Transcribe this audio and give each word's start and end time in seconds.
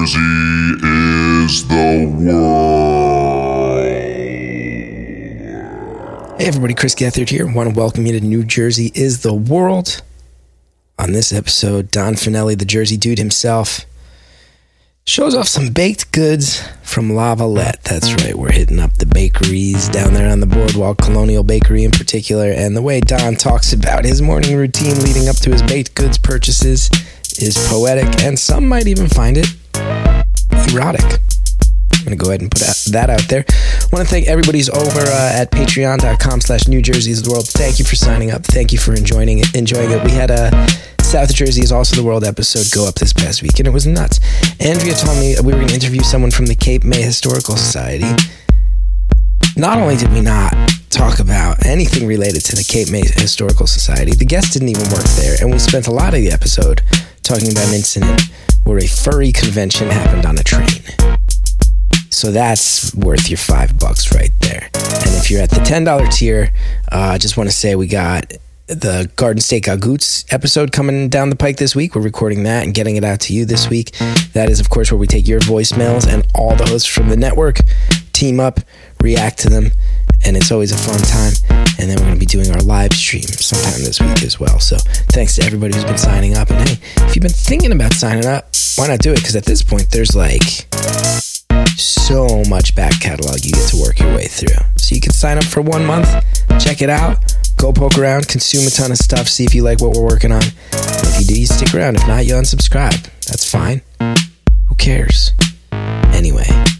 Jersey 0.00 0.18
is 0.82 1.68
the 1.68 2.08
world. 2.16 3.84
Hey 6.38 6.46
everybody, 6.46 6.72
Chris 6.72 6.94
Gethard 6.94 7.28
here. 7.28 7.46
I 7.46 7.52
want 7.52 7.74
to 7.74 7.78
welcome 7.78 8.06
you 8.06 8.18
to 8.18 8.24
New 8.24 8.42
Jersey 8.42 8.92
is 8.94 9.20
the 9.20 9.34
World. 9.34 10.00
On 10.98 11.12
this 11.12 11.34
episode, 11.34 11.90
Don 11.90 12.14
Fanelli, 12.14 12.58
the 12.58 12.64
Jersey 12.64 12.96
dude 12.96 13.18
himself, 13.18 13.84
shows 15.04 15.34
off 15.34 15.48
some 15.48 15.68
baked 15.68 16.12
goods 16.12 16.66
from 16.82 17.10
Lavallette. 17.10 17.82
That's 17.82 18.14
right, 18.24 18.34
we're 18.34 18.52
hitting 18.52 18.80
up 18.80 18.94
the 18.94 19.04
bakeries 19.04 19.90
down 19.90 20.14
there 20.14 20.32
on 20.32 20.40
the 20.40 20.46
boardwalk, 20.46 20.96
Colonial 20.96 21.42
Bakery 21.42 21.84
in 21.84 21.90
particular. 21.90 22.50
And 22.50 22.74
the 22.74 22.80
way 22.80 23.00
Don 23.00 23.34
talks 23.34 23.74
about 23.74 24.06
his 24.06 24.22
morning 24.22 24.56
routine 24.56 24.98
leading 25.02 25.28
up 25.28 25.36
to 25.40 25.50
his 25.50 25.62
baked 25.62 25.94
goods 25.94 26.16
purchases 26.16 26.88
is 27.38 27.58
poetic, 27.68 28.22
and 28.22 28.38
some 28.38 28.66
might 28.66 28.86
even 28.86 29.06
find 29.06 29.36
it 29.36 29.46
erotic. 29.74 31.20
I'm 32.00 32.06
going 32.06 32.16
to 32.18 32.24
go 32.24 32.30
ahead 32.30 32.40
and 32.40 32.50
put 32.50 32.62
that 32.92 33.10
out 33.10 33.22
there. 33.28 33.44
I 33.48 33.86
want 33.92 34.06
to 34.06 34.10
thank 34.10 34.26
everybody's 34.26 34.70
over 34.70 35.00
uh, 35.00 35.32
at 35.34 35.50
patreon.com 35.50 36.40
slash 36.40 36.66
New 36.66 36.80
Jersey 36.80 37.10
is 37.10 37.22
the 37.22 37.30
world. 37.30 37.46
Thank 37.46 37.78
you 37.78 37.84
for 37.84 37.96
signing 37.96 38.30
up. 38.30 38.42
Thank 38.44 38.72
you 38.72 38.78
for 38.78 38.94
enjoying 38.94 39.40
it. 39.40 39.54
Enjoying 39.54 39.90
it. 39.90 40.02
We 40.02 40.10
had 40.10 40.30
a 40.30 40.50
South 41.02 41.34
Jersey 41.34 41.60
is 41.60 41.72
also 41.72 41.96
the 41.96 42.04
world 42.04 42.24
episode 42.24 42.70
go 42.72 42.86
up 42.86 42.94
this 42.94 43.12
past 43.12 43.42
week, 43.42 43.58
and 43.58 43.66
it 43.66 43.72
was 43.72 43.84
nuts. 43.86 44.20
Andrea 44.60 44.94
told 44.94 45.18
me 45.18 45.34
we 45.42 45.52
were 45.52 45.58
going 45.58 45.68
to 45.68 45.74
interview 45.74 46.02
someone 46.02 46.30
from 46.30 46.46
the 46.46 46.54
Cape 46.54 46.84
May 46.84 47.02
Historical 47.02 47.56
Society. 47.56 48.06
Not 49.56 49.78
only 49.78 49.96
did 49.96 50.12
we 50.12 50.20
not 50.20 50.54
talk 50.90 51.20
about 51.20 51.64
anything 51.64 52.06
related 52.06 52.44
to 52.44 52.56
the 52.56 52.64
Cape 52.64 52.90
May 52.90 53.00
Historical 53.00 53.66
Society, 53.66 54.12
the 54.12 54.24
guest 54.24 54.52
didn't 54.52 54.68
even 54.68 54.88
work 54.90 55.06
there, 55.16 55.36
and 55.40 55.50
we 55.50 55.58
spent 55.58 55.86
a 55.86 55.92
lot 55.92 56.14
of 56.14 56.20
the 56.20 56.30
episode 56.30 56.82
talking 57.22 57.50
about 57.50 57.68
an 57.68 57.74
incident 57.74 58.22
where 58.64 58.78
a 58.78 58.86
furry 58.86 59.32
convention 59.32 59.88
happened 59.88 60.26
on 60.26 60.36
a 60.36 60.42
train. 60.42 60.82
So 62.10 62.32
that's 62.32 62.94
worth 62.94 63.30
your 63.30 63.38
five 63.38 63.78
bucks 63.78 64.12
right 64.14 64.32
there. 64.40 64.68
And 64.74 65.14
if 65.16 65.30
you're 65.30 65.40
at 65.40 65.50
the 65.50 65.60
$10 65.60 66.12
tier, 66.12 66.50
uh, 66.90 66.96
I 66.96 67.14
uh, 67.14 67.18
just 67.18 67.36
want 67.36 67.48
to 67.48 67.54
say 67.54 67.76
we 67.76 67.86
got 67.86 68.32
the 68.66 69.10
Garden 69.16 69.40
State 69.40 69.64
Gagoots 69.64 70.32
episode 70.32 70.70
coming 70.70 71.08
down 71.08 71.30
the 71.30 71.36
pike 71.36 71.56
this 71.56 71.74
week. 71.74 71.94
We're 71.94 72.02
recording 72.02 72.42
that 72.44 72.64
and 72.64 72.74
getting 72.74 72.96
it 72.96 73.04
out 73.04 73.20
to 73.20 73.32
you 73.32 73.44
this 73.44 73.70
week. 73.70 73.92
That 74.32 74.48
is, 74.50 74.60
of 74.60 74.70
course, 74.70 74.90
where 74.90 74.98
we 74.98 75.06
take 75.06 75.26
your 75.26 75.40
voicemails 75.40 76.06
and 76.06 76.26
all 76.34 76.54
the 76.54 76.66
hosts 76.66 76.88
from 76.88 77.08
the 77.08 77.16
network, 77.16 77.60
team 78.12 78.38
up, 78.38 78.60
react 79.00 79.38
to 79.40 79.48
them, 79.50 79.72
and 80.24 80.36
it's 80.36 80.50
always 80.52 80.72
a 80.72 80.76
fun 80.76 81.00
time. 81.00 81.32
And 81.78 81.88
then 81.88 81.96
we're 81.96 82.06
going 82.06 82.14
to 82.14 82.20
be 82.20 82.26
doing 82.26 82.50
our 82.50 82.60
live 82.62 82.92
stream 82.92 83.22
sometime 83.22 83.82
this 83.82 84.00
week 84.00 84.22
as 84.22 84.38
well. 84.38 84.60
So 84.60 84.76
thanks 85.12 85.36
to 85.36 85.42
everybody 85.44 85.74
who's 85.74 85.84
been 85.84 85.98
signing 85.98 86.36
up. 86.36 86.50
And 86.50 86.68
hey, 86.68 86.78
if 87.06 87.16
you've 87.16 87.22
been 87.22 87.30
thinking 87.30 87.72
about 87.72 87.92
signing 87.94 88.26
up, 88.26 88.54
why 88.76 88.86
not 88.86 89.00
do 89.00 89.12
it? 89.12 89.16
Because 89.16 89.36
at 89.36 89.44
this 89.44 89.62
point, 89.62 89.90
there's 89.90 90.14
like 90.14 90.66
so 91.76 92.42
much 92.48 92.74
back 92.74 93.00
catalog 93.00 93.44
you 93.44 93.52
get 93.52 93.68
to 93.70 93.76
work 93.80 93.98
your 93.98 94.14
way 94.14 94.26
through. 94.26 94.56
So 94.76 94.94
you 94.94 95.00
can 95.00 95.12
sign 95.12 95.38
up 95.38 95.44
for 95.44 95.62
one 95.62 95.86
month, 95.86 96.08
check 96.58 96.82
it 96.82 96.90
out, 96.90 97.34
go 97.56 97.72
poke 97.72 97.98
around, 97.98 98.28
consume 98.28 98.66
a 98.66 98.70
ton 98.70 98.90
of 98.90 98.98
stuff, 98.98 99.28
see 99.28 99.44
if 99.44 99.54
you 99.54 99.62
like 99.62 99.80
what 99.80 99.96
we're 99.96 100.04
working 100.04 100.32
on. 100.32 100.42
And 100.42 101.06
if 101.06 101.20
you 101.20 101.26
do, 101.26 101.40
you 101.40 101.46
stick 101.46 101.74
around. 101.74 101.96
If 101.96 102.06
not, 102.06 102.26
you 102.26 102.34
unsubscribe. 102.34 103.08
That's 103.26 103.50
fine. 103.50 103.82
Who 104.68 104.74
cares? 104.76 105.32
Anyway. 105.72 106.79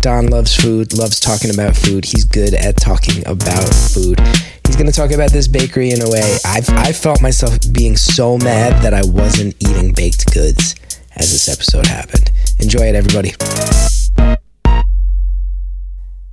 Don 0.00 0.28
loves 0.28 0.54
food, 0.54 0.96
loves 0.96 1.18
talking 1.18 1.52
about 1.52 1.74
food. 1.74 2.04
He's 2.04 2.24
good 2.24 2.54
at 2.54 2.76
talking 2.76 3.26
about 3.26 3.64
food. 3.74 4.20
He's 4.64 4.76
going 4.76 4.86
to 4.86 4.92
talk 4.92 5.10
about 5.10 5.32
this 5.32 5.48
bakery 5.48 5.90
in 5.90 6.00
a 6.00 6.08
way. 6.08 6.38
I've, 6.44 6.70
I 6.70 6.92
felt 6.92 7.20
myself 7.20 7.58
being 7.72 7.96
so 7.96 8.38
mad 8.38 8.80
that 8.84 8.94
I 8.94 9.02
wasn't 9.04 9.56
eating 9.58 9.92
baked 9.92 10.32
goods 10.32 10.76
as 11.16 11.32
this 11.32 11.48
episode 11.48 11.88
happened. 11.88 12.30
Enjoy 12.60 12.82
it, 12.82 12.94
everybody. 12.94 13.32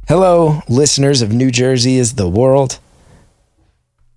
Hello, 0.07 0.61
listeners 0.69 1.23
of 1.23 1.33
New 1.33 1.49
Jersey 1.49 1.97
is 1.97 2.13
the 2.13 2.29
world. 2.29 2.77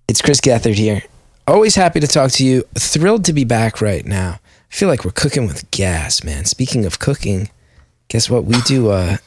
It's 0.07 0.21
Chris 0.21 0.39
Gethard 0.39 0.75
here. 0.75 1.01
Always 1.47 1.73
happy 1.73 1.99
to 1.99 2.07
talk 2.07 2.29
to 2.33 2.45
you. 2.45 2.65
Thrilled 2.77 3.25
to 3.25 3.33
be 3.33 3.45
back 3.45 3.81
right 3.81 4.05
now. 4.05 4.39
I 4.71 4.75
feel 4.75 4.89
like 4.89 5.03
we're 5.03 5.09
cooking 5.11 5.47
with 5.47 5.71
gas, 5.71 6.23
man. 6.23 6.45
Speaking 6.45 6.85
of 6.85 6.99
cooking, 6.99 7.49
guess 8.09 8.29
what? 8.29 8.45
We 8.45 8.61
do 8.61 8.91
a 8.91 9.17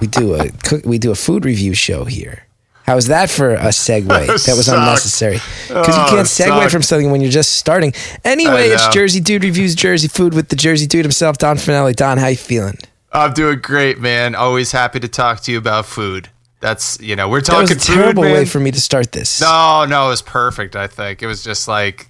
we 0.00 0.06
do 0.06 0.34
a 0.34 0.50
cook, 0.50 0.84
we 0.84 0.98
do 0.98 1.10
a 1.10 1.14
food 1.14 1.44
review 1.44 1.74
show 1.74 2.04
here. 2.04 2.46
How 2.84 2.96
was 2.96 3.06
that 3.06 3.30
for 3.30 3.54
a 3.54 3.68
segue? 3.68 4.06
That 4.46 4.56
was 4.56 4.68
unnecessary 4.68 5.38
because 5.68 5.96
you 5.96 6.02
oh, 6.02 6.10
can't 6.10 6.26
segue 6.28 6.70
from 6.70 6.82
something 6.82 7.10
when 7.10 7.22
you're 7.22 7.30
just 7.30 7.52
starting. 7.52 7.94
Anyway, 8.24 8.68
it's 8.68 8.86
Jersey 8.88 9.20
Dude 9.20 9.42
reviews 9.42 9.74
Jersey 9.74 10.08
food 10.08 10.34
with 10.34 10.50
the 10.50 10.56
Jersey 10.56 10.86
Dude 10.86 11.04
himself, 11.04 11.38
Don 11.38 11.56
Fanelli. 11.56 11.96
Don, 11.96 12.18
how 12.18 12.26
you 12.26 12.36
feeling? 12.36 12.76
I'm 13.10 13.32
doing 13.32 13.60
great, 13.60 14.00
man. 14.00 14.34
Always 14.34 14.72
happy 14.72 15.00
to 15.00 15.08
talk 15.08 15.40
to 15.42 15.52
you 15.52 15.58
about 15.58 15.86
food. 15.86 16.28
That's 16.60 17.00
you 17.00 17.16
know 17.16 17.28
we're 17.28 17.40
talking. 17.40 17.66
That 17.66 17.76
was 17.76 17.88
a 17.88 17.92
terrible 17.92 18.22
food, 18.22 18.32
way 18.32 18.44
for 18.44 18.60
me 18.60 18.70
to 18.70 18.80
start 18.80 19.12
this. 19.12 19.40
No, 19.40 19.86
no, 19.88 20.06
it 20.06 20.10
was 20.10 20.22
perfect. 20.22 20.76
I 20.76 20.86
think 20.86 21.22
it 21.22 21.26
was 21.26 21.42
just 21.42 21.68
like 21.68 22.08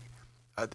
uh, 0.56 0.66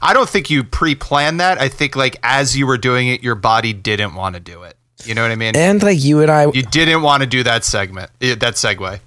I 0.00 0.12
don't 0.12 0.28
think 0.28 0.50
you 0.50 0.64
pre-planned 0.64 1.40
that. 1.40 1.60
I 1.60 1.68
think 1.68 1.96
like 1.96 2.16
as 2.22 2.56
you 2.56 2.66
were 2.66 2.78
doing 2.78 3.08
it, 3.08 3.22
your 3.22 3.34
body 3.34 3.72
didn't 3.72 4.14
want 4.14 4.34
to 4.34 4.40
do 4.40 4.62
it. 4.62 4.76
You 5.04 5.14
know 5.14 5.22
what 5.22 5.30
I 5.30 5.36
mean? 5.36 5.56
And 5.56 5.82
like 5.82 6.02
you 6.02 6.20
and 6.20 6.30
I, 6.30 6.50
you 6.52 6.62
didn't 6.62 7.02
want 7.02 7.22
to 7.22 7.28
do 7.28 7.42
that 7.42 7.64
segment, 7.64 8.10
that 8.20 8.54
segue 8.54 9.00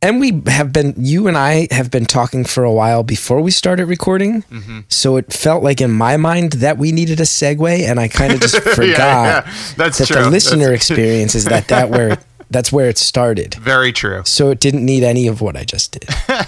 and 0.00 0.20
we 0.20 0.42
have 0.46 0.72
been 0.72 0.94
you 0.96 1.26
and 1.26 1.36
I 1.36 1.66
have 1.70 1.90
been 1.90 2.06
talking 2.06 2.44
for 2.44 2.62
a 2.62 2.72
while 2.72 3.02
before 3.02 3.40
we 3.40 3.50
started 3.50 3.86
recording. 3.86 4.42
Mm-hmm. 4.42 4.80
So 4.88 5.16
it 5.16 5.32
felt 5.32 5.64
like 5.64 5.80
in 5.80 5.90
my 5.90 6.16
mind 6.16 6.52
that 6.54 6.78
we 6.78 6.92
needed 6.92 7.18
a 7.20 7.24
segue, 7.24 7.80
and 7.80 7.98
I 7.98 8.08
kind 8.08 8.32
of 8.32 8.40
just 8.40 8.60
forgot 8.60 8.78
yeah, 8.86 9.24
yeah. 9.24 9.54
That's 9.76 9.98
that 9.98 10.06
true. 10.06 10.22
the 10.22 10.30
listener 10.30 10.70
that's 10.70 10.88
experience 10.90 11.34
is 11.34 11.46
that 11.46 11.68
that 11.68 11.90
where 11.90 12.18
that's 12.50 12.70
where 12.72 12.88
it 12.88 12.98
started. 12.98 13.54
Very 13.54 13.92
true. 13.92 14.22
So 14.24 14.50
it 14.50 14.60
didn't 14.60 14.84
need 14.84 15.02
any 15.02 15.26
of 15.26 15.40
what 15.40 15.56
I 15.56 15.64
just 15.64 15.92
did. 15.92 16.08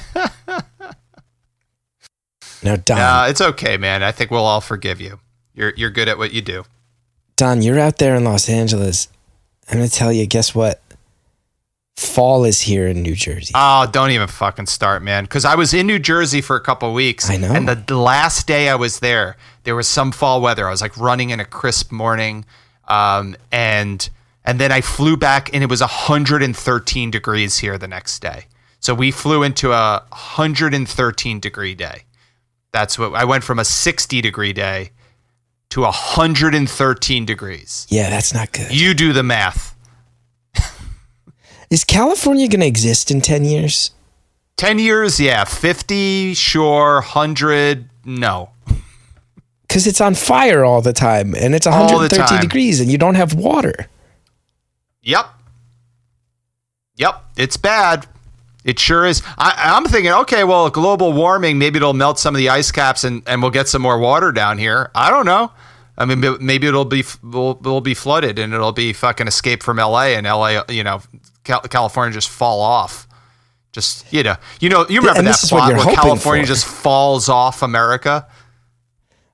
now, 2.63 2.77
Don, 2.77 3.29
it's 3.29 3.41
okay, 3.41 3.77
man. 3.77 4.03
I 4.03 4.13
think 4.13 4.31
we'll 4.31 4.47
all 4.47 4.61
forgive 4.61 5.01
you. 5.01 5.19
You're 5.55 5.73
you're 5.77 5.91
good 5.91 6.09
at 6.09 6.19
what 6.19 6.33
you 6.33 6.41
do. 6.41 6.65
Don, 7.41 7.63
you're 7.63 7.81
out 7.81 7.97
there 7.97 8.17
in 8.17 8.25
Los 8.25 8.51
Angeles. 8.51 9.09
I'm 9.67 9.79
gonna 9.79 9.89
tell 9.89 10.13
you. 10.13 10.27
Guess 10.27 10.55
what? 10.55 10.83
fall 11.97 12.45
is 12.45 12.61
here 12.61 12.87
in 12.87 13.01
New 13.01 13.15
Jersey. 13.15 13.53
Oh, 13.55 13.89
don't 13.91 14.11
even 14.11 14.29
fucking 14.29 14.67
start, 14.67 15.03
man. 15.03 15.25
Because 15.25 15.47
I 15.47 15.55
was 15.55 15.73
in 15.73 15.87
New 15.87 15.99
Jersey 15.99 16.43
for 16.43 16.57
a 16.57 16.61
couple 16.61 16.93
weeks. 16.93 17.31
I 17.31 17.39
know. 17.39 17.53
And 17.53 17.67
the 17.67 17.97
last 17.97 18.47
day 18.47 18.69
I 18.69 18.75
was 18.75 19.01
there, 19.01 19.39
there 19.65 19.75
was 19.75 19.89
some 19.89 20.13
fall 20.13 20.43
weather. 20.43 20.67
I 20.67 20.71
was 20.71 20.83
like 20.83 20.95
running 20.99 21.31
in 21.31 21.41
a 21.41 21.47
crisp 21.47 21.91
morning, 21.91 22.45
um, 22.89 23.35
and 23.51 24.11
and 24.45 24.61
then 24.61 24.71
I 24.71 24.83
flew 24.83 25.17
back, 25.17 25.49
and 25.55 25.63
it 25.63 25.71
was 25.71 25.81
113 25.81 27.11
degrees 27.11 27.57
here 27.57 27.79
the 27.79 27.89
next 27.89 28.21
day. 28.21 28.49
So 28.81 28.93
we 28.93 29.11
flew 29.11 29.45
into 29.45 29.73
a 29.73 30.05
113 30.11 31.41
degree 31.41 31.75
day. 31.75 32.03
That's 32.73 32.99
what 32.99 33.15
I 33.15 33.25
went 33.25 33.45
from 33.45 33.59
a 33.59 33.65
60 33.65 34.21
degree 34.21 34.53
day 34.53 34.91
to 35.71 35.83
113 35.83 37.25
degrees. 37.25 37.87
Yeah, 37.89 38.11
that's 38.11 38.35
not 38.35 38.53
good. 38.53 38.73
You 38.73 38.95
do 38.95 39.13
the 39.13 39.23
math. 39.23 39.75
Is 41.71 41.85
California 41.85 42.49
going 42.49 42.61
to 42.61 42.67
exist 42.67 43.13
in 43.13 43.21
10 43.21 43.45
years? 43.45 43.93
10 44.57 44.81
years, 44.81 45.21
yeah. 45.21 45.45
50, 45.45 46.35
sure. 46.35 46.95
100, 46.95 47.89
no. 48.05 48.51
Because 49.63 49.87
it's 49.87 50.01
on 50.01 50.17
fire 50.17 50.65
all 50.65 50.83
the 50.83 50.93
time 50.93 51.33
and 51.37 51.55
it's 51.55 51.67
113 51.67 52.41
degrees 52.41 52.81
and 52.81 52.91
you 52.91 52.99
don't 52.99 53.15
have 53.15 53.35
water. 53.35 53.87
Yep. 55.03 55.27
Yep. 56.97 57.25
It's 57.37 57.57
bad. 57.57 58.07
It 58.65 58.79
sure 58.79 59.07
is. 59.07 59.23
I, 59.39 59.77
am 59.77 59.85
thinking, 59.85 60.13
okay, 60.13 60.45
well, 60.45 60.69
global 60.69 61.13
warming, 61.13 61.59
maybe 61.59 61.79
it'll 61.79 61.95
melt 61.95 62.19
some 62.19 62.35
of 62.35 62.39
the 62.39 62.51
ice 62.51 62.71
caps 62.71 63.05
and, 63.05 63.23
and 63.27 63.41
we'll 63.41 63.51
get 63.51 63.69
some 63.69 63.81
more 63.81 63.99
water 63.99 64.33
down 64.33 64.59
here. 64.59 64.91
I 64.95 65.11
don't 65.11 65.27
know. 65.27 65.51
I 65.97 66.07
mean, 66.07 66.25
maybe 66.41 66.67
it'll 66.67 66.87
be 66.87 67.05
will 67.23 67.57
will 67.57 67.83
be 67.83 67.93
flooded 67.93 68.39
and 68.39 68.55
it'll 68.55 68.73
be 68.73 68.95
fucking 68.95 69.27
escape 69.27 69.63
from 69.63 69.79
L.A. 69.79 70.17
and 70.17 70.27
L.A. 70.27 70.65
You 70.71 70.83
know, 70.83 71.03
California 71.45 72.15
just 72.15 72.31
fall 72.31 72.63
off. 72.63 73.07
Just 73.73 74.11
you 74.11 74.23
know, 74.23 74.37
you 74.61 74.71
know, 74.71 74.87
you 74.89 75.01
remember 75.01 75.23
yeah, 75.23 75.33
that 75.33 75.47
plot 75.47 75.73
where 75.75 75.95
California 75.95 76.45
for. 76.45 76.49
just 76.49 76.65
falls 76.65 77.29
off 77.29 77.63
America. 77.63 78.27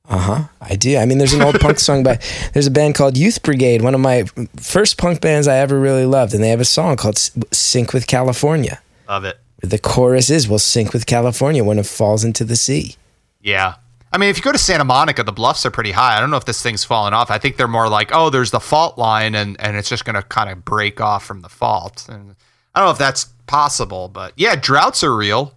Uh 0.08 0.18
huh. 0.18 0.44
I 0.60 0.74
do. 0.74 0.96
I 0.98 1.06
mean, 1.06 1.18
there's 1.18 1.32
an 1.32 1.42
old 1.42 1.60
punk 1.60 1.78
song 1.78 2.02
by 2.02 2.18
there's 2.52 2.66
a 2.66 2.70
band 2.72 2.96
called 2.96 3.16
Youth 3.16 3.42
Brigade, 3.44 3.82
one 3.82 3.94
of 3.94 4.00
my 4.00 4.24
first 4.56 4.98
punk 4.98 5.20
bands 5.20 5.46
I 5.46 5.58
ever 5.58 5.78
really 5.78 6.04
loved, 6.04 6.34
and 6.34 6.42
they 6.42 6.48
have 6.48 6.60
a 6.60 6.64
song 6.64 6.96
called 6.96 7.18
"Sink 7.52 7.92
with 7.92 8.08
California." 8.08 8.80
Love 9.08 9.24
it. 9.24 9.38
The 9.62 9.78
chorus 9.78 10.30
is 10.30 10.48
"We'll 10.48 10.58
sink 10.58 10.92
with 10.92 11.06
California 11.06 11.64
when 11.64 11.78
it 11.78 11.86
falls 11.86 12.24
into 12.24 12.44
the 12.44 12.56
sea." 12.56 12.96
Yeah. 13.40 13.76
I 14.12 14.18
mean, 14.18 14.30
if 14.30 14.36
you 14.36 14.42
go 14.42 14.52
to 14.52 14.58
Santa 14.58 14.84
Monica, 14.84 15.22
the 15.22 15.32
bluffs 15.32 15.66
are 15.66 15.70
pretty 15.70 15.92
high. 15.92 16.16
I 16.16 16.20
don't 16.20 16.30
know 16.30 16.36
if 16.36 16.44
this 16.44 16.62
thing's 16.62 16.84
fallen 16.84 17.12
off. 17.12 17.30
I 17.30 17.38
think 17.38 17.56
they're 17.56 17.68
more 17.68 17.88
like, 17.88 18.10
oh, 18.14 18.30
there's 18.30 18.50
the 18.50 18.60
fault 18.60 18.96
line, 18.98 19.34
and 19.34 19.60
and 19.60 19.76
it's 19.76 19.88
just 19.88 20.04
going 20.04 20.14
to 20.14 20.22
kind 20.22 20.50
of 20.50 20.64
break 20.64 21.00
off 21.00 21.24
from 21.24 21.42
the 21.42 21.48
fault. 21.48 22.06
And 22.08 22.36
I 22.74 22.80
don't 22.80 22.88
know 22.88 22.92
if 22.92 22.98
that's 22.98 23.24
possible, 23.46 24.08
but 24.08 24.32
yeah, 24.36 24.56
droughts 24.56 25.02
are 25.02 25.14
real. 25.14 25.54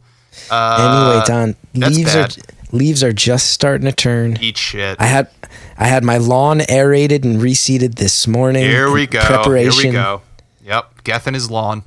Uh, 0.50 1.12
anyway, 1.12 1.26
Don, 1.26 1.56
leaves 1.74 2.16
are 2.16 2.28
Leaves 2.72 3.04
are 3.04 3.14
just 3.14 3.48
starting 3.48 3.86
to 3.86 3.92
turn. 3.92 4.38
Eat 4.42 4.58
shit. 4.58 4.98
I 5.00 5.06
had 5.06 5.30
I 5.78 5.88
had 5.88 6.04
my 6.04 6.18
lawn 6.18 6.62
aerated 6.70 7.24
and 7.24 7.42
reseeded 7.42 7.96
this 7.96 8.28
morning. 8.28 8.64
Here 8.64 8.92
we 8.92 9.08
go. 9.08 9.22
Preparation. 9.22 9.92
Here 9.92 9.92
we 9.92 9.98
go. 9.98 10.22
Yep. 10.64 11.04
Gethin 11.04 11.34
his 11.34 11.50
lawn. 11.50 11.84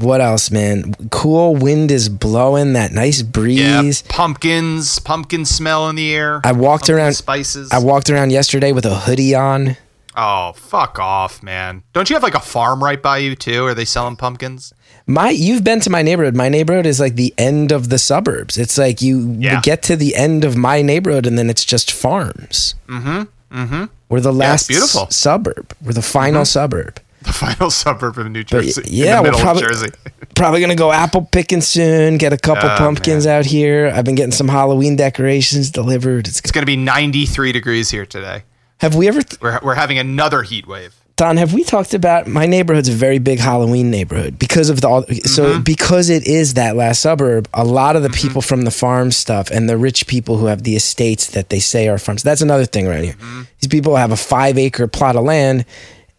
What 0.00 0.20
else, 0.20 0.50
man? 0.50 0.94
Cool 1.10 1.56
wind 1.56 1.90
is 1.90 2.08
blowing. 2.08 2.72
That 2.72 2.92
nice 2.92 3.20
Yeah. 3.22 3.28
breeze. 3.30 4.02
Pumpkins. 4.08 4.98
Pumpkin 5.00 5.44
smell 5.44 5.88
in 5.88 5.96
the 5.96 6.14
air. 6.14 6.40
I 6.44 6.52
walked 6.52 6.82
Pumpkin 6.86 6.94
around. 6.96 7.12
Spices. 7.14 7.70
I 7.72 7.78
walked 7.78 8.08
around 8.10 8.30
yesterday 8.32 8.72
with 8.72 8.86
a 8.86 8.94
hoodie 8.94 9.34
on. 9.34 9.76
oh, 10.16 10.52
fuck 10.54 10.98
off, 10.98 11.42
man. 11.42 11.82
Don't 11.92 12.10
you 12.10 12.14
have 12.16 12.22
like 12.22 12.34
a 12.34 12.40
farm 12.40 12.82
right 12.82 13.00
by 13.00 13.18
you 13.18 13.34
too? 13.34 13.64
Are 13.66 13.74
they 13.74 13.84
selling 13.84 14.16
pumpkins? 14.16 14.72
My, 15.06 15.30
you've 15.30 15.64
been 15.64 15.80
to 15.80 15.90
my 15.90 16.02
neighborhood. 16.02 16.36
My 16.36 16.48
neighborhood 16.48 16.86
is 16.86 17.00
like 17.00 17.16
the 17.16 17.32
end 17.38 17.72
of 17.72 17.88
the 17.88 17.98
suburbs. 17.98 18.58
It's 18.58 18.76
like 18.78 19.00
you 19.02 19.36
Yeah. 19.38 19.60
get 19.62 19.82
to 19.84 19.96
the 19.96 20.14
end 20.16 20.44
of 20.44 20.56
my 20.56 20.82
neighborhood, 20.82 21.26
and 21.26 21.38
then 21.38 21.48
it's 21.50 21.64
just 21.64 21.90
farms. 21.92 22.74
Mm-hmm. 22.88 23.22
Mm-hmm. 23.56 23.84
We're 24.08 24.20
the 24.20 24.32
last 24.32 24.68
beautiful. 24.68 25.02
s- 25.02 25.16
suburb. 25.16 25.74
We're 25.82 25.92
the 25.92 26.02
final 26.02 26.44
suburb. 26.44 27.00
The 27.22 27.32
final 27.32 27.70
suburb 27.70 28.18
of 28.18 28.30
New 28.30 28.44
Jersey. 28.44 28.82
yeah, 28.86 29.20
we'll 29.20 29.32
the 29.32 29.38
middle 29.38 29.62
probably- 29.62 29.90
Probably 30.34 30.60
gonna 30.60 30.74
go 30.74 30.90
apple 30.90 31.22
picking 31.30 31.60
soon. 31.60 32.16
Get 32.16 32.32
a 32.32 32.38
couple 32.38 32.70
Oh, 32.70 32.76
pumpkins 32.78 33.26
out 33.26 33.44
here. 33.44 33.92
I've 33.94 34.04
been 34.06 34.14
getting 34.14 34.32
some 34.32 34.48
Halloween 34.48 34.96
decorations 34.96 35.70
delivered. 35.70 36.26
It's 36.28 36.38
It's 36.40 36.50
going 36.50 36.62
to 36.62 36.66
be 36.66 36.76
93 36.76 37.52
degrees 37.52 37.90
here 37.90 38.06
today. 38.06 38.44
have 38.78 38.94
we 38.94 39.06
ever 39.08 39.20
We're, 39.42 39.60
we're 39.62 39.74
having 39.74 39.98
another 39.98 40.42
heat 40.42 40.66
wave. 40.66 40.94
Don, 41.16 41.36
have 41.36 41.52
we 41.52 41.62
talked 41.64 41.92
about 41.92 42.26
my 42.26 42.46
neighborhood's 42.46 42.88
a 42.88 42.92
very 42.92 43.18
big 43.18 43.38
Halloween 43.38 43.90
neighborhood 43.90 44.38
because 44.38 44.70
of 44.70 44.80
the 44.80 44.88
all, 44.88 45.02
so 45.26 45.44
Mm-hmm. 45.44 45.62
because 45.62 46.08
it 46.08 46.26
is 46.26 46.54
that 46.54 46.76
last 46.76 47.02
suburb, 47.02 47.46
a 47.52 47.62
lot 47.64 47.94
of 47.96 48.02
the 48.02 48.08
people 48.08 48.40
from 48.40 48.62
the 48.62 48.70
farm 48.70 49.10
stuff 49.10 49.50
and 49.50 49.68
the 49.68 49.76
rich 49.76 50.06
people 50.06 50.38
who 50.38 50.46
have 50.46 50.62
the 50.62 50.74
estates 50.76 51.26
that 51.32 51.50
they 51.50 51.60
say 51.60 51.88
are 51.88 51.98
farms. 51.98 52.22
That's 52.22 52.40
another 52.40 52.64
thing 52.64 52.86
right 52.86 53.04
here. 53.04 53.12
Mm-hmm. 53.14 53.42
These 53.60 53.68
people 53.68 53.96
have 53.96 54.12
a 54.12 54.16
5 54.16 54.56
acre 54.56 54.86
plot 54.88 55.16
of 55.16 55.24
land 55.24 55.66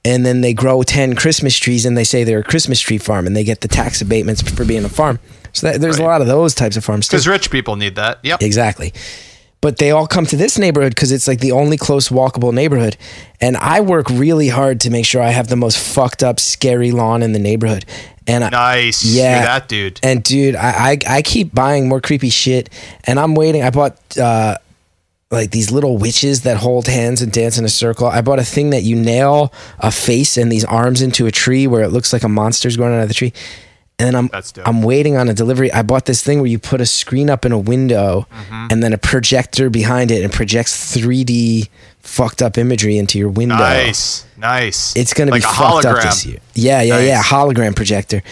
and 0.03 0.25
then 0.25 0.41
they 0.41 0.53
grow 0.53 0.83
10 0.83 1.15
Christmas 1.15 1.55
trees 1.57 1.85
and 1.85 1.97
they 1.97 2.03
say 2.03 2.23
they're 2.23 2.39
a 2.39 2.43
Christmas 2.43 2.79
tree 2.79 2.97
farm 2.97 3.27
and 3.27 3.35
they 3.35 3.43
get 3.43 3.61
the 3.61 3.67
tax 3.67 4.01
abatements 4.01 4.41
for 4.41 4.65
being 4.65 4.83
a 4.85 4.89
farm. 4.89 5.19
So 5.53 5.67
that, 5.71 5.81
there's 5.81 5.99
a 5.99 6.03
lot 6.03 6.21
of 6.21 6.27
those 6.27 6.55
types 6.55 6.77
of 6.77 6.83
farms 6.85 7.07
too. 7.07 7.11
Because 7.17 7.27
rich 7.27 7.51
people 7.51 7.75
need 7.75 7.95
that. 7.95 8.19
Yep. 8.23 8.41
Exactly. 8.41 8.93
But 9.59 9.77
they 9.77 9.91
all 9.91 10.07
come 10.07 10.25
to 10.25 10.35
this 10.35 10.57
neighborhood 10.57 10.95
because 10.95 11.11
it's 11.11 11.27
like 11.27 11.39
the 11.39 11.51
only 11.51 11.77
close 11.77 12.09
walkable 12.09 12.51
neighborhood. 12.51 12.97
And 13.39 13.55
I 13.57 13.81
work 13.81 14.09
really 14.09 14.47
hard 14.47 14.79
to 14.81 14.89
make 14.89 15.05
sure 15.05 15.21
I 15.21 15.29
have 15.29 15.49
the 15.49 15.55
most 15.55 15.77
fucked 15.77 16.23
up, 16.23 16.39
scary 16.39 16.91
lawn 16.91 17.21
in 17.21 17.33
the 17.33 17.39
neighborhood. 17.39 17.85
And 18.25 18.43
I, 18.43 18.49
Nice. 18.49 19.03
Yeah. 19.05 19.35
You're 19.35 19.45
that 19.45 19.67
dude. 19.67 19.99
and 20.01 20.23
dude, 20.23 20.55
I, 20.55 20.91
I 20.93 20.97
I 21.17 21.21
keep 21.21 21.53
buying 21.53 21.87
more 21.89 22.01
creepy 22.01 22.29
shit. 22.29 22.71
And 23.03 23.19
I'm 23.19 23.35
waiting. 23.35 23.61
I 23.61 23.69
bought 23.69 23.97
uh 24.17 24.57
like 25.31 25.51
these 25.51 25.71
little 25.71 25.97
witches 25.97 26.41
that 26.41 26.57
hold 26.57 26.87
hands 26.87 27.21
and 27.21 27.31
dance 27.31 27.57
in 27.57 27.63
a 27.65 27.69
circle. 27.69 28.07
I 28.07 28.21
bought 28.21 28.37
a 28.39 28.43
thing 28.43 28.69
that 28.71 28.83
you 28.83 28.95
nail 28.95 29.51
a 29.79 29.89
face 29.91 30.37
and 30.37 30.51
these 30.51 30.65
arms 30.65 31.01
into 31.01 31.25
a 31.25 31.31
tree 31.31 31.67
where 31.67 31.81
it 31.83 31.89
looks 31.89 32.11
like 32.13 32.23
a 32.23 32.29
monster's 32.29 32.75
going 32.77 32.93
out 32.93 33.01
of 33.01 33.07
the 33.07 33.13
tree. 33.13 33.31
And 33.97 34.07
then 34.07 34.15
I'm 34.15 34.29
I'm 34.65 34.81
waiting 34.81 35.15
on 35.15 35.29
a 35.29 35.33
delivery. 35.33 35.71
I 35.71 35.83
bought 35.83 36.05
this 36.05 36.23
thing 36.23 36.39
where 36.39 36.47
you 36.49 36.57
put 36.59 36.81
a 36.81 36.85
screen 36.85 37.29
up 37.29 37.45
in 37.45 37.51
a 37.51 37.57
window 37.59 38.27
Mm-hmm. 38.31 38.67
and 38.71 38.83
then 38.83 38.93
a 38.93 38.97
projector 38.97 39.69
behind 39.69 40.11
it 40.11 40.23
and 40.23 40.33
projects 40.33 40.95
3D 40.97 41.69
fucked 41.99 42.41
up 42.41 42.57
imagery 42.57 42.97
into 42.97 43.19
your 43.19 43.29
window. 43.29 43.55
Nice. 43.57 44.25
Nice. 44.37 44.95
It's 44.95 45.13
gonna 45.13 45.31
be 45.31 45.37
a 45.37 45.41
fucked 45.41 45.85
hologram. 45.85 45.97
up 45.97 46.03
this 46.03 46.25
year. 46.25 46.39
Yeah, 46.55 46.81
yeah, 46.81 46.95
Nice. 46.95 47.07
yeah. 47.07 47.21
Hologram 47.23 47.75
projector. 47.75 48.23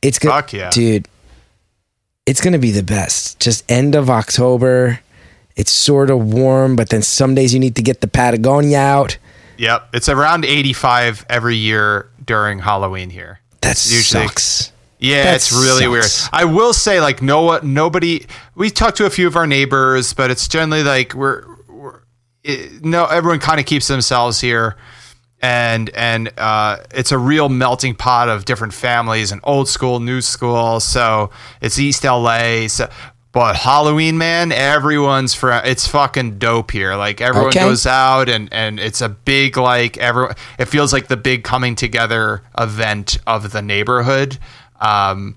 It's 0.00 0.18
good, 0.20 0.30
Fuck 0.30 0.52
yeah. 0.52 0.70
dude. 0.70 1.08
It's 2.24 2.40
gonna 2.40 2.58
be 2.60 2.70
the 2.70 2.82
best. 2.84 3.40
Just 3.40 3.68
end 3.70 3.94
of 3.96 4.08
October. 4.08 5.00
It's 5.56 5.72
sort 5.72 6.10
of 6.10 6.32
warm, 6.32 6.76
but 6.76 6.90
then 6.90 7.02
some 7.02 7.34
days 7.34 7.54
you 7.54 7.60
need 7.60 7.76
to 7.76 7.82
get 7.82 8.00
the 8.02 8.08
Patagonia 8.08 8.78
out. 8.78 9.18
Yep. 9.58 9.88
It's 9.94 10.08
around 10.08 10.44
85 10.44 11.24
every 11.30 11.56
year 11.56 12.10
during 12.24 12.58
Halloween 12.58 13.08
here. 13.10 13.40
That 13.62 13.70
usually- 13.86 14.26
sucks. 14.26 14.72
Yeah, 14.98 15.24
That 15.24 15.34
it's 15.36 15.52
really 15.52 15.86
weird. 15.88 16.06
I 16.32 16.46
will 16.46 16.72
say, 16.72 17.00
like, 17.02 17.20
no, 17.20 17.58
nobody. 17.58 18.24
We 18.54 18.70
talked 18.70 18.96
to 18.96 19.04
a 19.04 19.10
few 19.10 19.26
of 19.26 19.36
our 19.36 19.46
neighbors, 19.46 20.14
but 20.14 20.30
it's 20.30 20.48
generally 20.48 20.82
like 20.82 21.12
we're, 21.12 21.44
we're 21.68 22.00
it, 22.42 22.82
no, 22.82 23.04
everyone 23.04 23.38
kind 23.38 23.60
of 23.60 23.66
keeps 23.66 23.88
themselves 23.88 24.40
here, 24.40 24.76
and 25.42 25.90
and 25.90 26.30
uh, 26.38 26.78
it's 26.92 27.12
a 27.12 27.18
real 27.18 27.50
melting 27.50 27.94
pot 27.94 28.30
of 28.30 28.46
different 28.46 28.72
families 28.72 29.32
and 29.32 29.42
old 29.44 29.68
school, 29.68 30.00
new 30.00 30.22
school. 30.22 30.80
So 30.80 31.30
it's 31.60 31.78
East 31.78 32.02
LA. 32.02 32.66
So, 32.68 32.88
but 33.36 33.54
Halloween, 33.54 34.16
man, 34.16 34.50
everyone's 34.50 35.34
for 35.34 35.52
it's 35.62 35.86
fucking 35.86 36.38
dope 36.38 36.70
here. 36.70 36.94
Like 36.94 37.20
everyone 37.20 37.50
Okay. 37.50 37.60
goes 37.60 37.84
out 37.84 38.30
and 38.30 38.48
and 38.50 38.80
it's 38.80 39.02
a 39.02 39.10
big 39.10 39.58
like 39.58 39.98
everyone. 39.98 40.36
It 40.58 40.68
feels 40.68 40.90
like 40.90 41.08
the 41.08 41.18
big 41.18 41.44
coming 41.44 41.74
together 41.74 42.40
event 42.56 43.18
of 43.26 43.52
the 43.52 43.60
neighborhood. 43.60 44.38
Um, 44.80 45.34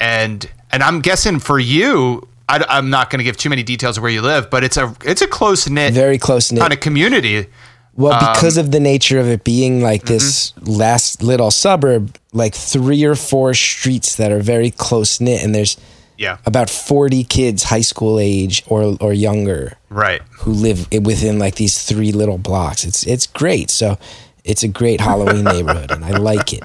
and 0.00 0.50
and 0.72 0.82
I'm 0.82 1.02
guessing 1.02 1.38
for 1.38 1.58
you, 1.58 2.26
I, 2.48 2.78
am 2.78 2.88
not 2.88 3.10
going 3.10 3.18
to 3.18 3.24
give 3.24 3.36
too 3.36 3.50
many 3.50 3.62
details 3.62 3.98
of 3.98 4.02
where 4.02 4.10
you 4.10 4.22
live, 4.22 4.48
but 4.48 4.64
it's 4.64 4.78
a 4.78 4.96
it's 5.04 5.20
a 5.20 5.26
close 5.26 5.68
knit 5.68 5.92
Very 5.92 6.16
close 6.16 6.50
knit. 6.50 6.62
kind 6.62 6.72
of 6.72 6.80
community. 6.80 7.48
Well, 7.96 8.14
Um, 8.14 8.32
because 8.32 8.56
of 8.56 8.70
the 8.70 8.80
nature 8.80 9.20
of 9.20 9.28
it 9.28 9.44
being 9.44 9.82
like 9.82 10.04
mm-hmm. 10.04 10.14
this 10.14 10.54
last 10.62 11.22
little 11.22 11.50
suburb, 11.50 12.16
like 12.32 12.54
three 12.54 13.04
or 13.04 13.14
four 13.14 13.52
streets 13.52 14.16
that 14.16 14.32
are 14.32 14.40
very 14.40 14.70
close 14.70 15.20
knit, 15.20 15.44
and 15.44 15.54
there's 15.54 15.76
Yeah, 16.18 16.38
about 16.46 16.70
40 16.70 17.24
kids 17.24 17.64
high 17.64 17.82
school 17.82 18.18
age 18.18 18.62
or 18.68 18.96
or 19.00 19.12
younger 19.12 19.76
right. 19.90 20.22
who 20.40 20.52
live 20.52 20.88
within 21.02 21.38
like 21.38 21.56
these 21.56 21.82
three 21.82 22.12
little 22.12 22.38
blocks. 22.38 22.84
It's 22.84 23.06
it's 23.06 23.26
great. 23.26 23.70
So 23.70 23.98
it's 24.44 24.62
a 24.62 24.68
great 24.68 25.00
Halloween 25.00 25.44
neighborhood, 25.54 25.90
and 25.90 26.04
I 26.04 26.10
like 26.12 26.52
it. 26.52 26.64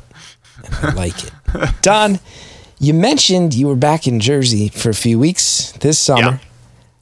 And 0.64 0.76
I 0.76 0.94
like 0.94 1.24
it. 1.24 1.32
Don, 1.82 2.20
you 2.80 2.94
mentioned 2.94 3.54
you 3.54 3.68
were 3.68 3.76
back 3.76 4.08
in 4.08 4.20
Jersey 4.20 4.70
for 4.70 4.90
a 4.90 4.94
few 4.94 5.20
weeks 5.20 5.72
this 5.82 6.00
summer. 6.00 6.40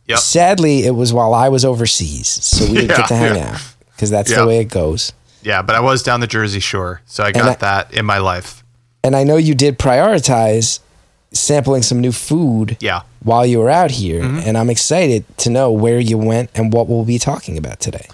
Yep. 0.08 0.18
Sadly, 0.20 0.86
it 0.86 0.96
was 0.96 1.14
while 1.14 1.34
I 1.36 1.50
was 1.50 1.64
overseas, 1.64 2.28
so 2.28 2.66
we 2.66 2.74
didn't 2.74 2.90
Yeah, 2.90 2.98
get 2.98 3.08
to 3.10 3.16
hang 3.24 3.36
yeah. 3.36 3.54
out 3.54 3.62
because 3.96 4.10
that's 4.10 4.32
Yeah. 4.32 4.42
the 4.42 4.48
way 4.48 4.60
it 4.60 4.70
goes. 4.70 5.14
Yeah, 5.44 5.62
but 5.62 5.76
I 5.76 5.80
was 5.82 6.02
down 6.04 6.20
the 6.20 6.28
Jersey 6.28 6.60
Shore, 6.60 7.02
so 7.06 7.24
I 7.24 7.32
got 7.32 7.46
I- 7.48 7.54
that 7.56 7.94
in 7.94 8.06
my 8.06 8.18
life. 8.18 8.64
And 9.04 9.16
I 9.16 9.24
know 9.24 9.38
you 9.38 9.54
did 9.56 9.78
prioritize 9.78 10.80
sampling 11.32 11.82
some 11.84 12.00
new 12.02 12.12
food 12.12 12.78
Yeah. 12.80 13.02
while 13.24 13.46
you 13.46 13.60
were 13.60 13.70
out 13.70 13.92
here, 13.92 14.22
Mm-hmm. 14.22 14.48
and 14.48 14.58
I'm 14.58 14.70
excited 14.70 15.26
to 15.40 15.50
know 15.50 15.72
where 15.72 16.00
you 16.00 16.18
went 16.18 16.50
and 16.56 16.74
what 16.74 16.88
we'll 16.88 17.06
be 17.06 17.20
talking 17.20 17.58
about 17.58 17.80
today. 17.80 18.08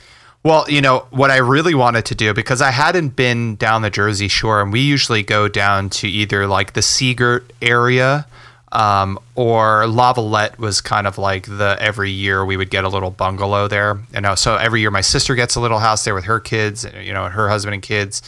Well, 0.44 0.66
you 0.70 0.80
know, 0.82 1.08
what 1.10 1.32
I 1.32 1.38
really 1.38 1.74
wanted 1.74 2.06
to 2.06 2.16
do, 2.16 2.34
because 2.34 2.62
I 2.62 2.70
hadn't 2.72 3.16
been 3.16 3.56
down 3.56 3.82
the 3.82 3.90
Jersey 3.90 4.28
Shore, 4.28 4.62
and 4.62 4.72
we 4.72 4.80
usually 4.82 5.24
go 5.24 5.48
down 5.48 5.90
to 5.92 6.08
either 6.08 6.46
like 6.46 6.74
the 6.74 6.84
Sea 6.84 7.16
Girt 7.16 7.52
area 7.64 8.28
um, 8.72 9.18
or 9.36 9.86
Lavallette 9.88 10.60
was 10.60 10.82
kind 10.82 11.08
of 11.08 11.18
like 11.18 11.46
the 11.48 11.78
every 11.80 12.12
year 12.12 12.44
we 12.46 12.58
would 12.58 12.70
get 12.70 12.84
a 12.84 12.90
little 12.90 13.10
bungalow 13.10 13.68
there. 13.68 13.98
You 14.14 14.22
know, 14.22 14.36
so 14.36 14.56
every 14.58 14.82
year 14.82 14.92
my 14.92 15.02
sister 15.02 15.34
gets 15.34 15.56
a 15.56 15.62
little 15.62 15.80
house 15.80 16.04
there 16.04 16.14
with 16.14 16.26
her 16.26 16.40
kids, 16.40 16.86
you 17.02 17.14
know, 17.14 17.28
her 17.30 17.48
husband 17.50 17.74
and 17.74 17.82
kids. 17.82 18.22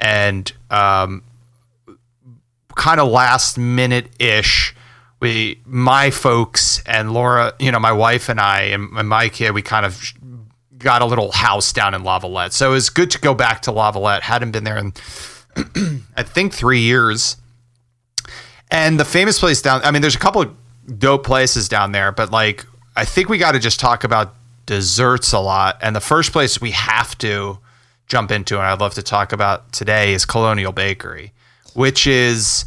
And 0.00 0.50
um, 0.70 1.22
kind 2.74 3.00
of 3.00 3.08
last 3.08 3.58
minute 3.58 4.08
ish, 4.18 4.74
we, 5.20 5.60
my 5.64 6.10
folks 6.10 6.82
and 6.86 7.12
Laura, 7.12 7.54
you 7.58 7.72
know, 7.72 7.78
my 7.78 7.92
wife 7.92 8.28
and 8.28 8.40
I 8.40 8.62
and, 8.62 8.90
and 8.96 9.08
my 9.08 9.28
kid, 9.28 9.52
we 9.52 9.62
kind 9.62 9.86
of 9.86 10.12
got 10.78 11.02
a 11.02 11.06
little 11.06 11.32
house 11.32 11.72
down 11.72 11.94
in 11.94 12.02
Lavallette. 12.02 12.52
So 12.52 12.70
it 12.70 12.74
was 12.74 12.90
good 12.90 13.10
to 13.12 13.18
go 13.18 13.34
back 13.34 13.62
to 13.62 13.72
Lavallette. 13.72 14.20
Hadn't 14.20 14.50
been 14.50 14.64
there 14.64 14.78
in 14.78 14.92
I 16.16 16.22
think 16.22 16.52
three 16.52 16.80
years. 16.80 17.36
And 18.70 18.98
the 18.98 19.04
famous 19.04 19.38
place 19.38 19.62
down 19.62 19.80
I 19.84 19.90
mean, 19.90 20.02
there's 20.02 20.16
a 20.16 20.20
couple 20.20 20.42
of 20.42 20.54
dope 20.98 21.24
places 21.24 21.68
down 21.68 21.92
there, 21.92 22.12
but 22.12 22.30
like 22.30 22.66
I 22.96 23.04
think 23.04 23.28
we 23.28 23.38
got 23.38 23.52
to 23.52 23.58
just 23.58 23.80
talk 23.80 24.04
about 24.04 24.34
desserts 24.66 25.32
a 25.32 25.38
lot. 25.38 25.78
And 25.80 25.94
the 25.94 26.00
first 26.00 26.32
place 26.32 26.60
we 26.60 26.72
have 26.72 27.16
to 27.18 27.58
jump 28.06 28.30
into, 28.30 28.56
and 28.56 28.66
I'd 28.66 28.80
love 28.80 28.94
to 28.94 29.02
talk 29.02 29.32
about 29.32 29.72
today, 29.72 30.14
is 30.14 30.24
Colonial 30.24 30.72
Bakery, 30.72 31.32
which 31.74 32.06
is 32.06 32.64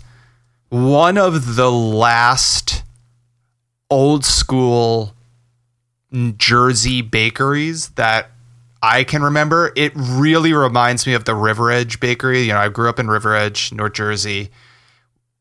one 0.69 1.17
of 1.17 1.55
the 1.55 1.71
last 1.71 2.83
old 3.89 4.25
school 4.25 5.13
Jersey 6.37 7.01
bakeries 7.01 7.89
that 7.89 8.31
I 8.81 9.03
can 9.03 9.23
remember. 9.23 9.71
It 9.75 9.91
really 9.95 10.53
reminds 10.53 11.05
me 11.07 11.13
of 11.13 11.25
the 11.25 11.35
River 11.35 11.71
Edge 11.71 11.99
Bakery. 11.99 12.41
You 12.43 12.53
know, 12.53 12.59
I 12.59 12.69
grew 12.69 12.89
up 12.89 12.99
in 12.99 13.07
River 13.07 13.35
Edge, 13.35 13.71
North 13.73 13.93
Jersey, 13.93 14.49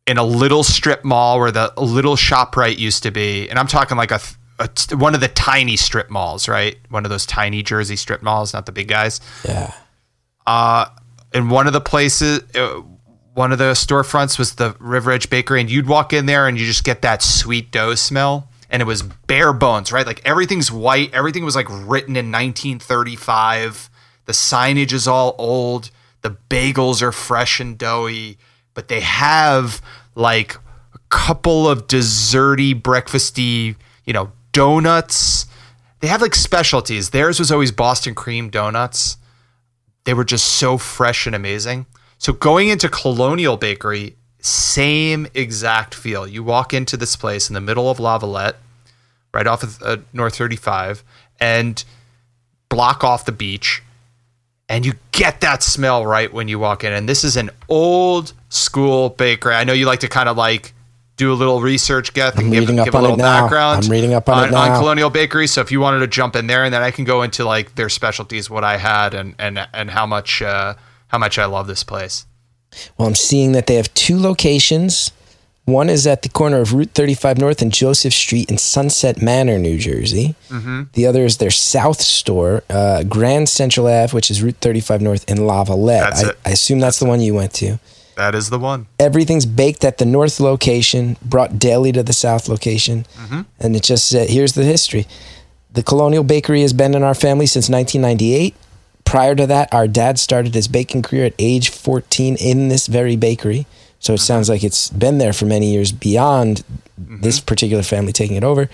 in 0.06 0.18
a 0.18 0.25
little 0.25 0.62
strip 0.64 1.04
mall 1.04 1.38
where 1.38 1.50
the 1.50 1.73
little 1.76 2.16
shop 2.16 2.54
ShopRite 2.54 2.78
used 2.78 3.02
to 3.04 3.11
be. 3.11 3.49
And 3.49 3.58
I'm 3.58 3.66
talking 3.66 3.96
like 3.96 4.11
a, 4.11 4.20
a 4.58 4.68
one 4.96 5.14
of 5.14 5.20
the 5.20 5.28
tiny 5.28 5.76
strip 5.76 6.11
malls, 6.11 6.49
right? 6.49 6.76
One 6.88 7.04
of 7.04 7.11
those 7.11 7.26
tiny 7.26 7.62
Jersey 7.62 7.96
strip 7.96 8.23
malls, 8.23 8.52
not 8.52 8.66
the 8.66 8.73
big 8.73 8.88
guys 8.88 9.20
Yeah. 9.46 9.73
uh, 10.46 10.87
in 11.35 11.49
one 11.49 11.66
of 11.66 11.73
the 11.73 11.80
places, 11.80 12.40
uh, 12.54 12.80
one 13.37 13.52
of 13.52 13.59
the 13.59 13.73
storefronts 13.73 14.38
was 14.38 14.55
the 14.55 14.75
River 14.81 15.12
Edge 15.12 15.28
Bakery, 15.28 15.61
and 15.61 15.71
you'd 15.71 15.87
walk 15.87 16.14
in 16.14 16.25
there 16.25 16.49
and 16.49 16.59
you 16.59 16.64
just 16.64 16.85
get 16.85 17.02
that 17.02 17.23
sweet 17.23 17.71
dough 17.71 17.95
smell. 17.95 18.49
and 18.71 18.83
it 18.83 18.87
was 18.87 19.02
bare 19.02 19.52
bones, 19.52 19.93
right? 19.93 20.07
Like 20.07 20.21
everything's 20.25 20.73
white, 20.73 21.14
everything 21.14 21.45
was 21.45 21.55
like 21.55 21.69
written 21.69 22.16
in 22.16 22.33
1935. 22.33 23.88
The 24.25 24.33
signage 24.33 24.93
is 24.93 25.07
all 25.07 25.37
old, 25.38 25.90
the 26.23 26.37
bagels 26.50 27.00
are 27.00 27.12
fresh 27.12 27.61
and 27.61 27.78
doughy, 27.78 28.38
but 28.75 28.88
they 28.88 29.00
have 29.00 29.81
like 30.16 30.57
a 30.95 30.99
couple 31.11 31.69
of 31.69 31.87
desserty, 31.87 32.75
breakfasty, 32.75 33.76
you 34.05 34.12
know, 34.12 34.33
donuts. 34.50 35.47
They 36.00 36.09
have 36.09 36.23
like 36.23 36.35
specialties. 36.35 37.11
Theirs 37.11 37.38
was 37.38 37.52
always 37.52 37.71
Boston 37.71 38.14
cream 38.14 38.49
donuts. 38.49 39.19
They 40.05 40.14
were 40.14 40.25
just 40.25 40.47
so 40.47 40.78
fresh 40.78 41.26
and 41.26 41.37
amazing. 41.37 41.87
So 42.18 42.32
going 42.32 42.68
into 42.68 42.88
Colonial 42.88 43.56
Bakery, 43.56 44.16
same 44.40 45.26
exact 45.35 45.94
feel. 45.94 46.26
You 46.26 46.42
walk 46.42 46.73
into 46.73 46.96
this 46.96 47.16
place 47.16 47.49
in 47.49 47.54
the 47.54 47.61
middle 47.61 47.90
of 47.90 47.99
Lavallette, 47.99 48.54
right 49.35 49.46
off 49.46 49.62
of 49.62 49.82
uh, 49.82 49.96
North 50.12 50.37
35, 50.37 51.02
and 51.40 51.82
block 52.68 53.04
off 53.04 53.25
the 53.25 53.32
beach. 53.32 53.82
And 54.68 54.85
you 54.85 54.94
get 55.12 55.40
that 55.42 55.62
smell 55.62 56.04
right 56.04 56.32
when 56.32 56.49
you 56.49 56.58
walk 56.58 56.82
in. 56.82 56.92
And 56.92 57.08
this 57.08 57.23
is 57.23 57.37
an 57.37 57.50
old 57.68 58.32
school 58.49 59.11
bakery. 59.11 59.54
I 59.54 59.64
know 59.64 59.73
you 59.73 59.87
like 59.87 60.00
to 60.00 60.08
kind 60.08 60.28
of 60.28 60.37
like 60.37 60.73
do 61.16 61.32
a 61.32 61.35
little 61.35 61.61
research, 61.61 62.12
Geth, 62.12 62.38
and 62.38 62.52
give, 62.52 62.66
give 62.66 62.94
a 62.94 62.96
on 62.96 63.02
little 63.02 63.16
background. 63.16 63.85
I'm 63.85 63.90
reading 63.90 64.12
up 64.12 64.28
on 64.28 64.49
it 64.49 64.50
now. 64.50 64.78
Colonial 64.78 65.08
Bakery. 65.08 65.46
So 65.46 65.61
if 65.61 65.73
you 65.73 65.80
wanted 65.80 66.00
to 66.00 66.06
jump 66.06 66.37
in 66.37 66.46
there, 66.46 66.64
and 66.64 66.75
then 66.75 66.82
I 66.82 66.90
can 66.90 67.04
go 67.04 67.23
into 67.23 67.44
like 67.44 67.75
their 67.75 67.88
specialties, 67.88 68.50
what 68.50 68.64
I 68.64 68.76
had, 68.76 69.14
and 69.14 69.35
and 69.38 69.66
and 69.73 69.90
how 69.90 70.04
much 70.04 70.42
uh, 70.42 70.75
how 71.16 71.20
much 71.20 71.38
I 71.38 71.46
love 71.46 71.66
this 71.66 71.82
place. 71.82 72.26
Well, 72.99 73.08
I'm 73.08 73.14
seeing 73.14 73.52
that 73.52 73.66
they 73.66 73.76
have 73.76 73.92
two 73.94 74.18
locations. 74.18 75.12
One 75.64 75.88
is 75.88 76.06
at 76.06 76.20
the 76.20 76.28
corner 76.28 76.61
of 76.61 76.75
Route 76.75 76.90
35 76.90 77.38
North 77.38 77.62
and 77.62 77.73
Joseph 77.73 78.12
Street 78.12 78.50
in 78.50 78.58
Sunset 78.58 79.23
Manor, 79.23 79.58
New 79.58 79.78
Jersey. 79.78 80.35
Mm-hmm. 80.50 80.82
The 80.92 81.06
other 81.06 81.25
is 81.25 81.38
their 81.38 81.50
South 81.50 82.02
store, 82.02 82.64
uh, 82.68 83.02
Grand 83.04 83.49
Central 83.49 83.87
Ave, 83.87 84.12
which 84.12 84.30
is 84.30 84.42
Route 84.42 84.58
35 84.61 85.00
North 85.00 85.25
in 85.30 85.38
Lavallette. 85.38 86.00
That's 86.00 86.25
I. 86.25 86.32
I 86.44 86.50
assume 86.50 86.80
that's, 86.80 86.99
the 86.99 87.06
one 87.06 87.20
you 87.23 87.32
went 87.35 87.54
to. 87.54 87.78
That 88.16 88.35
is 88.35 88.50
the 88.50 88.58
one. 88.58 88.87
Everything's 89.00 89.46
baked 89.46 89.85
at 89.87 89.96
the 89.96 90.04
North 90.04 90.38
location, 90.38 91.16
brought 91.23 91.58
daily 91.58 91.92
to 91.92 92.02
the 92.02 92.12
South 92.12 92.46
location, 92.46 93.06
Mm-hmm. 93.16 93.40
and 93.58 93.75
it 93.75 93.82
just 93.85 94.06
said, 94.11 94.28
here's 94.28 94.52
the 94.52 94.64
history. 94.64 95.06
The 95.73 95.82
Colonial 95.82 96.25
Bakery 96.25 96.61
has 96.61 96.75
been 96.75 96.94
in 96.94 97.02
our 97.02 97.14
family 97.14 97.46
since 97.46 97.70
1998. 97.70 98.54
Prior 99.06 99.34
to 99.36 99.46
that, 99.46 99.72
our 99.72 99.88
dad 99.88 100.18
started 100.18 100.54
his 100.54 100.68
baking 100.68 101.00
career 101.00 101.25
at 101.25 101.34
age 101.38 101.70
14 101.70 102.36
in 102.36 102.68
this 102.68 102.88
very 102.88 103.16
bakery. 103.16 103.66
So 104.00 104.12
it 104.12 104.16
uh-huh. 104.16 104.25
sounds 104.25 104.48
like 104.50 104.62
it's 104.62 104.90
been 104.90 105.18
there 105.18 105.32
for 105.32 105.46
many 105.46 105.72
years 105.72 105.92
beyond 105.92 106.64
mm-hmm. 107.00 107.22
this 107.22 107.40
particular 107.40 107.82
family 107.82 108.12
taking 108.12 108.36
it 108.36 108.44
over. 108.44 108.68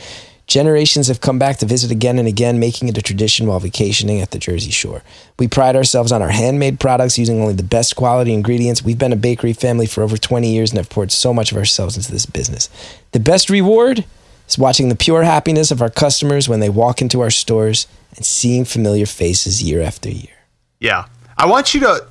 Generations 0.48 1.06
have 1.06 1.20
come 1.20 1.38
back 1.38 1.58
to 1.58 1.66
visit 1.66 1.90
again 1.90 2.18
and 2.18 2.26
again, 2.26 2.58
making 2.58 2.88
it 2.88 2.98
a 2.98 3.02
tradition 3.02 3.46
while 3.46 3.60
vacationing 3.60 4.20
at 4.20 4.32
the 4.32 4.38
Jersey 4.38 4.70
Shore. 4.70 5.02
We 5.38 5.46
pride 5.46 5.76
ourselves 5.76 6.10
on 6.10 6.20
our 6.20 6.30
handmade 6.30 6.80
products 6.80 7.16
using 7.16 7.40
only 7.40 7.54
the 7.54 7.62
best 7.62 7.94
quality 7.94 8.34
ingredients. 8.34 8.82
We've 8.82 8.98
been 8.98 9.12
a 9.12 9.16
bakery 9.16 9.52
family 9.52 9.86
for 9.86 10.02
over 10.02 10.16
20 10.16 10.52
years 10.52 10.70
and 10.70 10.78
have 10.78 10.90
poured 10.90 11.12
so 11.12 11.32
much 11.32 11.52
of 11.52 11.58
ourselves 11.58 11.96
into 11.96 12.10
this 12.10 12.26
business. 12.26 12.68
The 13.12 13.20
best 13.20 13.50
reward 13.50 14.04
is 14.48 14.58
watching 14.58 14.88
the 14.88 14.96
pure 14.96 15.22
happiness 15.22 15.70
of 15.70 15.80
our 15.82 15.90
customers 15.90 16.48
when 16.48 16.60
they 16.60 16.68
walk 16.68 17.00
into 17.02 17.20
our 17.20 17.30
stores 17.30 17.86
and 18.16 18.24
seeing 18.26 18.64
familiar 18.64 19.06
faces 19.06 19.62
year 19.62 19.80
after 19.82 20.10
year. 20.10 20.34
Yeah. 20.80 21.06
I 21.38 21.46
want 21.46 21.74
you 21.74 21.80
to 21.80 22.06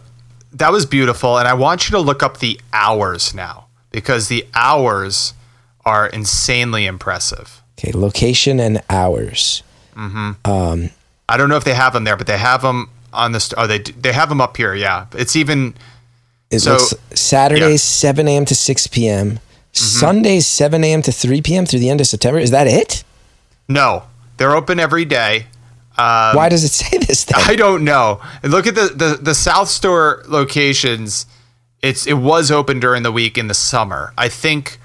that 0.54 0.72
was 0.72 0.86
beautiful 0.86 1.38
and 1.38 1.48
I 1.48 1.54
want 1.54 1.88
you 1.88 1.94
to 1.96 2.00
look 2.02 2.22
up 2.24 2.38
the 2.40 2.60
hours 2.74 3.34
now 3.34 3.68
because 3.92 4.28
the 4.28 4.46
hours 4.54 5.34
are 5.86 6.08
insanely 6.08 6.86
impressive. 6.86 7.62
Okay, 7.80 7.92
location 7.94 8.60
and 8.60 8.82
hours. 8.90 9.64
Mhm. 9.96 10.46
Um 10.48 10.90
I 11.30 11.38
don't 11.38 11.48
know 11.50 11.56
if 11.58 11.64
they 11.64 11.74
have 11.74 11.94
them 11.94 12.04
there, 12.04 12.18
but 12.18 12.28
they 12.28 12.38
have 12.38 12.62
them 12.62 12.90
on 13.14 13.32
the 13.32 13.40
st- 13.40 13.58
oh 13.60 13.68
they 13.68 13.80
they 13.80 14.12
have 14.14 14.30
them 14.30 14.42
up 14.42 14.58
here, 14.58 14.74
yeah. 14.74 15.06
It's 15.14 15.36
even 15.36 15.74
It 16.50 16.60
So- 16.60 16.78
Saturdays 17.14 17.62
yeah. 18.04 18.12
Mm-hmm. 18.12 18.18
7 18.18 18.28
a.m. 18.28 18.46
to 18.46 18.56
6 18.56 18.88
p.m. 18.88 19.40
Mm-hmm. 19.74 20.00
Sundays 20.00 20.48
7 20.48 20.84
a.m. 20.84 21.02
to 21.04 21.12
3 21.12 21.42
p.m. 21.42 21.66
through 21.66 21.80
the 21.80 21.90
end 21.90 22.02
of 22.02 22.08
September. 22.08 22.40
Is 22.40 22.52
that 22.52 22.68
it? 22.68 23.04
no. 23.68 24.04
They're 24.38 24.56
open 24.56 24.80
every 24.80 25.06
day. 25.06 25.46
Um, 26.00 26.36
Why 26.36 26.50
does 26.50 26.64
it 26.64 26.70
say 26.72 26.98
this 26.98 27.26
then? 27.26 27.40
I 27.46 27.56
don't 27.56 27.84
know. 27.84 28.20
Look 28.44 28.66
at 28.66 28.74
the, 28.74 28.88
the 28.88 29.20
the 29.22 29.36
South 29.36 29.68
Store 29.70 30.24
locations. 30.28 31.28
It's 31.84 32.08
it 32.08 32.16
was 32.16 32.50
open 32.50 32.80
during 32.80 33.04
the 33.04 33.12
week 33.12 33.38
in 33.38 33.48
the 33.50 33.54
summer. 33.54 34.14
I 34.18 34.30
think 34.30 34.80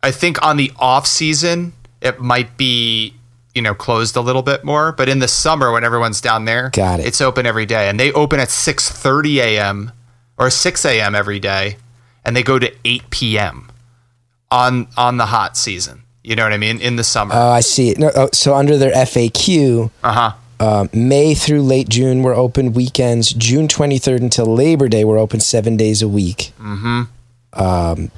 I 0.00 0.12
think 0.12 0.40
on 0.46 0.58
the 0.58 0.70
off 0.76 1.08
season 1.08 1.72
it 2.00 2.20
might 2.20 2.56
be 2.56 3.14
you 3.52 3.62
know 3.62 3.74
closed 3.74 4.14
a 4.14 4.20
little 4.20 4.42
bit 4.42 4.62
more, 4.64 4.92
but 4.92 5.08
in 5.08 5.18
the 5.18 5.26
summer 5.28 5.72
when 5.72 5.82
everyone's 5.82 6.20
down 6.20 6.44
there, 6.44 6.70
Got 6.70 7.00
it. 7.00 7.06
It's 7.06 7.20
open 7.20 7.46
every 7.46 7.66
day, 7.66 7.88
and 7.88 7.98
they 7.98 8.12
open 8.12 8.38
at 8.38 8.50
six 8.50 8.88
thirty 8.88 9.40
a.m. 9.40 9.90
or 10.38 10.50
six 10.50 10.84
a.m. 10.84 11.16
every 11.16 11.40
day, 11.40 11.78
and 12.24 12.36
they 12.36 12.44
go 12.44 12.60
to 12.60 12.72
eight 12.84 13.10
p.m. 13.10 13.72
on 14.50 14.88
on 14.96 15.16
the 15.16 15.26
hot 15.26 15.56
season. 15.56 16.02
You 16.22 16.36
know 16.36 16.42
what 16.44 16.52
I 16.52 16.56
mean? 16.56 16.80
In 16.80 16.96
the 16.96 17.04
summer. 17.04 17.34
Oh, 17.36 17.50
I 17.50 17.60
see. 17.60 17.94
No, 17.98 18.10
oh, 18.16 18.28
so 18.32 18.54
under 18.54 18.78
their 18.78 18.92
FAQ, 18.92 19.90
Uh 20.02 20.12
huh. 20.12 20.32
um, 20.66 20.88
May 20.94 21.34
through 21.34 21.62
late 21.62 21.88
June 21.90 22.22
we're 22.22 22.34
open 22.34 22.72
weekends. 22.72 23.30
June 23.32 23.68
23rd 23.68 24.20
until 24.22 24.46
Labor 24.46 24.88
Day 24.88 25.04
we're 25.04 25.18
open 25.18 25.40
seven 25.40 25.76
days 25.76 26.00
a 26.00 26.08
week. 26.08 26.52
Mm-hmm. 26.60 27.02
Um, 27.62 28.10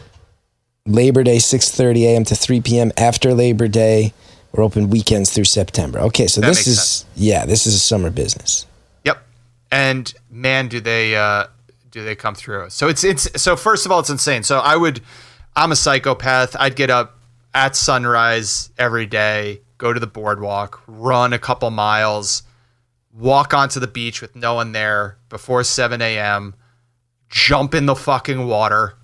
Labor 0.87 1.25
Day 1.25 1.39
6:30 1.39 2.03
a.m. 2.05 2.25
to 2.25 2.35
3 2.37 2.61
p.m. 2.61 2.93
After 2.97 3.35
Labor 3.35 3.67
Day 3.69 4.13
we're 4.53 4.63
open 4.63 4.89
weekends 4.89 5.33
through 5.33 5.45
September. 5.45 5.99
Okay, 6.01 6.29
so 6.29 6.41
That 6.41 6.47
this 6.49 6.67
is 6.67 6.77
sense. 6.81 7.05
yeah, 7.17 7.45
this 7.45 7.67
is 7.67 7.75
a 7.75 7.79
summer 7.79 8.11
business. 8.11 8.67
Yep. 9.05 9.19
And 9.73 10.15
man, 10.31 10.69
do 10.69 10.81
they 10.81 11.17
uh, 11.17 11.47
do 11.91 12.05
they 12.05 12.15
come 12.15 12.35
through? 12.37 12.71
So 12.71 12.87
it's 12.89 13.03
it's 13.03 13.43
so 13.43 13.57
first 13.57 13.85
of 13.85 13.91
all, 13.93 13.99
it's 14.01 14.11
insane. 14.11 14.45
So 14.45 14.61
I 14.61 14.77
would, 14.77 15.01
I'm 15.59 15.73
a 15.73 15.77
psychopath. 15.77 16.55
I'd 16.59 16.77
get 16.77 16.91
up 16.91 17.19
at 17.55 17.75
sunrise 17.75 18.71
every 18.77 19.07
day, 19.07 19.63
go 19.79 19.95
to 19.95 19.99
the 19.99 20.07
boardwalk, 20.07 20.83
run 20.87 21.33
a 21.33 21.39
couple 21.39 21.71
miles, 21.71 22.43
walk 23.15 23.55
onto 23.55 23.81
the 23.81 23.87
beach 23.87 24.21
with 24.21 24.37
no 24.37 24.53
one 24.53 24.73
there 24.73 25.17
before 25.31 25.65
7 25.65 26.03
a.m., 26.03 26.55
jump 27.31 27.75
in 27.75 27.87
the 27.87 27.97
fucking 27.97 28.47
water, 28.47 28.99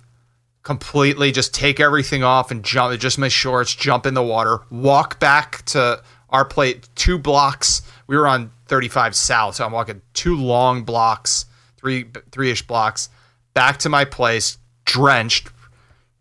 completely 0.61 1.31
just 1.31 1.55
take 1.55 1.79
everything 1.79 2.23
off 2.23 2.51
and 2.51 2.63
jump, 2.63 2.99
just 2.99 3.17
my 3.17 3.29
shorts, 3.29 3.73
jump 3.73 4.05
in 4.05 4.13
the 4.13 4.21
water, 4.21 4.59
walk 4.69 5.19
back 5.19 5.65
to 5.65 6.03
our 6.29 6.45
plate, 6.45 6.87
two 6.93 7.17
blocks. 7.17 7.81
We 8.05 8.15
were 8.15 8.27
on 8.27 8.51
35 8.67 9.15
South, 9.15 9.55
so 9.55 9.65
I'm 9.65 9.71
walking 9.71 10.03
two 10.13 10.35
long 10.35 10.83
blocks, 10.83 11.45
three 11.77 12.05
three 12.31 12.51
ish 12.51 12.61
blocks, 12.61 13.09
back 13.55 13.77
to 13.79 13.89
my 13.89 14.05
place, 14.05 14.59
drenched. 14.85 15.49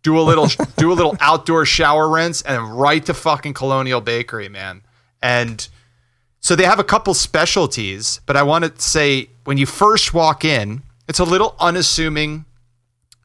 Do 0.03 0.19
a 0.19 0.23
little, 0.23 0.47
do 0.77 0.93
a 0.93 0.95
little 0.95 1.17
outdoor 1.21 1.65
shower 1.65 2.09
rinse, 2.09 2.43
and 2.43 2.79
right 2.79 3.05
to 3.07 3.15
fucking 3.15 3.55
Colonial 3.55 4.01
Bakery, 4.01 4.49
man. 4.49 4.83
And 5.23 5.67
so 6.41 6.57
they 6.57 6.65
have 6.65 6.81
a 6.81 6.85
couple 6.85 7.15
specialties, 7.15 8.21
but 8.27 8.37
I 8.37 8.43
want 8.43 8.65
to 8.65 8.83
say 8.83 9.29
when 9.45 9.59
you 9.59 9.67
first 9.67 10.13
walk 10.13 10.45
in, 10.45 10.83
it's 11.09 11.21
a 11.21 11.25
little 11.25 11.55
unassuming 11.61 12.45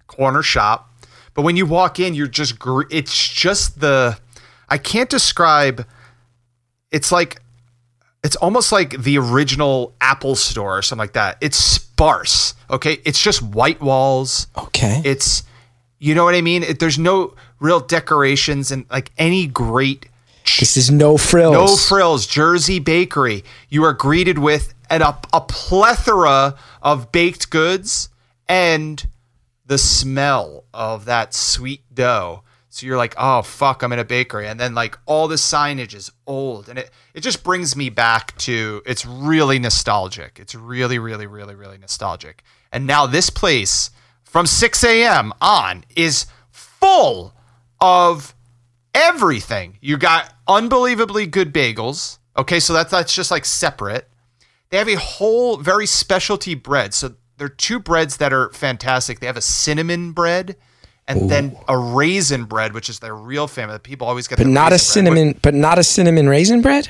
corner 0.05 0.43
shop, 0.43 0.89
but 1.33 1.41
when 1.41 1.55
you 1.55 1.65
walk 1.65 1.99
in, 1.99 2.13
you're 2.13 2.27
just 2.27 2.59
gr- 2.59 2.87
it's 2.89 3.27
just 3.27 3.79
the 3.79 4.17
I 4.69 4.77
can't 4.77 5.09
describe 5.09 5.85
it's 6.91 7.11
like 7.11 7.41
it's 8.23 8.35
almost 8.35 8.71
like 8.71 9.01
the 9.01 9.17
original 9.17 9.93
Apple 10.01 10.35
store 10.35 10.77
or 10.77 10.81
something 10.81 11.03
like 11.03 11.13
that. 11.13 11.37
It's 11.41 11.57
sparse, 11.57 12.55
okay? 12.69 12.99
It's 13.05 13.21
just 13.21 13.41
white 13.41 13.81
walls. 13.81 14.47
Okay. 14.57 15.01
It's 15.05 15.43
you 15.99 16.15
know 16.15 16.23
what 16.23 16.35
I 16.35 16.41
mean? 16.41 16.63
It, 16.63 16.79
there's 16.79 16.99
no 16.99 17.35
real 17.59 17.79
decorations 17.79 18.71
and 18.71 18.85
like 18.89 19.11
any 19.17 19.47
great 19.47 20.07
this 20.59 20.77
is 20.77 20.89
no 20.89 21.17
frills. 21.17 21.53
no 21.53 21.75
frills, 21.75 22.25
Jersey 22.25 22.79
Bakery. 22.79 23.43
You 23.69 23.83
are 23.83 23.93
greeted 23.93 24.39
with 24.39 24.73
an, 24.89 25.01
a, 25.01 25.19
a 25.33 25.41
plethora 25.41 26.55
of 26.81 27.11
baked 27.11 27.49
goods 27.49 28.09
and 28.47 29.05
the 29.65 29.77
smell 29.77 30.63
of 30.73 31.05
that 31.05 31.33
sweet 31.33 31.81
dough. 31.93 32.43
So 32.69 32.85
you're 32.85 32.97
like, 32.97 33.15
oh 33.17 33.41
fuck, 33.41 33.81
I'm 33.83 33.91
in 33.91 33.99
a 33.99 34.05
bakery, 34.05 34.47
and 34.47 34.59
then 34.59 34.75
like 34.75 34.97
all 35.05 35.27
the 35.27 35.35
signage 35.35 35.95
is 35.95 36.11
old, 36.27 36.69
and 36.69 36.77
it 36.77 36.91
it 37.13 37.21
just 37.21 37.43
brings 37.43 37.75
me 37.75 37.89
back 37.89 38.37
to. 38.39 38.83
It's 38.85 39.05
really 39.05 39.57
nostalgic. 39.57 40.39
It's 40.39 40.53
really, 40.53 40.99
really, 40.99 41.25
really, 41.25 41.55
really 41.55 41.77
nostalgic. 41.77 42.43
And 42.71 42.85
now 42.85 43.07
this 43.07 43.29
place 43.29 43.89
from 44.37 44.45
6 44.45 44.83
a.m. 44.83 45.33
on 45.41 45.83
is 45.95 46.27
full 46.51 47.33
of 47.81 48.35
everything. 48.93 49.79
You 49.81 49.97
got 49.97 50.31
unbelievably 50.47 51.25
good 51.25 51.51
bagels. 51.51 52.19
Okay, 52.37 52.59
so 52.59 52.71
that's 52.71 52.91
that's 52.91 53.15
just 53.15 53.31
like 53.31 53.45
separate. 53.45 54.07
They 54.69 54.77
have 54.77 54.89
a 54.89 54.93
whole 54.99 55.57
very 55.57 55.87
specialty 55.87 56.53
bread. 56.53 56.93
So 56.93 57.15
there 57.37 57.47
are 57.47 57.49
two 57.49 57.79
breads 57.79 58.17
that 58.17 58.31
are 58.31 58.51
fantastic. 58.53 59.21
They 59.21 59.25
have 59.25 59.37
a 59.37 59.41
cinnamon 59.41 60.11
bread 60.11 60.55
and 61.07 61.31
then 61.31 61.57
a 61.67 61.75
raisin 61.75 62.43
bread, 62.43 62.75
which 62.75 62.89
is 62.89 62.99
their 62.99 63.15
real 63.15 63.47
famous. 63.47 63.79
People 63.81 64.05
always 64.05 64.27
get, 64.27 64.37
But 64.37 64.45
not 64.45 64.67
a 64.67 64.69
bread. 64.69 64.81
cinnamon. 64.81 65.39
But 65.41 65.55
not 65.55 65.79
a 65.79 65.83
cinnamon 65.83 66.29
raisin 66.29 66.61
bread. 66.61 66.89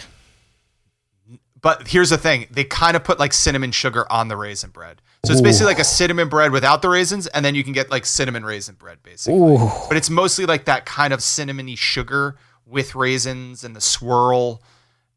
But 1.60 1.88
here's 1.88 2.10
the 2.10 2.18
thing: 2.18 2.48
they 2.52 2.64
kind 2.64 2.96
of 2.96 3.04
put 3.04 3.20
like 3.20 3.34
cinnamon 3.34 3.72
sugar 3.72 4.10
on 4.12 4.28
the 4.28 4.38
raisin 4.38 4.70
bread, 4.70 5.02
so 5.26 5.34
it's 5.34 5.42
basically 5.42 5.68
like 5.68 5.80
a 5.80 5.86
cinnamon 5.86 6.30
bread 6.30 6.52
without 6.52 6.82
the 6.82 6.90
raisins, 6.90 7.28
and 7.28 7.44
then 7.44 7.56
you 7.56 7.64
can 7.64 7.74
get 7.74 7.90
like 7.90 8.06
cinnamon 8.06 8.46
raisin 8.46 8.76
bread, 8.76 9.00
basically. 9.04 9.40
Ooh. 9.40 9.70
But 9.88 9.98
it's 9.98 10.10
mostly 10.10 10.46
like 10.46 10.66
that 10.66 10.86
kind 10.86 11.14
of 11.14 11.20
cinnamony 11.20 11.78
sugar 11.78 12.38
with 12.66 12.96
raisins 12.96 13.64
and 13.64 13.76
the 13.76 13.82
swirl, 13.82 14.62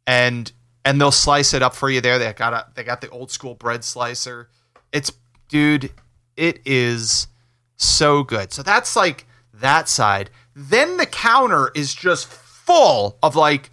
and 0.06 0.50
and 0.84 1.00
they'll 1.00 1.12
slice 1.12 1.52
it 1.54 1.62
up 1.62 1.74
for 1.74 1.90
you 1.90 2.00
there. 2.00 2.18
They 2.18 2.32
got 2.32 2.52
a, 2.52 2.66
they 2.74 2.84
got 2.84 3.00
the 3.00 3.10
old 3.10 3.30
school 3.30 3.54
bread 3.54 3.84
slicer. 3.84 4.48
It's 4.92 5.12
dude, 5.48 5.92
it 6.36 6.60
is 6.64 7.28
so 7.76 8.22
good. 8.22 8.52
So 8.52 8.62
that's 8.62 8.96
like 8.96 9.26
that 9.54 9.88
side. 9.88 10.30
Then 10.54 10.96
the 10.96 11.06
counter 11.06 11.70
is 11.74 11.94
just 11.94 12.26
full 12.26 13.18
of 13.22 13.36
like 13.36 13.70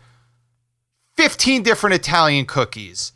15 1.18 1.64
different 1.64 1.96
Italian 1.96 2.46
cookies, 2.46 3.12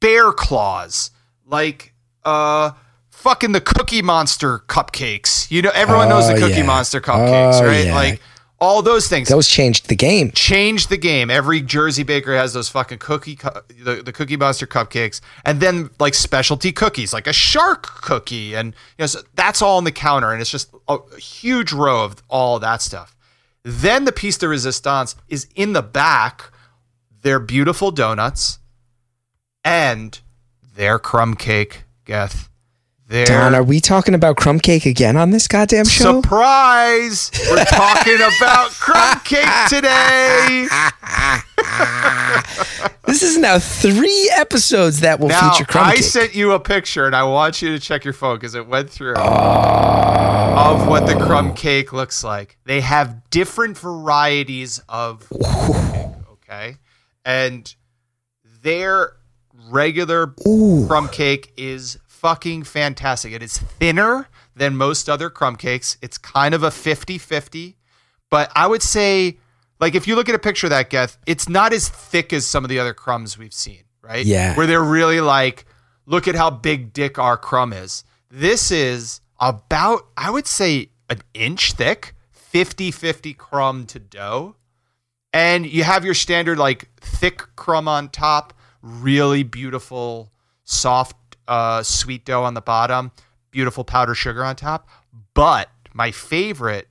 bear 0.00 0.32
claws, 0.32 1.10
like 1.46 1.92
uh 2.24 2.72
fucking 3.10 3.52
the 3.52 3.60
Cookie 3.60 4.02
Monster 4.02 4.60
cupcakes. 4.60 5.50
You 5.50 5.62
know, 5.62 5.70
everyone 5.74 6.08
knows 6.08 6.26
the 6.26 6.34
Oh, 6.34 6.38
Cookie 6.38 6.58
yeah. 6.60 6.66
Monster 6.66 7.00
cupcakes, 7.00 7.60
Oh, 7.60 7.66
right? 7.66 7.86
yeah. 7.86 7.94
Like 7.94 8.20
all 8.58 8.82
those 8.82 9.08
things. 9.08 9.28
Those 9.28 9.48
changed 9.48 9.88
the 9.88 9.96
game. 9.96 10.30
Changed 10.32 10.90
the 10.90 10.96
game. 10.98 11.30
Every 11.30 11.60
Jersey 11.62 12.02
baker 12.02 12.34
has 12.36 12.52
those 12.52 12.68
fucking 12.68 12.98
cookie, 12.98 13.36
cu- 13.36 13.48
the, 13.82 14.02
the 14.02 14.12
Cookie 14.12 14.36
Monster 14.36 14.66
cupcakes, 14.66 15.20
and 15.46 15.60
then 15.60 15.88
like 15.98 16.12
specialty 16.14 16.70
cookies, 16.70 17.12
like 17.14 17.26
a 17.26 17.32
shark 17.32 17.82
cookie, 18.02 18.54
and 18.54 18.68
you 18.98 19.02
know 19.02 19.06
so 19.06 19.20
that's 19.34 19.60
all 19.62 19.78
on 19.78 19.84
the 19.84 19.92
counter, 19.92 20.30
and 20.32 20.40
it's 20.42 20.50
just 20.50 20.72
a 20.88 20.98
huge 21.18 21.72
row 21.72 22.04
of 22.04 22.22
all 22.28 22.58
that 22.58 22.82
stuff. 22.82 23.16
Then 23.62 24.04
the 24.04 24.12
piece 24.12 24.36
de 24.38 24.46
resistance 24.48 25.16
is 25.28 25.46
in 25.54 25.72
the 25.72 25.82
back. 25.82 26.50
Their 27.22 27.38
beautiful 27.38 27.90
donuts 27.90 28.58
and 29.64 30.18
their 30.74 30.98
crumb 30.98 31.34
cake, 31.34 31.84
Geth. 32.04 32.48
Their 33.08 33.26
Don, 33.26 33.54
are 33.54 33.62
we 33.62 33.80
talking 33.80 34.14
about 34.14 34.36
crumb 34.36 34.60
cake 34.60 34.86
again 34.86 35.16
on 35.16 35.30
this 35.30 35.48
goddamn 35.48 35.86
show? 35.86 36.22
Surprise! 36.22 37.30
We're 37.50 37.64
talking 37.64 38.14
about 38.14 38.70
crumb 38.70 39.20
cake 39.24 39.48
today. 39.68 40.68
This 43.10 43.24
is 43.24 43.38
now 43.38 43.58
three 43.58 44.30
episodes 44.36 45.00
that 45.00 45.18
will 45.18 45.28
Now, 45.28 45.50
feature 45.50 45.64
crumb 45.64 45.86
I 45.86 45.96
cake. 45.96 45.98
I 45.98 46.02
sent 46.02 46.34
you 46.36 46.52
a 46.52 46.60
picture, 46.60 47.06
and 47.06 47.16
I 47.16 47.24
want 47.24 47.60
you 47.60 47.70
to 47.70 47.80
check 47.80 48.04
your 48.04 48.14
phone 48.14 48.36
because 48.36 48.54
it 48.54 48.68
went 48.68 48.88
through 48.88 49.14
oh. 49.16 50.54
of 50.56 50.86
what 50.86 51.06
the 51.06 51.16
crumb 51.16 51.54
cake 51.54 51.92
looks 51.92 52.22
like. 52.22 52.56
They 52.66 52.80
have 52.82 53.28
different 53.30 53.76
varieties 53.76 54.80
of 54.88 55.28
cake, 55.28 56.12
okay, 56.32 56.76
and 57.24 57.74
their 58.62 59.16
regular 59.68 60.28
crumb 60.86 61.08
cake 61.08 61.52
is 61.56 61.98
fucking 62.06 62.64
fantastic. 62.64 63.32
It 63.32 63.42
is 63.42 63.58
thinner 63.58 64.28
than 64.54 64.76
most 64.76 65.08
other 65.08 65.30
crumb 65.30 65.56
cakes. 65.56 65.96
It's 66.02 66.18
kind 66.18 66.54
of 66.54 66.62
a 66.62 66.68
50-50, 66.68 67.76
but 68.30 68.50
I 68.54 68.66
would 68.66 68.82
say 68.82 69.38
like 69.80 69.94
if 69.94 70.06
you 70.06 70.14
look 70.14 70.28
at 70.28 70.34
a 70.34 70.38
picture 70.38 70.66
of 70.66 70.70
that 70.70 70.90
Geth, 70.90 71.16
it's 71.26 71.48
not 71.48 71.72
as 71.72 71.88
thick 71.88 72.32
as 72.32 72.46
some 72.46 72.64
of 72.64 72.68
the 72.68 72.78
other 72.78 72.92
crumbs 72.92 73.38
we've 73.38 73.54
seen, 73.54 73.84
right? 74.02 74.24
Yeah. 74.24 74.54
Where 74.54 74.66
they're 74.66 74.82
really 74.82 75.20
like, 75.20 75.64
look 76.06 76.28
at 76.28 76.34
how 76.34 76.50
big 76.50 76.92
dick 76.92 77.18
our 77.18 77.36
crumb 77.36 77.72
is. 77.72 78.04
This 78.30 78.70
is 78.70 79.22
about, 79.40 80.06
I 80.16 80.30
would 80.30 80.46
say, 80.46 80.90
an 81.08 81.22
inch 81.32 81.72
thick, 81.72 82.14
50-50 82.52 83.36
crumb 83.36 83.86
to 83.86 83.98
dough. 83.98 84.56
And 85.32 85.66
you 85.66 85.84
have 85.84 86.04
your 86.04 86.14
standard 86.14 86.58
like 86.58 86.88
thick 87.00 87.42
crumb 87.56 87.86
on 87.86 88.08
top, 88.08 88.52
really 88.82 89.42
beautiful, 89.42 90.32
soft, 90.64 91.16
uh, 91.46 91.82
sweet 91.82 92.24
dough 92.24 92.42
on 92.42 92.54
the 92.54 92.60
bottom, 92.60 93.12
beautiful 93.50 93.84
powdered 93.84 94.16
sugar 94.16 94.44
on 94.44 94.56
top. 94.56 94.88
But 95.34 95.70
my 95.92 96.10
favorite 96.10 96.88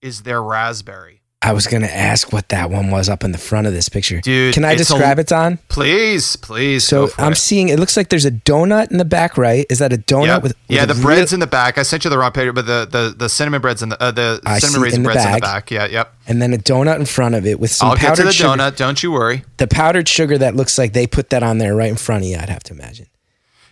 is 0.00 0.22
their 0.22 0.42
raspberry. 0.42 1.17
I 1.48 1.52
was 1.52 1.66
going 1.66 1.80
to 1.82 1.96
ask 1.96 2.30
what 2.30 2.50
that 2.50 2.70
one 2.70 2.90
was 2.90 3.08
up 3.08 3.24
in 3.24 3.32
the 3.32 3.38
front 3.38 3.66
of 3.66 3.72
this 3.72 3.88
picture. 3.88 4.20
Dude, 4.20 4.52
Can 4.52 4.66
I 4.66 4.72
it's 4.72 4.82
a- 4.82 4.92
describe 4.92 5.18
it, 5.18 5.28
Don? 5.28 5.58
Please, 5.68 6.36
please. 6.36 6.84
So 6.84 7.08
I'm 7.16 7.32
it. 7.32 7.36
seeing, 7.36 7.70
it 7.70 7.78
looks 7.78 7.96
like 7.96 8.10
there's 8.10 8.26
a 8.26 8.30
donut 8.30 8.90
in 8.90 8.98
the 8.98 9.06
back, 9.06 9.38
right? 9.38 9.64
Is 9.70 9.78
that 9.78 9.90
a 9.92 9.96
donut 9.96 10.26
yeah, 10.26 10.34
with, 10.36 10.42
with 10.44 10.56
yeah. 10.68 10.82
a 10.82 10.86
The 10.86 10.92
real- 10.94 11.02
bread's 11.04 11.32
in 11.32 11.40
the 11.40 11.46
back. 11.46 11.78
I 11.78 11.82
sent 11.84 12.04
you 12.04 12.10
the 12.10 12.18
wrong 12.18 12.32
picture, 12.32 12.52
but 12.52 12.66
the 12.66 12.86
the, 12.90 13.14
the 13.16 13.28
cinnamon 13.30 13.62
bread's 13.62 13.82
in 13.82 13.88
the 13.88 14.02
uh, 14.02 14.10
the 14.10 14.42
I 14.44 14.58
cinnamon 14.58 14.82
raisin 14.82 15.00
in 15.00 15.04
bread's 15.04 15.24
in 15.24 15.32
the 15.32 15.38
back. 15.40 15.70
Yeah, 15.70 15.86
yep. 15.86 16.14
and 16.26 16.42
then 16.42 16.52
a 16.52 16.58
donut 16.58 16.96
in 16.98 17.06
front 17.06 17.34
of 17.34 17.46
it 17.46 17.58
with 17.58 17.70
some 17.70 17.88
I'll 17.88 17.96
get 17.96 18.08
powdered 18.08 18.16
to 18.16 18.22
the 18.24 18.32
sugar. 18.32 18.48
donut. 18.50 18.76
Don't 18.76 19.02
you 19.02 19.10
worry. 19.10 19.44
The 19.56 19.68
powdered 19.68 20.06
sugar 20.06 20.36
that 20.36 20.54
looks 20.54 20.76
like 20.76 20.92
they 20.92 21.06
put 21.06 21.30
that 21.30 21.42
on 21.42 21.56
there 21.56 21.74
right 21.74 21.88
in 21.88 21.96
front 21.96 22.24
of 22.24 22.28
you, 22.30 22.36
I'd 22.36 22.50
have 22.50 22.62
to 22.64 22.74
imagine. 22.74 23.06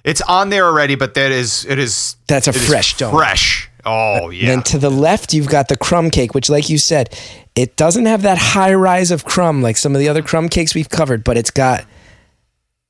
It's 0.03 0.23
on 0.23 0.49
there 0.51 0.65
already, 0.65 0.95
but 0.95 1.13
that 1.15 1.31
is 1.31 1.67
it 1.67 1.79
is 1.79 2.17
That's 2.27 2.47
a 2.49 2.53
fresh 2.55 2.97
donut. 2.97 3.11
Fresh. 3.13 3.66
Oh 3.87 4.31
yeah. 4.31 4.47
Then 4.49 4.63
to 4.65 4.79
the 4.79 4.91
left, 4.91 5.33
you've 5.33 5.49
got 5.49 5.69
the 5.69 5.77
crumb 5.77 6.11
cake, 6.11 6.35
which, 6.35 6.51
like 6.51 6.69
you 6.69 6.77
said, 6.77 7.17
it 7.55 7.77
doesn't 7.77 8.07
have 8.07 8.23
that 8.23 8.37
high 8.37 8.75
rise 8.75 9.11
of 9.13 9.25
crumb 9.25 9.63
like 9.63 9.77
some 9.77 9.95
of 9.95 10.01
the 10.01 10.09
other 10.09 10.23
crumb 10.23 10.49
cakes 10.49 10.75
we've 10.75 10.89
covered, 10.91 11.23
but 11.23 11.37
it's 11.39 11.51
got 11.53 11.87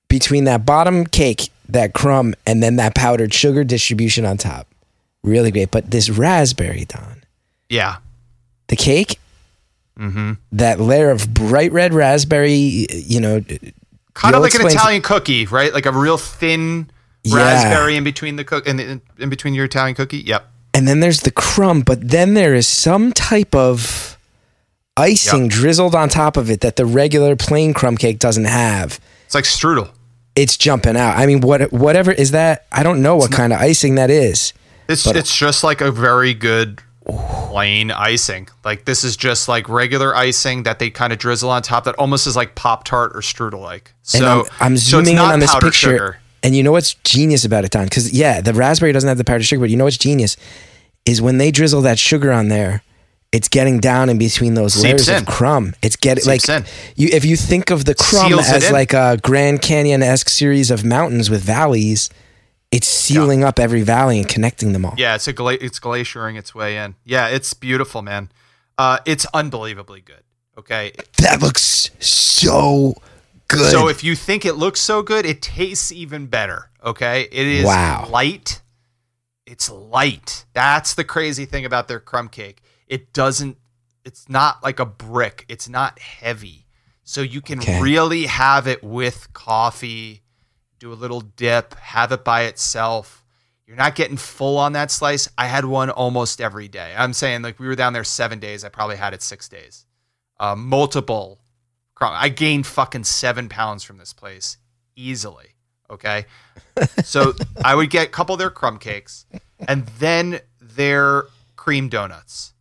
between 0.08 0.44
that 0.44 0.64
bottom 0.64 1.04
cake, 1.06 1.50
that 1.68 1.92
crumb, 1.92 2.34
and 2.46 2.62
then 2.62 2.76
that 2.76 2.94
powdered 2.94 3.34
sugar 3.34 3.62
distribution 3.62 4.24
on 4.24 4.38
top. 4.38 4.66
Really 5.22 5.50
great. 5.50 5.70
But 5.70 5.90
this 5.90 6.08
raspberry, 6.08 6.84
Don, 6.86 7.22
yeah. 7.68 7.96
the 8.68 8.76
cake, 8.76 9.18
Mm-hmm. 9.98 10.32
that 10.52 10.78
layer 10.78 11.08
of 11.10 11.32
bright 11.32 11.72
red 11.72 11.94
raspberry, 11.94 12.86
you 12.90 13.18
know, 13.18 13.40
Kind 14.12 14.34
of 14.34 14.42
like 14.42 14.54
an 14.54 14.66
Italian 14.66 15.00
cookie, 15.00 15.46
right? 15.46 15.72
Like 15.72 15.86
a 15.86 15.92
real 15.92 16.18
thin 16.18 16.90
Yeah. 17.22 17.36
raspberry 17.38 17.96
in 17.96 18.04
between 18.04 18.36
the 18.36 18.44
cook 18.44 18.66
in, 18.66 18.78
in, 18.78 19.00
in 19.18 19.30
between 19.30 19.54
your 19.54 19.64
Italian 19.64 19.94
cookie. 19.94 20.18
Yep. 20.18 20.50
And 20.76 20.86
then 20.86 21.00
there's 21.00 21.22
the 21.22 21.30
crumb, 21.30 21.80
but 21.80 22.06
then 22.10 22.34
there 22.34 22.54
is 22.54 22.68
some 22.68 23.10
type 23.12 23.54
of 23.54 24.18
icing 24.96 25.44
Yep. 25.44 25.50
drizzled 25.50 25.94
on 25.94 26.08
top 26.10 26.36
of 26.36 26.50
it 26.50 26.60
that 26.60 26.76
the 26.76 26.84
regular 26.84 27.34
plain 27.34 27.72
crumb 27.72 27.96
cake 27.96 28.18
doesn't 28.18 28.44
have. 28.44 29.00
It's 29.24 29.34
like 29.34 29.44
strudel. 29.44 29.88
it's 30.36 30.56
jumping 30.58 30.96
out. 30.98 31.16
I 31.16 31.24
mean, 31.24 31.40
what 31.40 31.72
whatever 31.72 32.12
is 32.12 32.32
that? 32.32 32.66
I 32.70 32.82
don't 32.82 33.00
know 33.00 33.16
what 33.16 33.32
kind 33.32 33.54
of 33.54 33.58
icing 33.58 33.94
that 33.94 34.10
is. 34.10 34.52
It's 34.86 35.06
it's 35.06 35.34
just 35.34 35.64
like 35.64 35.80
a 35.80 35.90
very 35.90 36.34
good 36.34 36.82
plain 37.06 37.90
icing. 37.90 38.48
Like 38.62 38.84
this 38.84 39.02
is 39.02 39.16
just 39.16 39.48
like 39.48 39.68
regular 39.70 40.14
icing 40.14 40.64
that 40.64 40.78
they 40.78 40.90
kind 40.90 41.10
of 41.12 41.18
drizzle 41.18 41.48
on 41.50 41.62
top 41.62 41.84
that 41.84 41.94
almost 41.94 42.26
is 42.26 42.36
like 42.36 42.54
Pop 42.54 42.84
Tart 42.84 43.12
or 43.16 43.20
strudel 43.20 43.62
like. 43.62 43.94
So 44.02 44.44
I'm, 44.60 44.72
I'm 44.72 44.76
so 44.76 44.98
zooming 44.98 45.14
in 45.14 45.22
on 45.22 45.40
this 45.40 45.54
picture, 45.54 45.70
sugar. 45.72 46.18
And 46.46 46.54
you 46.56 46.62
know 46.62 46.70
what's 46.72 46.94
genius 47.02 47.44
about 47.44 47.64
it, 47.64 47.72
Don? 47.72 47.84
Because 47.84 48.12
yeah, 48.12 48.40
the 48.40 48.54
raspberry 48.54 48.92
doesn't 48.92 49.08
have 49.08 49.18
the 49.18 49.24
powdered 49.24 49.44
sugar, 49.44 49.60
but 49.60 49.68
you 49.70 49.76
know 49.76 49.84
what's 49.84 49.98
genius 49.98 50.36
is 51.04 51.20
when 51.20 51.38
they 51.38 51.50
drizzle 51.50 51.82
that 51.82 51.98
sugar 51.98 52.32
on 52.32 52.46
there. 52.48 52.82
It's 53.32 53.48
getting 53.48 53.80
down 53.80 54.08
in 54.08 54.18
between 54.18 54.54
those 54.54 54.74
Seeps 54.74 54.84
layers 54.84 55.08
in. 55.08 55.16
of 55.16 55.26
crumb. 55.26 55.74
It's 55.82 55.96
getting 55.96 56.24
like 56.24 56.48
in. 56.48 56.64
you. 56.94 57.08
If 57.12 57.24
you 57.24 57.36
think 57.36 57.70
of 57.70 57.84
the 57.84 57.94
crumb 57.96 58.28
Seals 58.28 58.48
as 58.48 58.70
like 58.70 58.92
a 58.94 59.18
Grand 59.20 59.60
Canyon 59.60 60.02
esque 60.02 60.28
series 60.28 60.70
of 60.70 60.84
mountains 60.84 61.28
with 61.28 61.42
valleys, 61.42 62.08
it's 62.70 62.86
sealing 62.86 63.42
up 63.42 63.58
every 63.58 63.82
valley 63.82 64.18
and 64.20 64.28
connecting 64.28 64.72
them 64.72 64.86
all. 64.86 64.94
Yeah, 64.96 65.16
it's 65.16 65.26
a 65.26 65.32
gla- 65.32 65.58
it's 65.60 65.80
glaciering 65.80 66.36
its 66.36 66.54
way 66.54 66.78
in. 66.78 66.94
Yeah, 67.04 67.26
it's 67.28 67.52
beautiful, 67.52 68.00
man. 68.00 68.30
Uh, 68.78 68.98
it's 69.04 69.26
unbelievably 69.34 70.02
good. 70.02 70.22
Okay, 70.56 70.92
That 71.18 71.42
looks 71.42 71.90
so 71.98 72.94
good. 73.48 73.70
So 73.70 73.88
if 73.88 74.02
you 74.04 74.14
think 74.14 74.44
it 74.44 74.54
looks 74.54 74.80
so 74.80 75.02
good, 75.02 75.24
it 75.26 75.42
tastes 75.42 75.92
even 75.92 76.26
better. 76.26 76.70
Okay, 76.84 77.22
it 77.32 77.46
is 77.46 77.64
Wow. 77.66 78.08
light. 78.10 78.62
It's 79.46 79.70
light. 79.70 80.44
That's 80.52 80.94
the 80.94 81.04
crazy 81.04 81.44
thing 81.44 81.64
about 81.64 81.88
their 81.88 82.00
crumb 82.00 82.28
cake. 82.28 82.62
It 82.86 83.12
doesn't. 83.12 83.58
It's 84.04 84.28
not 84.28 84.62
like 84.62 84.78
a 84.80 84.86
brick. 84.86 85.44
It's 85.48 85.68
not 85.68 85.98
heavy, 85.98 86.66
so 87.04 87.20
you 87.20 87.40
can 87.40 87.58
Okay. 87.60 87.80
really 87.80 88.26
have 88.26 88.66
it 88.68 88.82
with 88.84 89.32
coffee. 89.32 90.22
Do 90.78 90.92
a 90.92 90.94
little 90.94 91.20
dip. 91.22 91.74
Have 91.76 92.12
it 92.12 92.24
by 92.24 92.42
itself. 92.42 93.24
You're 93.66 93.76
not 93.76 93.96
getting 93.96 94.16
full 94.16 94.58
on 94.58 94.74
that 94.74 94.92
slice. 94.92 95.28
I 95.36 95.46
had 95.46 95.64
one 95.64 95.90
almost 95.90 96.40
every 96.40 96.68
day. 96.68 96.94
I'm 96.96 97.12
saying 97.12 97.42
like 97.42 97.58
we 97.58 97.66
were 97.66 97.74
down 97.74 97.92
there 97.94 98.04
seven 98.04 98.38
days. 98.38 98.62
I 98.62 98.68
probably 98.68 98.96
had 98.96 99.12
it 99.12 99.22
six 99.22 99.48
days. 99.48 99.86
Uh, 100.38 100.54
multiple. 100.54 101.40
I 102.00 102.28
gained 102.28 102.66
fucking 102.66 103.04
seven 103.04 103.48
pounds 103.48 103.82
from 103.82 103.98
this 103.98 104.12
place 104.12 104.58
easily. 104.94 105.54
Okay. 105.90 106.26
So 107.04 107.32
I 107.64 107.74
would 107.74 107.88
get 107.88 108.08
a 108.08 108.10
couple 108.10 108.34
of 108.34 108.38
their 108.38 108.50
crumb 108.50 108.78
cakes 108.78 109.24
and 109.66 109.86
then 109.98 110.40
their 110.60 111.24
cream 111.56 111.88
donuts. 111.88 112.52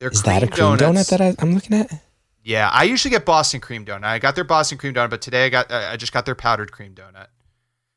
Their 0.00 0.10
is 0.10 0.22
that 0.24 0.42
a 0.42 0.48
cream 0.48 0.76
donut 0.76 1.08
that 1.10 1.20
I, 1.20 1.36
I'm 1.38 1.54
looking 1.54 1.76
at? 1.76 2.02
yeah, 2.42 2.68
I 2.72 2.82
usually 2.82 3.10
get 3.10 3.24
Boston 3.24 3.60
cream 3.60 3.84
donut. 3.84 4.02
I 4.04 4.18
got 4.18 4.34
their 4.34 4.42
Boston 4.42 4.78
cream 4.78 4.94
donut, 4.94 5.10
but 5.10 5.22
today 5.22 5.46
I 5.46 5.48
got 5.50 5.70
uh, 5.70 5.88
I 5.92 5.96
just 5.96 6.12
got 6.12 6.26
their 6.26 6.34
powdered 6.34 6.72
cream 6.72 6.94
donut. 6.94 7.28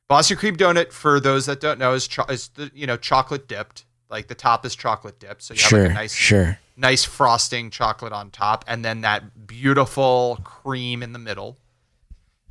Boston 0.07 0.37
cream 0.37 0.55
donut, 0.55 0.91
for 0.91 1.19
those 1.19 1.47
that 1.47 1.59
don't 1.59 1.79
know, 1.79 1.93
is, 1.93 2.07
cho- 2.07 2.25
is 2.25 2.49
the, 2.49 2.69
you 2.75 2.85
know 2.85 2.97
chocolate 2.97 3.47
dipped. 3.47 3.85
Like 4.09 4.27
the 4.27 4.35
top 4.35 4.63
is 4.63 4.75
chocolate 4.75 5.19
dipped, 5.19 5.41
so 5.41 5.55
you 5.55 5.61
have 5.61 5.69
Sure, 5.69 5.81
like 5.83 5.91
a 5.91 5.93
nice 5.95 6.13
sure. 6.13 6.59
Nice 6.77 7.03
frosting 7.03 7.69
chocolate 7.69 8.13
on 8.13 8.31
top, 8.31 8.65
and 8.67 8.83
then 8.83 9.01
that 9.01 9.47
beautiful 9.47 10.39
cream 10.43 11.01
in 11.01 11.13
the 11.13 11.19
middle. 11.19 11.57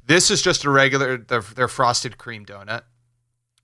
This 0.06 0.30
is 0.30 0.42
just 0.42 0.64
a 0.64 0.70
regular 0.70 1.16
their, 1.16 1.40
their 1.40 1.68
frosted 1.68 2.18
cream 2.18 2.44
donut. 2.44 2.82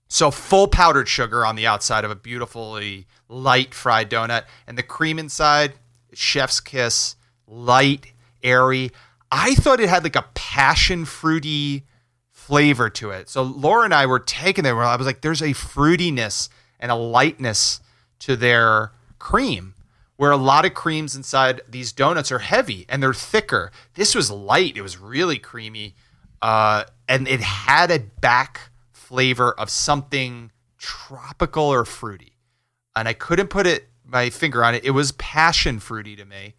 So 0.07 0.29
full 0.29 0.67
powdered 0.67 1.07
sugar 1.07 1.45
on 1.45 1.55
the 1.55 1.65
outside 1.67 2.03
of 2.03 2.11
a 2.11 2.15
beautifully 2.15 3.07
light 3.29 3.73
fried 3.73 4.09
donut, 4.09 4.43
and 4.67 4.77
the 4.77 4.83
cream 4.83 5.17
inside, 5.17 5.73
chef's 6.13 6.59
kiss, 6.59 7.15
light, 7.47 8.11
airy. 8.43 8.91
I 9.31 9.55
thought 9.55 9.79
it 9.79 9.89
had 9.89 10.03
like 10.03 10.15
a 10.15 10.25
passion 10.33 11.05
fruity 11.05 11.85
flavor 12.29 12.89
to 12.89 13.11
it. 13.11 13.29
So 13.29 13.43
Laura 13.43 13.85
and 13.85 13.93
I 13.93 14.05
were 14.05 14.19
taking 14.19 14.65
it. 14.65 14.71
I 14.71 14.95
was 14.95 15.07
like, 15.07 15.21
"There's 15.21 15.41
a 15.41 15.53
fruitiness 15.53 16.49
and 16.79 16.91
a 16.91 16.95
lightness 16.95 17.79
to 18.19 18.35
their 18.35 18.91
cream." 19.19 19.75
Where 20.21 20.29
a 20.29 20.37
lot 20.37 20.65
of 20.65 20.75
creams 20.75 21.15
inside 21.15 21.61
these 21.67 21.91
donuts 21.91 22.31
are 22.31 22.37
heavy 22.37 22.85
and 22.87 23.01
they're 23.01 23.11
thicker. 23.11 23.71
This 23.95 24.13
was 24.13 24.29
light. 24.29 24.77
It 24.77 24.83
was 24.83 24.99
really 24.99 25.39
creamy, 25.39 25.95
uh, 26.43 26.83
and 27.09 27.27
it 27.27 27.39
had 27.39 27.89
a 27.89 27.97
back 27.97 28.69
flavor 28.91 29.53
of 29.53 29.71
something 29.71 30.51
tropical 30.77 31.63
or 31.63 31.85
fruity. 31.85 32.33
And 32.95 33.07
I 33.07 33.13
couldn't 33.13 33.47
put 33.47 33.65
it 33.65 33.89
my 34.05 34.29
finger 34.29 34.63
on 34.63 34.75
it. 34.75 34.85
It 34.85 34.91
was 34.91 35.11
passion 35.13 35.79
fruity 35.79 36.15
to 36.15 36.25
me. 36.25 36.53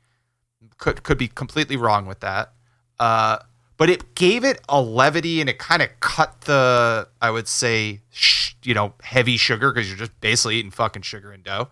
Could 0.78 1.04
could 1.04 1.18
be 1.18 1.28
completely 1.28 1.76
wrong 1.76 2.04
with 2.06 2.18
that. 2.18 2.54
Uh, 2.98 3.38
but 3.76 3.88
it 3.88 4.16
gave 4.16 4.42
it 4.42 4.60
a 4.68 4.80
levity 4.80 5.40
and 5.40 5.48
it 5.48 5.58
kind 5.58 5.82
of 5.82 5.88
cut 6.00 6.40
the 6.40 7.06
I 7.20 7.30
would 7.30 7.46
say 7.46 8.00
sh- 8.10 8.54
you 8.64 8.74
know 8.74 8.94
heavy 9.02 9.36
sugar 9.36 9.72
because 9.72 9.88
you're 9.88 9.98
just 9.98 10.20
basically 10.20 10.56
eating 10.56 10.72
fucking 10.72 11.02
sugar 11.02 11.30
and 11.30 11.44
dough. 11.44 11.68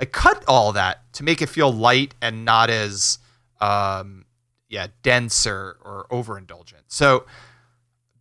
I 0.00 0.06
cut 0.06 0.44
all 0.48 0.72
that 0.72 1.12
to 1.14 1.24
make 1.24 1.42
it 1.42 1.48
feel 1.48 1.72
light 1.72 2.14
and 2.22 2.44
not 2.44 2.70
as 2.70 3.18
um, 3.60 4.24
yeah 4.68 4.86
dense 5.02 5.46
or, 5.46 5.76
or 5.84 6.06
overindulgent. 6.10 6.84
So 6.88 7.26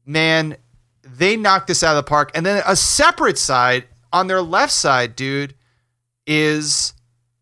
man, 0.10 0.58
they 1.04 1.38
knocked 1.38 1.68
this 1.68 1.84
out 1.84 1.96
of 1.96 2.04
the 2.04 2.10
park. 2.10 2.32
And 2.34 2.46
then 2.46 2.64
a 2.66 2.76
separate 2.76 3.38
side 3.38 3.86
on 4.12 4.28
their 4.28 4.42
left 4.42 4.74
side, 4.74 5.16
dude, 5.16 5.56
is 6.26 6.94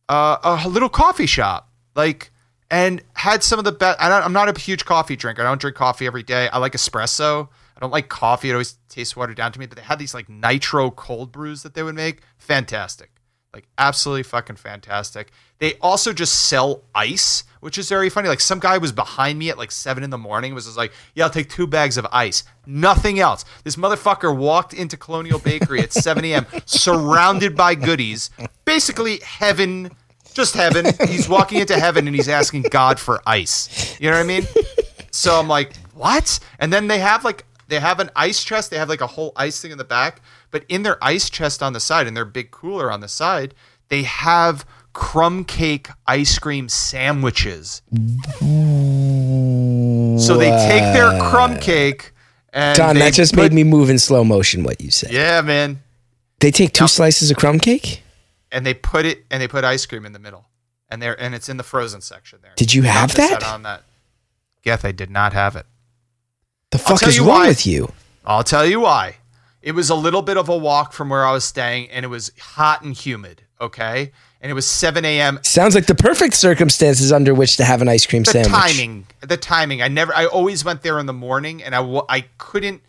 uh, 0.10 0.60
a 0.64 0.70
little 0.70 0.90
coffee 0.90 1.26
shop. 1.26 1.70
Like, 1.96 2.32
and 2.70 3.02
had 3.14 3.44
some 3.44 3.58
of 3.60 3.66
the 3.66 3.72
best. 3.72 3.98
I'm 4.00 4.34
not 4.34 4.56
a 4.56 4.60
huge 4.60 4.86
coffee 4.86 5.16
drinker. 5.16 5.42
I 5.42 5.46
don't 5.46 5.60
drink 5.60 5.78
coffee 5.78 6.06
every 6.06 6.24
day. 6.24 6.50
I 6.50 6.58
like 6.60 6.74
espresso. 6.74 7.48
I 7.76 7.80
don't 7.80 7.92
like 7.92 8.10
coffee. 8.10 8.50
It 8.50 8.54
always 8.54 8.78
tastes 8.90 9.16
watered 9.16 9.38
down 9.38 9.54
to 9.54 9.60
me. 9.60 9.66
But 9.66 9.78
they 9.78 9.84
had 9.84 9.98
these 9.98 10.14
like 10.14 10.28
nitro 10.28 10.92
cold 10.92 11.32
brews 11.32 11.64
that 11.64 11.74
they 11.74 11.84
would 11.84 11.96
make. 11.96 12.22
Fantastic. 12.38 13.12
Like 13.54 13.68
absolutely 13.78 14.24
fucking 14.24 14.58
fantastic. 14.58 15.32
They 15.60 15.76
also 15.76 16.14
just 16.14 16.48
sell 16.48 16.84
ice, 16.94 17.44
which 17.62 17.78
is 17.78 17.90
very 17.90 18.10
funny. 18.10 18.28
Like 18.28 18.42
some 18.42 18.60
guy 18.60 18.78
was 18.78 18.92
behind 18.92 19.40
me 19.40 19.50
at 19.50 19.58
like 19.58 19.72
seven 19.72 20.04
in 20.04 20.10
the 20.10 20.18
morning, 20.18 20.54
was 20.54 20.66
just 20.66 20.78
like, 20.78 20.92
"Yeah, 21.16 21.24
I'll 21.24 21.30
take 21.30 21.50
two 21.50 21.66
bags 21.66 21.98
of 21.98 22.06
ice, 22.12 22.44
nothing 22.66 23.20
else." 23.20 23.46
This 23.64 23.76
motherfucker 23.76 24.36
walked 24.36 24.74
into 24.74 24.98
Colonial 24.98 25.40
Bakery 25.40 25.80
at 25.80 25.94
7 25.94 26.24
a.m. 26.26 26.46
surrounded 26.66 27.56
by 27.56 27.74
goodies, 27.74 28.30
basically 28.66 29.20
heaven, 29.24 29.92
just 30.34 30.54
heaven. 30.54 30.86
He's 31.08 31.28
walking 31.28 31.60
into 31.60 31.80
heaven 31.80 32.06
and 32.06 32.16
he's 32.16 32.30
asking 32.30 32.64
God 32.64 33.00
for 33.00 33.22
ice. 33.26 33.98
You 34.00 34.12
know 34.12 34.18
what 34.18 34.24
I 34.24 34.28
mean? 34.28 34.48
So 35.12 35.40
I'm 35.40 35.48
like, 35.48 35.76
what? 35.96 36.40
And 36.60 36.72
then 36.72 36.88
they 36.88 37.00
have 37.00 37.26
like 37.26 37.44
they 37.68 37.80
have 37.80 38.00
an 38.00 38.10
ice 38.16 38.44
chest. 38.44 38.72
They 38.72 38.78
have 38.78 38.90
like 38.90 39.02
a 39.02 39.08
whole 39.08 39.34
ice 39.36 39.62
thing 39.62 39.72
in 39.72 39.78
the 39.78 39.84
back, 39.84 40.22
but 40.52 40.64
in 40.70 40.84
their 40.84 40.98
ice 41.04 41.30
chest 41.30 41.62
on 41.64 41.74
the 41.74 41.80
side, 41.80 42.08
in 42.08 42.14
their 42.14 42.26
big 42.26 42.52
cooler 42.52 42.92
on 42.92 43.00
the 43.02 43.08
side, 43.08 43.54
they 43.90 44.04
have 44.04 44.66
crumb 44.94 45.44
cake 45.46 45.90
ice 46.08 46.40
cream 46.40 46.70
sandwiches. 46.70 47.82
So 50.20 50.36
they 50.38 50.50
take 50.68 50.82
their 50.94 51.18
crumb 51.30 51.58
cake 51.58 52.12
and 52.54 52.76
Don, 52.78 52.98
that 52.98 53.14
just 53.14 53.34
put- 53.36 53.44
made 53.44 53.54
me 53.54 53.64
move 53.64 53.90
in 53.90 54.00
slow 54.00 54.24
motion. 54.24 54.64
What 54.64 54.82
you 54.82 54.90
said? 54.90 55.12
Yeah, 55.12 55.42
man. 55.42 55.84
They 56.40 56.50
take 56.52 56.74
two 56.74 56.86
Yep. 56.86 56.90
slices 56.90 57.30
of 57.32 57.38
crumb 57.38 57.60
cake. 57.60 58.02
And 58.52 58.66
they 58.66 58.74
put 58.74 59.06
it 59.06 59.26
and 59.30 59.42
they 59.42 59.48
put 59.48 59.64
ice 59.64 59.86
cream 59.86 60.06
in 60.06 60.14
the 60.14 60.20
middle. 60.20 60.46
And 60.90 61.02
there 61.02 61.20
and 61.22 61.36
it's 61.36 61.50
in 61.50 61.58
the 61.58 61.64
frozen 61.64 62.02
section 62.02 62.40
there. 62.42 62.54
Did 62.56 62.74
you 62.74 62.84
have 62.84 63.10
Not 63.18 63.30
that? 63.42 63.44
on 63.44 63.64
that. 63.64 63.84
Geth, 64.64 64.84
I 64.86 64.92
did 64.92 65.12
not 65.12 65.34
have 65.34 65.56
it. 65.56 65.66
The 66.72 66.78
fuck 66.78 67.04
is 67.04 67.20
wrong 67.20 67.28
why. 67.30 67.48
with 67.48 67.66
you? 67.66 67.92
I'll 68.26 68.44
tell 68.44 68.66
you 68.66 68.82
why. 68.82 69.18
It 69.62 69.72
was 69.72 69.90
a 69.90 69.96
little 69.96 70.22
bit 70.22 70.38
of 70.38 70.50
a 70.50 70.58
walk 70.58 70.94
from 70.94 71.10
where 71.10 71.26
I 71.26 71.32
was 71.32 71.44
staying, 71.46 71.90
and 71.90 72.04
it 72.06 72.10
was 72.10 72.32
hot 72.40 72.84
and 72.84 72.94
humid. 72.96 73.44
Okay, 73.60 74.12
and 74.40 74.52
it 74.52 74.54
was 74.54 74.68
7 74.68 75.04
a.m. 75.04 75.40
Sounds 75.42 75.74
like 75.74 75.88
the 75.88 75.96
perfect 75.96 76.36
circumstances 76.36 77.12
under 77.12 77.34
which 77.34 77.58
to 77.58 77.66
have 77.66 77.82
an 77.82 77.88
ice 77.88 78.06
cream 78.06 78.24
sandwich. 78.24 78.52
The 78.52 78.60
sandwich. 78.60 78.78
timing, 78.78 79.08
the 79.22 79.38
timing. 79.38 79.82
I 79.82 79.88
never. 79.88 80.14
I 80.16 80.26
always 80.26 80.64
went 80.64 80.84
there 80.84 81.00
in 81.00 81.06
the 81.06 81.14
morning, 81.14 81.64
and 81.64 81.74
I 81.74 82.02
I 82.10 82.26
couldn't. 82.38 82.82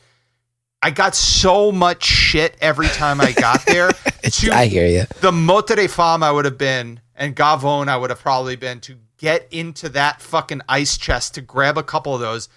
I 0.82 0.90
got 0.90 1.14
so 1.14 1.72
much 1.72 2.04
shit 2.04 2.56
every 2.60 2.88
time 2.88 3.20
I 3.20 3.32
got 3.32 3.64
there. 3.66 3.90
to 4.22 4.50
I 4.52 4.66
hear 4.66 4.86
you. 4.86 5.04
the 5.20 5.32
mote 5.32 5.68
de 5.68 5.88
femme 5.88 6.22
I 6.22 6.30
would 6.30 6.44
have 6.44 6.58
been, 6.58 7.00
and 7.16 7.34
Gavone 7.34 7.88
I 7.88 7.96
would 7.96 8.10
have 8.10 8.20
probably 8.20 8.56
been 8.56 8.80
to 8.80 8.96
get 9.16 9.48
into 9.50 9.88
that 9.90 10.20
fucking 10.20 10.60
ice 10.68 10.98
chest 10.98 11.34
to 11.34 11.40
grab 11.40 11.78
a 11.78 11.82
couple 11.82 12.14
of 12.14 12.20
those 12.20 12.48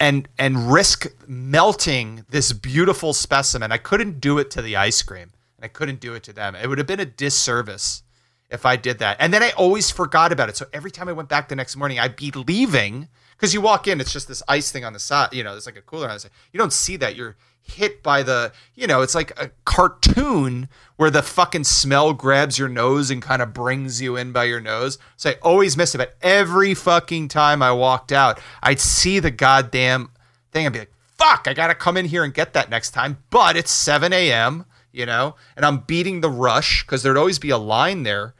and 0.00 0.28
and 0.38 0.72
risk 0.72 1.06
melting 1.28 2.24
this 2.30 2.52
beautiful 2.52 3.12
specimen. 3.12 3.70
I 3.70 3.78
couldn't 3.78 4.20
do 4.20 4.38
it 4.38 4.50
to 4.52 4.62
the 4.62 4.76
ice 4.76 5.02
cream, 5.02 5.30
and 5.56 5.64
I 5.64 5.68
couldn't 5.68 6.00
do 6.00 6.14
it 6.14 6.22
to 6.24 6.32
them. 6.32 6.56
It 6.56 6.66
would 6.66 6.78
have 6.78 6.86
been 6.86 7.00
a 7.00 7.04
disservice 7.04 8.02
if 8.50 8.66
I 8.66 8.76
did 8.76 8.98
that. 8.98 9.16
And 9.20 9.32
then 9.32 9.42
I 9.42 9.50
always 9.50 9.90
forgot 9.90 10.32
about 10.32 10.48
it. 10.48 10.56
So 10.56 10.66
every 10.72 10.90
time 10.90 11.08
I 11.08 11.12
went 11.12 11.28
back 11.28 11.48
the 11.48 11.54
next 11.54 11.76
morning, 11.76 12.00
I'd 12.00 12.16
be 12.16 12.32
leaving 12.32 13.08
because 13.36 13.54
you 13.54 13.60
walk 13.60 13.86
in, 13.86 14.00
it's 14.00 14.12
just 14.12 14.28
this 14.28 14.42
ice 14.48 14.70
thing 14.70 14.84
on 14.84 14.92
the 14.92 14.98
side. 14.98 15.32
You 15.32 15.44
know, 15.44 15.56
it's 15.56 15.66
like 15.66 15.76
a 15.76 15.82
cooler 15.82 16.08
on 16.08 16.14
the 16.14 16.20
side. 16.20 16.32
You 16.52 16.58
don't 16.58 16.72
see 16.72 16.96
that. 16.96 17.14
You're 17.14 17.36
hit 17.70 18.02
by 18.02 18.22
the, 18.22 18.52
you 18.74 18.86
know, 18.86 19.02
it's 19.02 19.14
like 19.14 19.38
a 19.40 19.50
cartoon 19.64 20.68
where 20.96 21.10
the 21.10 21.22
fucking 21.22 21.64
smell 21.64 22.12
grabs 22.12 22.58
your 22.58 22.68
nose 22.68 23.10
and 23.10 23.22
kind 23.22 23.40
of 23.40 23.54
brings 23.54 24.02
you 24.02 24.16
in 24.16 24.32
by 24.32 24.44
your 24.44 24.60
nose. 24.60 24.98
So 25.16 25.30
I 25.30 25.34
always 25.42 25.76
missed 25.76 25.94
it. 25.94 25.98
But 25.98 26.16
every 26.22 26.74
fucking 26.74 27.28
time 27.28 27.62
I 27.62 27.72
walked 27.72 28.12
out, 28.12 28.40
I'd 28.62 28.80
see 28.80 29.18
the 29.18 29.30
goddamn 29.30 30.10
thing 30.52 30.66
and 30.66 30.72
be 30.72 30.80
like, 30.80 30.92
fuck, 31.16 31.46
I 31.46 31.54
got 31.54 31.68
to 31.68 31.74
come 31.74 31.96
in 31.96 32.06
here 32.06 32.24
and 32.24 32.34
get 32.34 32.52
that 32.54 32.70
next 32.70 32.90
time. 32.90 33.18
But 33.30 33.56
it's 33.56 33.70
7 33.70 34.12
a.m., 34.12 34.66
you 34.92 35.06
know, 35.06 35.36
and 35.56 35.64
I'm 35.64 35.78
beating 35.78 36.20
the 36.20 36.30
rush 36.30 36.82
because 36.82 37.02
there'd 37.02 37.16
always 37.16 37.38
be 37.38 37.50
a 37.50 37.58
line 37.58 38.02
there. 38.02 38.34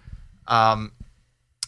Um, 0.49 0.93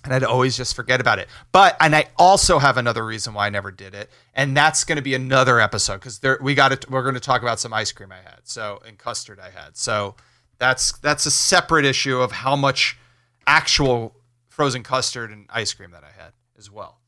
and 0.05 0.13
I'd 0.13 0.25
always 0.25 0.57
just 0.57 0.75
forget 0.75 1.01
about 1.01 1.19
it. 1.19 1.29
But 1.53 1.77
and 1.81 1.95
I 1.95 2.07
also 2.17 2.59
have 2.59 2.77
another 2.77 3.05
reason 3.05 3.35
why 3.35 3.47
I 3.47 3.51
never 3.51 3.71
did 3.71 3.95
it, 3.95 4.11
and 4.35 4.57
that's 4.57 4.85
going 4.85 4.97
to 4.97 5.03
be 5.03 5.15
another 5.15 5.61
episode 5.61 5.95
because 5.95 6.19
there 6.21 6.39
we 6.41 6.55
got 6.55 6.73
it. 6.73 6.91
We're 6.91 7.03
going 7.03 7.15
to 7.15 7.21
talk 7.21 7.43
about 7.43 7.61
some 7.61 7.73
ice 7.73 7.93
cream 7.93 8.13
I 8.13 8.17
had, 8.17 8.41
so 8.45 8.81
and 8.87 8.99
custard 8.99 9.39
I 9.41 9.51
had. 9.51 9.77
So 9.77 10.17
that's 10.59 10.93
that's 10.99 11.27
a 11.27 11.31
separate 11.31 11.85
issue 11.85 12.19
of 12.19 12.33
how 12.33 12.57
much 12.57 12.99
actual 13.47 14.15
frozen 14.49 14.83
custard 14.83 15.31
and 15.31 15.47
ice 15.51 15.73
cream 15.73 15.91
that 15.91 16.05
I 16.05 16.23
had 16.23 16.33
as 16.59 16.71
well. 16.71 16.99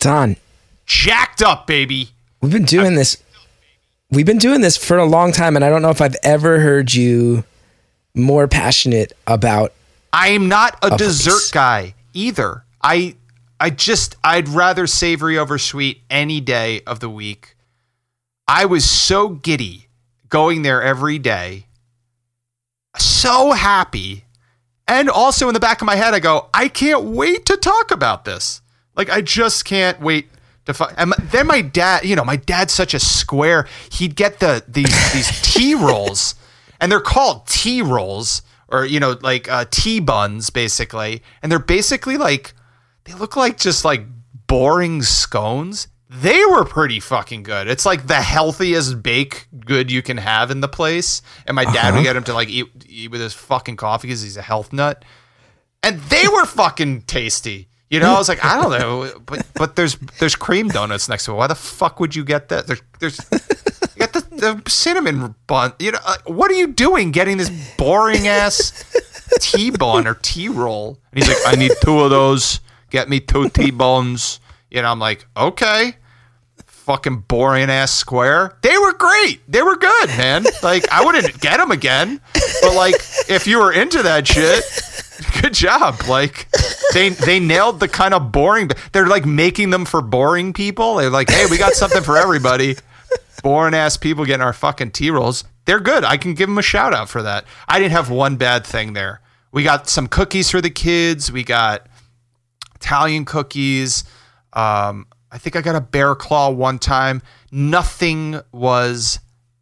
Don, 0.00 0.36
Jacked 0.88 1.42
up, 1.42 1.66
baby. 1.66 2.08
we've 2.40 2.50
been 2.50 2.64
doing 2.64 2.94
this. 2.94 3.22
We've 4.10 4.24
been 4.24 4.38
doing 4.38 4.62
this 4.62 4.78
for 4.78 4.96
a 4.96 5.04
long 5.04 5.32
time, 5.32 5.54
and 5.54 5.62
I 5.62 5.68
don't 5.68 5.82
know 5.82 5.90
if 5.90 6.00
I've 6.00 6.16
ever 6.22 6.60
heard 6.60 6.94
you 6.94 7.44
more 8.14 8.48
passionate 8.48 9.12
about. 9.26 9.74
I'm 10.12 10.48
not 10.48 10.78
a 10.82 10.96
dessert 10.96 11.50
guy 11.52 11.94
either. 12.12 12.64
I 12.82 13.16
I 13.60 13.70
just 13.70 14.16
I'd 14.22 14.48
rather 14.48 14.86
savory 14.86 15.38
over 15.38 15.58
sweet 15.58 16.02
any 16.08 16.40
day 16.40 16.80
of 16.86 17.00
the 17.00 17.10
week. 17.10 17.56
I 18.46 18.64
was 18.64 18.88
so 18.88 19.28
giddy 19.28 19.88
going 20.28 20.62
there 20.62 20.82
every 20.82 21.18
day. 21.18 21.66
So 22.96 23.52
happy. 23.52 24.24
And 24.86 25.10
also 25.10 25.48
in 25.48 25.54
the 25.54 25.60
back 25.60 25.82
of 25.82 25.86
my 25.86 25.96
head 25.96 26.14
I 26.14 26.20
go, 26.20 26.48
I 26.54 26.68
can't 26.68 27.04
wait 27.04 27.46
to 27.46 27.56
talk 27.56 27.90
about 27.90 28.24
this. 28.24 28.62
Like 28.96 29.10
I 29.10 29.20
just 29.20 29.64
can't 29.64 30.00
wait 30.00 30.28
to 30.64 30.94
and 30.96 31.12
then 31.12 31.46
my 31.46 31.60
dad, 31.60 32.04
you 32.04 32.16
know, 32.16 32.24
my 32.24 32.36
dad's 32.36 32.72
such 32.72 32.94
a 32.94 33.00
square. 33.00 33.66
He'd 33.92 34.16
get 34.16 34.40
the 34.40 34.64
these 34.66 35.12
these 35.12 35.40
tea 35.42 35.74
rolls 35.74 36.34
and 36.80 36.90
they're 36.90 37.00
called 37.00 37.46
tea 37.46 37.82
rolls 37.82 38.42
or 38.68 38.84
you 38.84 39.00
know 39.00 39.16
like 39.22 39.48
uh, 39.48 39.64
tea 39.70 40.00
buns 40.00 40.50
basically. 40.50 41.22
And 41.42 41.50
they're 41.50 41.58
basically 41.58 42.16
like 42.16 42.54
they 43.04 43.14
look 43.14 43.36
like 43.36 43.58
just 43.58 43.84
like 43.84 44.04
boring 44.46 45.02
scones. 45.02 45.88
They 46.10 46.42
were 46.46 46.64
pretty 46.64 47.00
fucking 47.00 47.42
good. 47.42 47.68
It's 47.68 47.84
like 47.84 48.06
the 48.06 48.22
healthiest 48.22 49.02
bake 49.02 49.46
good 49.66 49.90
you 49.90 50.00
can 50.00 50.16
have 50.16 50.50
in 50.50 50.60
the 50.60 50.68
place. 50.68 51.20
And 51.46 51.54
my 51.54 51.64
dad 51.64 51.94
would 51.94 52.02
get 52.02 52.16
him 52.16 52.24
to 52.24 52.32
like 52.34 52.48
eat, 52.48 52.66
eat 52.86 53.10
with 53.10 53.20
his 53.20 53.34
fucking 53.34 53.76
coffee 53.76 54.08
because 54.08 54.22
he's 54.22 54.38
a 54.38 54.42
health 54.42 54.72
nut. 54.72 55.04
And 55.82 56.00
they 56.02 56.26
were 56.26 56.46
fucking 56.46 57.02
tasty. 57.02 57.68
You 57.90 58.00
know 58.00 58.14
i 58.14 58.18
was 58.18 58.28
like 58.28 58.44
i 58.44 58.60
don't 58.60 58.78
know 58.78 59.18
but 59.24 59.46
but 59.54 59.74
there's 59.74 59.96
there's 60.18 60.36
cream 60.36 60.68
donuts 60.68 61.08
next 61.08 61.24
to 61.24 61.32
it. 61.32 61.36
Why 61.36 61.46
the 61.46 61.54
fuck 61.54 62.00
would 62.00 62.14
you 62.14 62.22
get 62.22 62.50
that? 62.50 62.66
There's 62.66 62.82
there's 63.00 63.18
the 64.38 64.62
cinnamon 64.66 65.34
bun. 65.46 65.72
You 65.78 65.92
know, 65.92 65.98
uh, 66.04 66.16
what 66.26 66.50
are 66.50 66.54
you 66.54 66.68
doing 66.68 67.10
getting 67.10 67.36
this 67.36 67.50
boring 67.76 68.26
ass 68.26 68.84
tea 69.40 69.70
bun 69.70 70.06
or 70.06 70.14
tea 70.14 70.48
roll? 70.48 70.98
And 71.12 71.22
he's 71.22 71.28
like, 71.28 71.54
I 71.54 71.56
need 71.56 71.72
two 71.82 72.00
of 72.00 72.10
those. 72.10 72.60
Get 72.90 73.08
me 73.08 73.20
two 73.20 73.48
T 73.50 73.70
bones. 73.70 74.40
You 74.70 74.82
know, 74.82 74.88
I'm 74.88 74.98
like, 74.98 75.26
okay. 75.36 75.94
Fucking 76.66 77.24
boring 77.28 77.68
ass 77.68 77.92
square. 77.92 78.56
They 78.62 78.78
were 78.78 78.94
great. 78.94 79.40
They 79.46 79.60
were 79.60 79.76
good, 79.76 80.08
man. 80.08 80.46
Like, 80.62 80.90
I 80.90 81.04
wouldn't 81.04 81.38
get 81.40 81.58
them 81.58 81.70
again. 81.70 82.20
But, 82.62 82.74
like, 82.74 82.94
if 83.28 83.46
you 83.46 83.58
were 83.58 83.72
into 83.72 84.02
that 84.02 84.26
shit, 84.26 84.64
good 85.42 85.52
job. 85.52 86.00
Like, 86.08 86.48
they 86.94 87.10
they 87.10 87.40
nailed 87.40 87.80
the 87.80 87.88
kind 87.88 88.14
of 88.14 88.32
boring. 88.32 88.70
They're 88.92 89.06
like 89.06 89.26
making 89.26 89.70
them 89.70 89.84
for 89.84 90.00
boring 90.00 90.52
people. 90.52 90.96
They're 90.96 91.10
like, 91.10 91.30
hey, 91.30 91.46
we 91.50 91.58
got 91.58 91.74
something 91.74 92.02
for 92.02 92.16
everybody. 92.16 92.76
Boring 93.42 93.74
ass 93.74 93.96
people 93.96 94.24
getting 94.24 94.42
our 94.42 94.52
fucking 94.52 94.90
tea 94.90 95.10
rolls. 95.10 95.44
They're 95.64 95.80
good. 95.80 96.04
I 96.04 96.16
can 96.16 96.34
give 96.34 96.48
them 96.48 96.58
a 96.58 96.62
shout 96.62 96.94
out 96.94 97.08
for 97.08 97.22
that. 97.22 97.44
I 97.68 97.78
didn't 97.78 97.92
have 97.92 98.10
one 98.10 98.36
bad 98.36 98.66
thing 98.66 98.94
there. 98.94 99.20
We 99.52 99.62
got 99.62 99.88
some 99.88 100.08
cookies 100.08 100.50
for 100.50 100.60
the 100.60 100.70
kids. 100.70 101.30
We 101.30 101.44
got 101.44 101.86
Italian 102.74 103.24
cookies. 103.24 104.04
Um, 104.52 105.06
I 105.30 105.38
think 105.38 105.56
I 105.56 105.60
got 105.60 105.76
a 105.76 105.80
bear 105.80 106.14
claw 106.14 106.50
one 106.50 106.78
time. 106.78 107.22
Nothing 107.50 108.40
was 108.52 109.20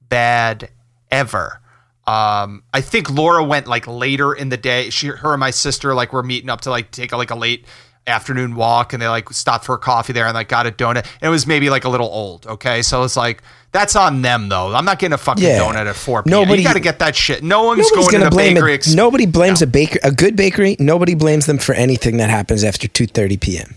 bad 0.09 0.71
ever. 1.11 1.61
Um, 2.07 2.63
I 2.73 2.81
think 2.83 3.11
Laura 3.11 3.43
went 3.43 3.67
like 3.67 3.87
later 3.87 4.33
in 4.33 4.49
the 4.49 4.57
day. 4.57 4.91
She, 4.91 5.09
her, 5.09 5.33
and 5.33 5.41
my 5.41 5.51
sister 5.51 5.93
like 5.95 6.13
were 6.13 6.23
meeting 6.23 6.51
up 6.51 6.61
to 6.63 6.71
like 6.71 6.93
take 6.93 7.13
like 7.13 7.31
a 7.31 7.35
late 7.35 7.67
afternoon 8.07 8.55
walk, 8.55 8.93
and 8.93 9.03
they 9.03 9.09
like 9.09 9.31
stopped 9.31 9.65
for 9.65 9.75
a 9.75 9.79
coffee 9.79 10.13
there 10.13 10.27
and 10.27 10.35
like 10.35 10.49
got 10.49 10.67
a 10.67 10.71
donut. 10.71 11.07
And 11.21 11.23
it 11.23 11.29
was 11.29 11.47
maybe 11.47 11.71
like 11.71 11.85
a 11.85 11.89
little 11.89 12.09
old. 12.09 12.47
Okay, 12.47 12.83
so 12.83 13.03
it's 13.03 13.17
like 13.17 13.43
that's 13.73 13.97
on 13.97 14.23
them 14.23 14.49
though. 14.49 14.75
I'm 14.75 14.85
not 14.85 14.99
getting 14.99 15.15
a 15.15 15.19
fucking 15.19 15.45
Yeah. 15.45 15.59
donut 15.59 15.87
at 15.87 15.97
4 15.97 16.23
p.m. 16.23 16.31
Nobody- 16.31 16.63
you 16.63 16.69
got 16.69 16.75
to 16.75 16.81
get 16.81 16.99
that 17.01 17.15
shit. 17.17 17.43
No 17.43 17.65
one's 17.65 17.91
going 17.91 18.11
to 18.11 18.19
the 18.21 18.31
blame 18.31 18.55
bakery. 18.55 18.75
ex- 18.75 18.95
Nobody 18.95 19.27
blames 19.27 19.61
No. 19.61 19.65
a 19.65 19.67
baker, 19.69 19.99
a 20.03 20.13
good 20.13 20.37
bakery. 20.37 20.77
Nobody 20.79 21.15
blames 21.15 21.47
them 21.47 21.59
for 21.59 21.75
anything 21.75 22.17
that 22.19 22.31
happens 22.31 22.65
after 22.65 22.89
two 22.89 23.07
thirty 23.07 23.37
p.m. 23.37 23.75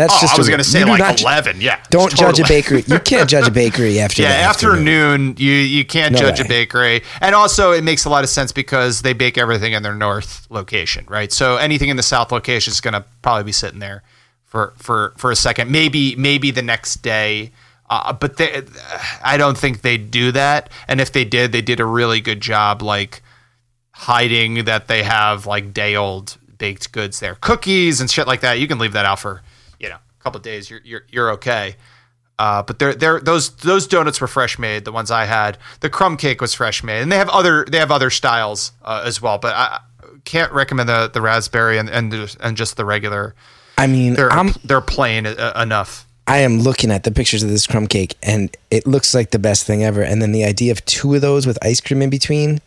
That's 0.00 0.14
Oh, 0.16 0.20
just. 0.22 0.34
I 0.34 0.38
was 0.38 0.48
going 0.48 0.58
to 0.58 0.64
say 0.64 0.82
like 0.84 0.98
not 0.98 1.20
11. 1.20 1.60
Yeah. 1.60 1.78
Don't 1.90 2.14
judge 2.16 2.40
a 2.40 2.44
bakery. 2.44 2.82
You 2.86 2.98
can't 3.00 3.28
judge 3.28 3.46
a 3.46 3.50
bakery 3.50 4.00
after. 4.04 4.22
Yeah, 4.22 4.30
the 4.38 4.42
afternoon, 4.44 5.34
you 5.38 5.52
you 5.52 5.84
can't 5.84 6.14
No 6.14 6.20
judge 6.20 6.40
way. 6.40 6.46
a 6.46 6.48
bakery, 6.48 7.02
and 7.20 7.34
also 7.34 7.72
it 7.72 7.84
makes 7.84 8.06
a 8.06 8.08
lot 8.08 8.24
of 8.24 8.30
sense 8.30 8.50
because 8.50 9.02
they 9.02 9.12
bake 9.12 9.36
everything 9.36 9.74
in 9.74 9.82
their 9.82 9.94
north 9.94 10.46
location, 10.50 11.04
right? 11.08 11.30
So 11.30 11.56
anything 11.58 11.90
in 11.90 11.96
the 11.98 12.02
south 12.02 12.32
location 12.32 12.70
is 12.70 12.80
going 12.80 12.94
to 12.94 13.04
probably 13.20 13.44
be 13.44 13.52
sitting 13.52 13.78
there 13.78 14.02
for 14.44 14.72
for 14.78 15.12
for 15.18 15.30
a 15.30 15.36
second, 15.36 15.70
maybe 15.70 16.16
maybe 16.16 16.50
the 16.50 16.62
next 16.62 17.02
day. 17.02 17.52
Uh, 17.90 18.12
but 18.12 18.36
they, 18.38 18.62
I 19.22 19.36
don't 19.36 19.58
think 19.58 19.82
they 19.82 19.98
do 19.98 20.32
that, 20.32 20.70
and 20.88 21.00
if 21.00 21.12
they 21.12 21.24
did, 21.24 21.52
they 21.52 21.60
did 21.60 21.78
a 21.80 21.84
really 21.84 22.20
good 22.22 22.40
job, 22.40 22.80
like 22.82 23.20
hiding 23.92 24.64
that 24.64 24.88
they 24.88 25.02
have 25.02 25.46
like 25.46 25.74
day 25.74 25.94
old 25.96 26.36
baked 26.58 26.92
goods 26.92 27.20
there, 27.20 27.34
cookies 27.34 28.00
and 28.00 28.10
shit 28.10 28.26
like 28.26 28.40
that. 28.40 28.58
You 28.58 28.68
can 28.68 28.78
leave 28.78 28.92
that 28.92 29.04
out 29.04 29.18
for 29.18 29.34
you 29.34 29.40
know 29.40 29.42
a 29.42 29.42
couple 30.20 30.38
of 30.38 30.42
days. 30.44 30.70
You're 30.70 30.80
you're 30.84 31.02
you're 31.08 31.30
okay. 31.32 31.76
Uh, 32.38 32.62
but 32.62 32.78
they're, 32.78 32.94
they're, 32.94 33.20
those 33.20 33.50
those 33.56 33.86
donuts 33.86 34.18
were 34.18 34.26
fresh 34.26 34.58
made. 34.58 34.86
The 34.86 34.92
ones 34.92 35.10
I 35.10 35.26
had, 35.26 35.58
the 35.80 35.90
crumb 35.90 36.16
cake 36.16 36.40
was 36.40 36.54
fresh 36.54 36.82
made, 36.82 37.02
and 37.02 37.12
they 37.12 37.18
have 37.18 37.28
other 37.28 37.66
they 37.70 37.78
have 37.78 37.90
other 37.90 38.08
styles 38.08 38.72
uh, 38.82 39.02
as 39.04 39.20
well. 39.20 39.36
But 39.36 39.54
I 39.54 39.80
can't 40.24 40.50
recommend 40.50 40.88
the, 40.88 41.10
the 41.12 41.20
raspberry 41.20 41.76
and 41.76 41.90
and 41.90 42.10
just, 42.10 42.38
and 42.40 42.56
just 42.56 42.78
the 42.78 42.86
regular. 42.86 43.34
I 43.76 43.86
mean, 43.86 44.14
They're 44.14 44.32
I'm 44.32 44.54
they're 44.64 44.80
plain 44.80 45.26
uh, 45.26 45.52
enough. 45.60 46.06
I 46.26 46.38
am 46.38 46.60
looking 46.60 46.90
at 46.90 47.04
the 47.04 47.10
pictures 47.10 47.42
of 47.42 47.50
this 47.50 47.66
crumb 47.66 47.86
cake, 47.86 48.16
and 48.22 48.56
it 48.70 48.86
looks 48.86 49.14
like 49.14 49.32
the 49.32 49.38
best 49.38 49.66
thing 49.66 49.84
ever. 49.84 50.00
And 50.00 50.22
then 50.22 50.32
the 50.32 50.44
idea 50.44 50.72
of 50.72 50.82
two 50.86 51.14
of 51.14 51.20
those 51.20 51.46
with 51.46 51.58
ice 51.62 51.82
cream 51.82 52.00
in 52.00 52.08
between. 52.08 52.60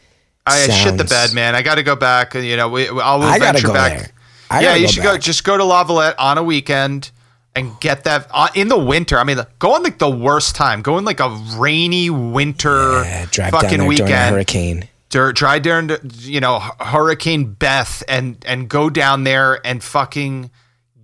I 0.45 0.67
shit 0.67 0.97
the 0.97 1.07
sounds- 1.07 1.09
bed, 1.09 1.33
man. 1.33 1.55
I 1.55 1.63
got 1.63 1.75
to 1.75 1.83
go 1.83 1.95
back. 1.95 2.35
You 2.35 2.57
know, 2.57 2.69
we, 2.69 2.89
I'll 2.89 3.21
I 3.23 3.39
gotta 3.39 3.61
go 3.63 3.73
back. 3.73 3.97
there. 3.97 4.09
I 4.51 4.61
yeah, 4.61 4.75
you 4.75 4.87
should 4.87 5.01
go. 5.01 5.17
Just 5.17 5.43
go 5.43 5.57
to 5.57 5.63
Lavallette 5.63 6.13
on 6.19 6.37
a 6.37 6.43
weekend 6.43 7.09
and 7.55 7.79
get 7.79 8.03
that 8.05 8.27
uh, 8.33 8.47
in 8.55 8.67
the 8.67 8.77
winter. 8.77 9.17
I 9.19 9.23
mean, 9.23 9.37
go 9.59 9.73
on 9.75 9.83
like 9.83 9.99
the 9.99 10.09
worst 10.09 10.55
time. 10.55 10.81
Go 10.81 10.97
in 10.97 11.05
like 11.05 11.19
a 11.19 11.29
rainy 11.57 12.09
winter 12.09 13.03
Yeah, 13.03 13.25
fucking 13.49 13.85
weekend. 13.85 14.11
hurricane. 14.33 14.87
Dur- 15.09 15.33
try 15.33 15.59
during 15.59 15.91
you 16.19 16.39
know 16.39 16.59
Hurricane 16.79 17.53
Beth 17.53 18.01
and 18.07 18.43
and 18.47 18.67
go 18.67 18.89
down 18.89 19.23
there 19.23 19.59
and 19.65 19.83
fucking 19.83 20.49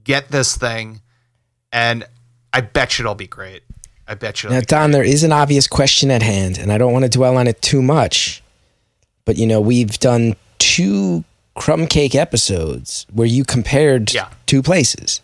get 0.04 0.30
this 0.30 0.58
thing, 0.58 1.02
and 1.72 2.04
I 2.52 2.62
bet 2.62 2.98
you 2.98 3.04
it'll 3.04 3.14
be 3.16 3.28
great. 3.28 3.62
I 4.08 4.16
bet 4.16 4.42
you. 4.42 4.50
Now, 4.50 4.62
Don, 4.62 4.90
great. 4.90 4.94
there 4.94 5.04
is 5.04 5.24
an 5.24 5.32
obvious 5.32 5.68
question 5.68 6.10
at 6.10 6.24
hand, 6.24 6.58
and 6.58 6.72
I 6.72 6.80
don't 6.80 6.92
want 6.92 7.04
to 7.06 7.10
dwell 7.10 7.38
on 7.38 7.46
it 7.46 7.62
too 7.62 7.84
much. 7.84 8.42
But 9.26 9.38
you 9.38 9.46
know, 9.46 9.62
we've 9.62 10.00
done 10.00 10.36
two 10.58 11.24
crumb 11.54 11.86
cake 11.86 12.16
episodes 12.16 13.06
where 13.14 13.28
you 13.28 13.44
compared 13.46 14.12
Yeah. 14.12 14.30
two 14.48 14.64
places. 14.64 15.22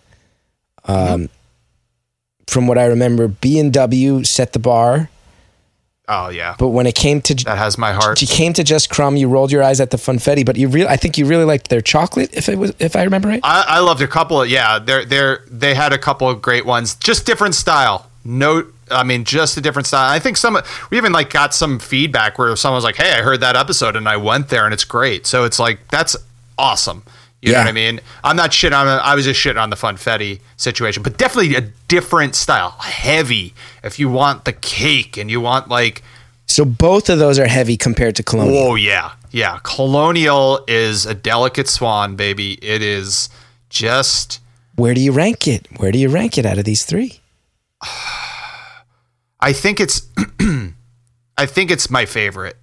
Um, 0.87 1.29
from 2.47 2.67
what 2.67 2.77
I 2.77 2.85
remember, 2.85 3.27
B 3.27 3.59
and 3.59 3.73
W 3.73 4.23
set 4.23 4.53
the 4.53 4.59
bar, 4.59 5.09
Oh 6.07 6.29
yeah, 6.29 6.55
but 6.59 6.69
when 6.69 6.85
it 6.85 6.93
came 6.93 7.19
to 7.21 7.33
that 7.45 7.57
has 7.57 7.77
my 7.77 7.91
heart. 7.91 8.21
you 8.21 8.27
came 8.27 8.53
to 8.53 8.63
just 8.63 8.91
crumb, 8.91 9.17
you 9.17 9.27
rolled 9.27 9.51
your 9.51 9.63
eyes 9.63 9.79
at 9.79 9.89
the 9.89 9.97
funfetti, 9.97 10.45
but 10.45 10.55
you 10.55 10.67
really, 10.67 10.87
I 10.87 10.97
think 10.97 11.17
you 11.17 11.25
really 11.25 11.45
liked 11.45 11.69
their 11.69 11.81
chocolate, 11.81 12.29
if 12.31 12.47
it 12.47 12.57
was, 12.59 12.73
if 12.77 12.95
I 12.95 13.03
remember 13.03 13.27
right. 13.27 13.39
I, 13.43 13.65
I 13.67 13.79
loved 13.79 14.01
a 14.01 14.07
couple 14.07 14.41
of 14.41 14.47
yeah. 14.47 14.77
They're 14.77 15.03
they're 15.03 15.43
they 15.49 15.73
had 15.73 15.93
a 15.93 15.97
couple 15.97 16.29
of 16.29 16.43
great 16.43 16.65
ones. 16.65 16.93
Just 16.95 17.25
different 17.25 17.55
style. 17.55 18.07
No, 18.23 18.67
I 18.91 19.03
mean 19.03 19.23
just 19.23 19.57
a 19.57 19.61
different 19.61 19.87
style. 19.87 20.11
I 20.11 20.19
think 20.19 20.37
some 20.37 20.59
we 20.91 20.97
even 20.97 21.11
like 21.11 21.31
got 21.31 21.55
some 21.55 21.79
feedback 21.79 22.37
where 22.37 22.55
someone 22.55 22.77
was 22.77 22.83
like, 22.83 22.97
"Hey, 22.97 23.11
I 23.11 23.23
heard 23.23 23.39
that 23.41 23.55
episode 23.55 23.95
and 23.95 24.07
I 24.07 24.17
went 24.17 24.49
there 24.49 24.65
and 24.65 24.75
it's 24.75 24.85
great." 24.85 25.25
So 25.25 25.43
it's 25.43 25.57
like 25.57 25.87
that's 25.87 26.15
awesome. 26.55 27.01
You 27.45 27.51
know 27.51 27.59
Yeah. 27.59 27.63
what 27.65 27.69
I 27.69 27.73
mean? 27.73 27.99
I'm 28.23 28.35
not 28.35 28.51
shit 28.53 28.73
on. 28.73 28.87
I 28.87 29.13
was 29.13 29.25
just 29.25 29.39
shitting 29.39 29.61
on 29.61 29.69
the 29.69 29.75
funfetti 29.75 30.39
situation, 30.57 31.03
but 31.03 31.17
definitely 31.17 31.55
a 31.55 31.61
different 31.87 32.33
style, 32.35 32.71
heavy. 32.79 33.53
If 33.83 33.99
you 33.99 34.09
want 34.09 34.45
the 34.45 34.53
cake 34.53 35.15
and 35.15 35.29
you 35.29 35.39
want 35.39 35.69
like 35.69 36.01
So 36.47 36.65
both 36.65 37.07
of 37.09 37.19
those 37.19 37.37
are 37.37 37.47
heavy 37.47 37.77
compared 37.77 38.15
to 38.15 38.23
Colonial. 38.23 38.57
Oh 38.57 38.75
yeah, 38.75 39.11
yeah. 39.31 39.59
Colonial 39.63 40.63
is 40.67 41.05
a 41.05 41.13
delicate 41.13 41.67
swan, 41.67 42.15
baby. 42.15 42.53
It 42.63 42.81
is 42.81 43.29
just. 43.69 44.39
Where 44.75 44.93
do 44.95 45.01
you 45.01 45.11
rank 45.11 45.47
it? 45.47 45.67
Where 45.77 45.91
do 45.91 45.99
you 45.99 46.09
rank 46.09 46.37
it 46.39 46.45
out 46.47 46.57
of 46.57 46.65
these 46.65 46.83
three? 46.83 47.19
I 49.39 49.53
think 49.53 49.79
it's. 49.79 50.01
I 51.37 51.45
think 51.45 51.69
it's 51.69 51.89
my 51.89 52.05
favorite. 52.05 52.57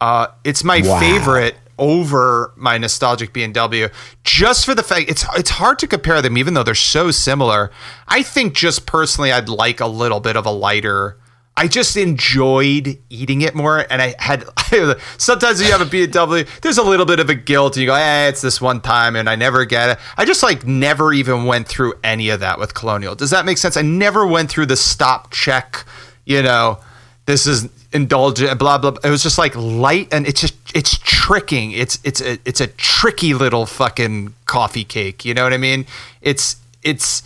Uh, 0.00 0.28
it's 0.44 0.62
my 0.62 0.80
Wow. 0.84 1.00
favorite 1.00 1.56
over 1.78 2.52
my 2.56 2.78
nostalgic 2.78 3.32
B&W 3.32 3.88
just 4.24 4.64
for 4.64 4.74
the 4.74 4.82
fact 4.82 5.08
it's 5.08 5.24
it's 5.36 5.50
hard 5.50 5.78
to 5.78 5.86
compare 5.86 6.20
them 6.20 6.36
even 6.36 6.54
though 6.54 6.62
they're 6.62 6.74
so 6.74 7.10
similar. 7.10 7.70
I 8.06 8.22
think 8.22 8.54
just 8.54 8.86
personally 8.86 9.32
I'd 9.32 9.48
like 9.48 9.80
a 9.80 9.86
little 9.86 10.20
bit 10.20 10.36
of 10.36 10.46
a 10.46 10.50
lighter 10.50 11.18
I 11.58 11.66
just 11.66 11.96
enjoyed 11.96 12.98
eating 13.10 13.40
it 13.40 13.52
more, 13.52 13.84
and 13.90 14.00
I 14.00 14.14
had 14.20 14.44
sometimes 15.18 15.60
you 15.60 15.72
have 15.72 15.80
a 15.80 15.86
B&W, 15.86 16.44
there's 16.62 16.78
a 16.78 16.84
little 16.84 17.04
bit 17.04 17.18
of 17.18 17.30
a 17.30 17.34
guilt, 17.34 17.74
and 17.74 17.80
you 17.82 17.88
go, 17.88 17.96
"Eh, 17.96 18.28
it's 18.28 18.40
this 18.42 18.60
one 18.60 18.80
time, 18.80 19.16
and 19.16 19.28
I 19.28 19.34
never 19.34 19.64
get 19.64 19.90
it." 19.90 19.98
I 20.16 20.24
just 20.24 20.44
like 20.44 20.64
never 20.64 21.12
even 21.12 21.46
went 21.46 21.66
through 21.66 21.94
any 22.04 22.28
of 22.28 22.38
that 22.40 22.60
with 22.60 22.74
Colonial. 22.74 23.16
Does 23.16 23.30
that 23.30 23.44
make 23.44 23.58
sense? 23.58 23.76
I 23.76 23.82
never 23.82 24.24
went 24.24 24.50
through 24.50 24.66
the 24.66 24.76
stop 24.76 25.32
check, 25.32 25.84
you 26.24 26.42
know, 26.42 26.78
this 27.26 27.44
is 27.44 27.68
indulgent, 27.92 28.58
blah 28.58 28.78
blah. 28.78 28.92
blah. 28.92 29.00
It 29.04 29.10
was 29.10 29.22
just 29.22 29.38
like 29.38 29.54
light, 29.56 30.08
and 30.12 30.26
it's 30.26 30.40
just 30.40 30.54
it's 30.74 30.98
tricking. 30.98 31.72
It's 31.72 31.98
it's 32.04 32.20
a 32.20 32.38
it's 32.44 32.60
a 32.60 32.66
tricky 32.66 33.34
little 33.34 33.66
fucking 33.66 34.34
coffee 34.46 34.84
cake. 34.84 35.24
You 35.24 35.34
know 35.34 35.44
what 35.44 35.52
I 35.52 35.58
mean? 35.58 35.86
It's 36.20 36.56
it's 36.82 37.22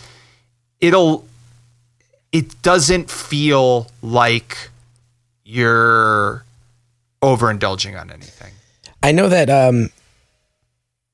it'll 0.80 1.26
it 2.32 2.60
doesn't 2.62 3.10
feel 3.10 3.88
like 4.02 4.70
you're 5.44 6.44
overindulging 7.22 8.00
on 8.00 8.10
anything. 8.10 8.52
I 9.02 9.12
know 9.12 9.28
that 9.28 9.50
um, 9.50 9.90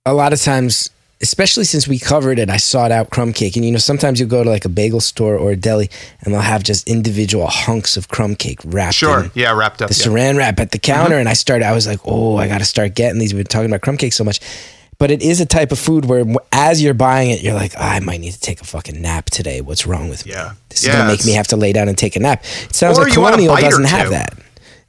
a 0.06 0.14
lot 0.14 0.32
of 0.32 0.40
times, 0.40 0.90
especially 1.20 1.64
since 1.64 1.88
we 1.88 1.98
covered 1.98 2.38
it, 2.38 2.48
I 2.50 2.56
sought 2.58 2.92
out 2.92 3.10
crumb 3.10 3.32
cake. 3.32 3.56
And 3.56 3.64
you 3.64 3.72
know, 3.72 3.78
sometimes 3.78 4.20
you'll 4.20 4.28
go 4.28 4.44
to 4.44 4.50
like 4.50 4.64
a 4.64 4.68
bagel 4.68 5.00
store 5.00 5.36
or 5.36 5.50
a 5.52 5.56
deli 5.56 5.90
and 6.22 6.32
they'll 6.32 6.40
have 6.40 6.62
just 6.62 6.88
individual 6.88 7.46
hunks 7.48 7.96
of 7.96 8.08
crumb 8.08 8.34
cake 8.36 8.60
wrapped 8.64 8.94
Sure. 8.94 9.24
in 9.24 9.30
Yeah, 9.34 9.52
wrapped 9.52 9.82
up. 9.82 9.90
the 9.90 9.96
yeah. 9.96 10.06
saran 10.06 10.36
wrap 10.38 10.60
at 10.60 10.70
the 10.70 10.78
counter. 10.78 11.16
And 11.16 11.28
I 11.28 11.32
started, 11.32 11.64
I 11.66 11.72
was 11.72 11.86
like, 11.86 12.00
oh, 12.04 12.36
I 12.36 12.46
got 12.48 12.58
to 12.58 12.64
start 12.64 12.94
getting 12.94 13.18
these. 13.18 13.34
We've 13.34 13.44
been 13.44 13.50
talking 13.50 13.66
about 13.70 13.80
crumb 13.80 13.96
cake 13.96 14.12
so 14.12 14.24
much. 14.24 14.40
But 14.98 15.12
it 15.12 15.22
is 15.22 15.40
a 15.40 15.46
type 15.46 15.70
of 15.70 15.78
food 15.78 16.06
where 16.06 16.24
as 16.50 16.82
you're 16.82 16.92
buying 16.92 17.30
it, 17.30 17.40
you're 17.40 17.54
like, 17.54 17.72
"Ah, 17.76 17.92
I 17.94 18.00
might 18.00 18.18
need 18.18 18.32
to 18.32 18.40
take 18.40 18.60
a 18.60 18.64
fucking 18.64 19.00
nap 19.00 19.26
today. 19.30 19.60
What's 19.60 19.86
wrong 19.86 20.08
with 20.08 20.26
me? 20.26 20.32
Yeah. 20.32 20.54
This 20.70 20.80
is 20.80 20.86
Yeah, 20.88 20.94
going 20.94 21.04
to 21.06 21.12
make 21.12 21.24
me 21.24 21.34
have 21.34 21.46
to 21.48 21.56
lay 21.56 21.72
down 21.72 21.88
and 21.88 21.96
take 21.96 22.16
a 22.16 22.18
nap. 22.18 22.42
It 22.64 22.74
sounds 22.74 22.98
like 22.98 23.14
you 23.14 23.20
want 23.20 23.36
a 23.36 23.38
Colonial 23.38 23.56
doesn't 23.70 23.84
have 23.84 24.10
that. 24.10 24.34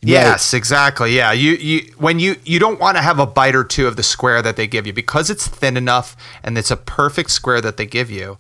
Yes, 0.02 0.54
exactly. 0.54 1.16
Yeah, 1.16 1.34
you 1.34 1.54
you 1.54 1.94
when 1.98 2.20
you 2.20 2.38
you 2.46 2.58
don't 2.60 2.80
want 2.80 2.96
to 2.98 3.02
have 3.04 3.20
a 3.20 3.26
bite 3.26 3.56
or 3.56 3.64
two 3.64 3.86
of 3.86 3.98
the 3.98 4.04
square 4.04 4.42
that 4.42 4.56
they 4.56 4.66
give 4.66 4.88
you 4.88 4.94
because 4.94 5.30
it's 5.30 5.48
thin 5.48 5.76
enough 5.76 6.16
and 6.42 6.58
it's 6.58 6.72
a 6.72 6.78
perfect 6.78 7.32
square 7.32 7.60
that 7.62 7.78
they 7.78 7.86
give 7.86 8.10
you. 8.10 8.38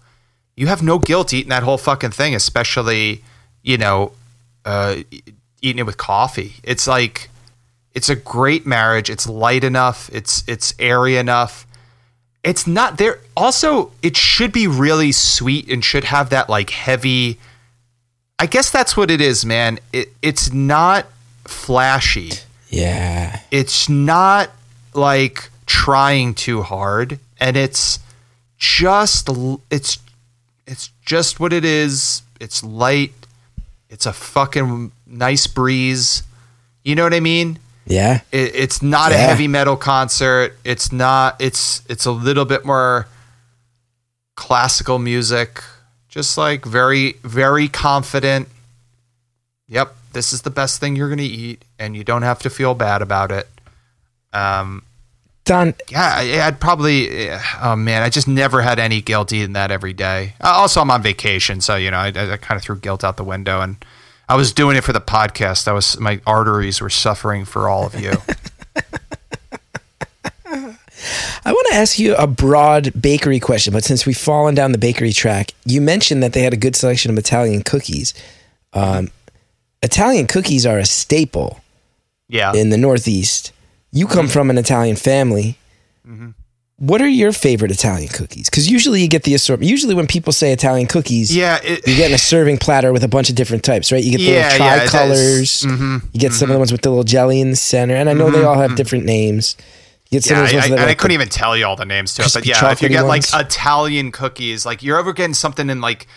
You 0.56 0.67
have 0.67 0.82
no 0.82 1.00
guilt 1.00 1.34
eating 1.34 1.50
that 1.50 1.63
whole 1.63 1.78
fucking 1.78 2.12
thing, 2.12 2.34
especially 2.34 3.24
you 3.62 3.78
know, 3.78 4.13
uh, 4.65 4.98
eating 5.62 5.80
it 5.80 5.86
with 5.86 5.98
coffee. 5.98 6.56
It's 6.63 6.88
like 6.88 7.30
it's 7.93 8.10
a 8.10 8.15
great 8.15 8.65
marriage. 8.65 9.10
It's 9.10 9.28
light 9.28 9.63
enough. 9.63 10.10
It's 10.13 10.43
it's 10.48 10.74
airy 10.80 11.17
enough. 11.17 11.65
It's 12.43 12.65
not 12.65 12.98
there. 12.98 13.19
Also, 13.36 13.91
it 14.02 14.15
should 14.15 14.54
be 14.54 14.67
really 14.67 15.12
sweet 15.12 15.69
and 15.69 15.84
should 15.84 16.06
have 16.06 16.30
that 16.30 16.50
like 16.50 16.69
heavy. 16.69 17.38
I 18.38 18.45
guess 18.45 18.72
that's 18.72 18.95
what 18.95 19.12
it 19.12 19.19
is, 19.19 19.45
man. 19.45 19.80
It 19.91 20.13
it's 20.22 20.54
not 20.54 21.06
flashy. 21.49 22.31
Yeah. 22.69 23.39
It's 23.51 23.89
not 23.89 24.51
like 24.93 25.49
trying 25.65 26.33
too 26.33 26.62
hard, 26.62 27.19
and 27.39 27.57
it's 27.57 27.99
just 28.57 29.29
it's 29.69 29.99
it's 30.67 30.91
just 31.05 31.39
what 31.39 31.51
it 31.53 31.65
is. 31.65 32.21
It's 32.39 32.63
light. 32.63 33.13
It's 33.89 34.05
a 34.05 34.13
fucking 34.13 34.91
nice 35.07 35.47
breeze. 35.47 36.23
You 36.83 36.95
know 36.95 37.03
what 37.03 37.13
I 37.13 37.19
mean? 37.19 37.59
Yeah. 37.85 38.21
It, 38.31 38.55
it's 38.55 38.81
not 38.81 39.12
a 39.12 39.17
heavy 39.17 39.47
metal 39.47 39.75
concert. 39.75 40.55
It's 40.63 40.91
not. 40.91 41.35
It's 41.39 41.81
it's 41.89 42.05
a 42.05 42.12
little 42.12 42.45
bit 42.45 42.65
more 42.65 43.07
classical 44.35 44.99
music. 44.99 45.63
Just 46.07 46.38
like 46.38 46.65
very 46.65 47.13
very 47.23 47.67
confident. 47.67 48.47
Yep, 49.67 49.95
this 50.13 50.34
is 50.34 50.41
the 50.41 50.50
best 50.50 50.80
thing 50.80 50.95
you're 50.95 51.10
gonna 51.10 51.22
eat, 51.24 51.63
and 51.78 51.95
you 51.95 52.04
don't 52.04 52.22
have 52.24 52.39
to 52.39 52.50
feel 52.50 52.74
bad 52.76 53.02
about 53.02 53.32
it. 53.32 53.48
Um, 54.34 54.84
Don, 55.45 55.74
yeah, 55.89 56.13
I- 56.15 56.41
I'd 56.48 56.60
probably. 56.60 57.32
Oh 57.62 57.76
man, 57.76 58.04
I 58.04 58.10
just 58.10 58.28
never 58.28 58.62
had 58.62 58.78
any 58.80 59.02
guilt 59.02 59.34
eating 59.34 59.54
that 59.54 59.72
every 59.72 59.93
day. 59.93 60.34
Uh, 60.41 60.50
Also, 60.58 60.80
I'm 60.82 60.91
on 60.91 61.02
vacation, 61.02 61.60
so 61.62 61.76
you 61.76 61.89
know, 61.91 61.98
I, 61.98 62.08
I 62.08 62.38
kind 62.38 62.58
of 62.58 62.62
threw 62.62 62.78
guilt 62.78 63.04
out 63.04 63.17
the 63.17 63.24
window, 63.24 63.60
and 63.62 63.84
I 64.28 64.36
was 64.36 64.54
doing 64.54 64.78
it 64.78 64.84
for 64.84 64.93
the 64.93 65.02
podcast. 65.02 65.67
I 65.67 65.72
was 65.72 66.00
my 66.00 66.22
arteries 66.28 66.82
were 66.82 66.89
suffering 66.91 67.45
for 67.45 67.67
all 67.67 67.86
of 67.88 68.00
you. 68.00 68.13
I 71.45 71.52
want 71.54 71.67
to 71.69 71.76
ask 71.76 71.98
you 71.98 72.15
a 72.15 72.28
broad 72.28 72.91
bakery 73.00 73.39
question, 73.39 73.72
but 73.74 73.84
since 73.84 74.06
we've 74.06 74.17
fallen 74.17 74.54
down 74.56 74.72
the 74.74 74.78
bakery 74.78 75.13
track, 75.13 75.52
you 75.65 75.80
mentioned 75.82 76.22
that 76.22 76.34
they 76.34 76.41
had 76.41 76.54
a 76.54 76.58
good 76.58 76.76
selection 76.76 77.10
of 77.12 77.17
Italian 77.17 77.63
cookies. 77.63 78.13
Um, 78.74 79.10
Italian 79.82 80.28
cookies 80.28 80.65
are 80.65 80.78
a 80.78 80.86
staple 80.86 81.62
yeah, 82.28 82.54
in 82.54 82.70
the 82.70 82.78
Northeast. 82.78 83.52
You 83.92 84.08
come 84.08 84.26
mm-hmm. 84.26 84.34
from 84.34 84.50
an 84.50 84.58
Italian 84.58 84.96
family. 84.96 85.58
Mm-hmm. 86.08 86.30
What 86.78 87.02
are 87.02 87.08
your 87.08 87.34
favorite 87.34 87.72
Italian 87.72 88.08
cookies? 88.08 88.50
Because 88.50 88.72
usually 88.72 89.02
you 89.02 89.10
get 89.10 89.24
the 89.24 89.34
assortment. 89.34 89.70
Usually 89.70 89.94
when 89.94 90.08
people 90.08 90.32
say 90.32 90.54
Italian 90.54 90.88
cookies, 90.88 91.36
yeah. 91.36 91.60
It, 91.62 91.86
you're 91.86 91.98
getting 91.98 92.15
a 92.15 92.20
serving 92.20 92.58
platter 92.58 92.94
with 92.94 93.04
a 93.04 93.10
bunch 93.10 93.30
of 93.30 93.36
different 93.36 93.63
types, 93.65 93.92
right? 93.92 94.02
You 94.02 94.12
get 94.12 94.18
the 94.20 94.24
Yeah, 94.24 94.50
little 94.52 94.65
yeah, 94.65 94.86
tricolors. 94.86 95.63
Mhm, 95.63 96.04
You 96.13 96.20
get 96.22 96.32
some 96.32 96.46
of 96.46 96.50
the 96.50 96.54
mm-hmm. 96.54 96.60
ones 96.60 96.72
with 96.72 96.82
the 96.82 96.89
little 96.89 97.04
jelly 97.04 97.42
in 97.42 97.50
the 97.50 97.58
center, 97.58 97.96
and 97.96 98.10
I 98.10 98.13
know 98.13 98.32
they 98.32 98.44
all 98.44 98.60
have 98.60 98.78
different 98.78 99.04
names. 99.04 99.58
You 100.10 100.20
get 100.20 100.24
some 100.24 100.38
yeah, 100.38 100.44
of 100.44 100.52
those 100.52 100.54
I, 100.54 100.70
ones 100.70 100.82
I, 100.82 100.86
are 100.86 100.89
I 100.89 100.94
couldn't 100.94 101.15
even 101.15 101.28
tell 101.28 101.58
you 101.58 101.65
all 101.65 101.76
the 101.76 101.86
names 101.86 102.15
to 102.15 102.24
it, 102.24 102.32
but 102.34 102.46
yeah, 102.46 102.72
if 102.72 102.82
you 102.82 102.88
get 102.88 103.02
like. 103.02 103.24
Italian 103.34 104.12
cookies, 104.13 104.65
like 104.65 104.82
you're 104.82 104.98
ever 104.98 105.12
getting 105.12 105.34
something 105.34 105.70
in 105.70 105.82
like 105.82 106.08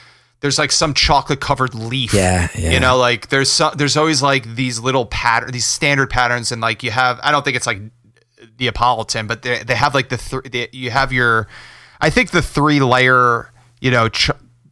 there's 0.42 0.58
like 0.58 0.72
some 0.72 0.92
chocolate 0.92 1.40
covered 1.40 1.74
leaf. 1.74 2.12
Yeah, 2.12 2.48
yeah. 2.54 2.72
You 2.72 2.80
know, 2.80 2.98
like 2.98 3.28
there's 3.28 3.60
there's 3.76 3.96
always 3.96 4.20
like 4.22 4.54
these 4.56 4.78
little 4.78 5.06
pattern, 5.06 5.52
these 5.52 5.64
standard 5.66 6.10
patterns, 6.10 6.52
and 6.52 6.60
like 6.60 6.82
you 6.82 6.90
have. 6.90 7.18
I 7.22 7.30
don't 7.30 7.44
think 7.44 7.56
it's 7.56 7.66
like 7.66 7.80
Neapolitan, 8.60 9.26
but 9.26 9.42
they 9.42 9.62
they 9.62 9.74
have 9.74 9.94
like 9.94 10.08
the 10.08 10.16
three. 10.18 10.68
You 10.72 10.90
have 10.90 11.12
your, 11.12 11.48
I 12.00 12.10
think 12.10 12.30
the 12.30 12.42
three 12.42 12.80
layer, 12.80 13.50
you 13.80 13.90
know, 13.90 14.08
ch- 14.08 14.30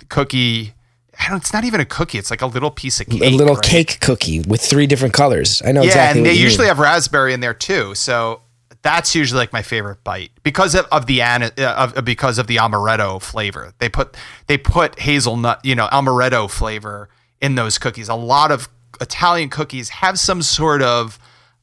cookie. 0.09 0.75
I 1.19 1.29
don't. 1.29 1.39
It's 1.39 1.53
not 1.53 1.65
even 1.65 1.81
a 1.81 1.85
cookie. 1.85 2.19
It's 2.19 2.31
like 2.31 2.43
a 2.43 2.47
little 2.47 2.71
piece 2.71 3.01
of 3.01 3.07
cake. 3.09 3.23
a 3.23 3.31
little 3.31 3.55
right? 3.55 3.65
cake 3.65 3.99
cookie 4.01 4.41
with 4.41 4.61
three 4.61 4.87
different 4.87 5.15
colors. 5.15 5.63
I 5.65 5.73
know 5.73 5.83
Yeah, 5.83 5.89
exactly. 5.89 6.21
and 6.21 6.27
they 6.27 6.33
usually 6.35 6.65
mean. 6.65 6.69
have 6.69 6.79
raspberry 6.79 7.33
in 7.33 7.41
there 7.41 7.55
too. 7.55 7.95
So 7.95 8.41
that's 8.83 9.15
usually 9.15 9.39
like 9.39 9.53
my 9.53 9.63
favorite 9.63 10.03
bite 10.05 10.31
because 10.43 10.75
of, 10.75 10.87
of 10.91 11.07
the 11.07 11.21
an- 11.23 11.51
uh, 11.59 11.91
of, 11.97 12.05
because 12.05 12.39
of 12.39 12.47
the 12.47 12.57
amaretto 12.57 13.21
flavor. 13.21 13.73
They 13.79 13.89
put 13.89 14.17
they 14.47 14.57
put 14.59 14.99
hazelnut, 15.01 15.65
you 15.65 15.75
know, 15.75 15.87
amaretto 15.89 16.49
flavor 16.51 17.09
in 17.41 17.55
those 17.57 17.79
cookies. 17.79 18.09
A 18.09 18.15
lot 18.15 18.51
of 18.51 18.69
Italian 19.01 19.49
cookies 19.51 19.89
have 19.91 20.19
some 20.19 20.43
sort 20.43 20.83
of 20.83 21.19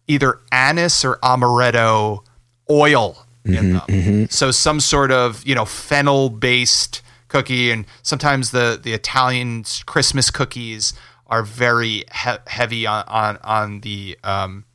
either 0.08 0.39
anise 0.51 1.03
or 1.03 1.17
amaretto 1.17 2.23
oil 2.69 3.25
in 3.45 3.73
them. 3.73 4.27
So 4.30 4.51
some 4.51 4.80
sort 4.80 5.12
of 5.12 5.45
you 5.45 5.56
know 5.56 5.65
fennel 5.65 6.30
based 6.30 7.01
cookie, 7.30 7.71
and 7.71 7.86
sometimes 8.03 8.51
the 8.51 8.80
the 8.82 8.93
Italian 8.93 9.63
Christmas 9.86 10.30
cookies 10.30 10.93
are 11.27 11.43
very 11.43 12.03
he- 12.23 12.43
heavy 12.47 12.86
on 12.86 13.03
on 13.08 13.38
on 13.43 13.80
the 13.82 14.17
um, 14.23 14.65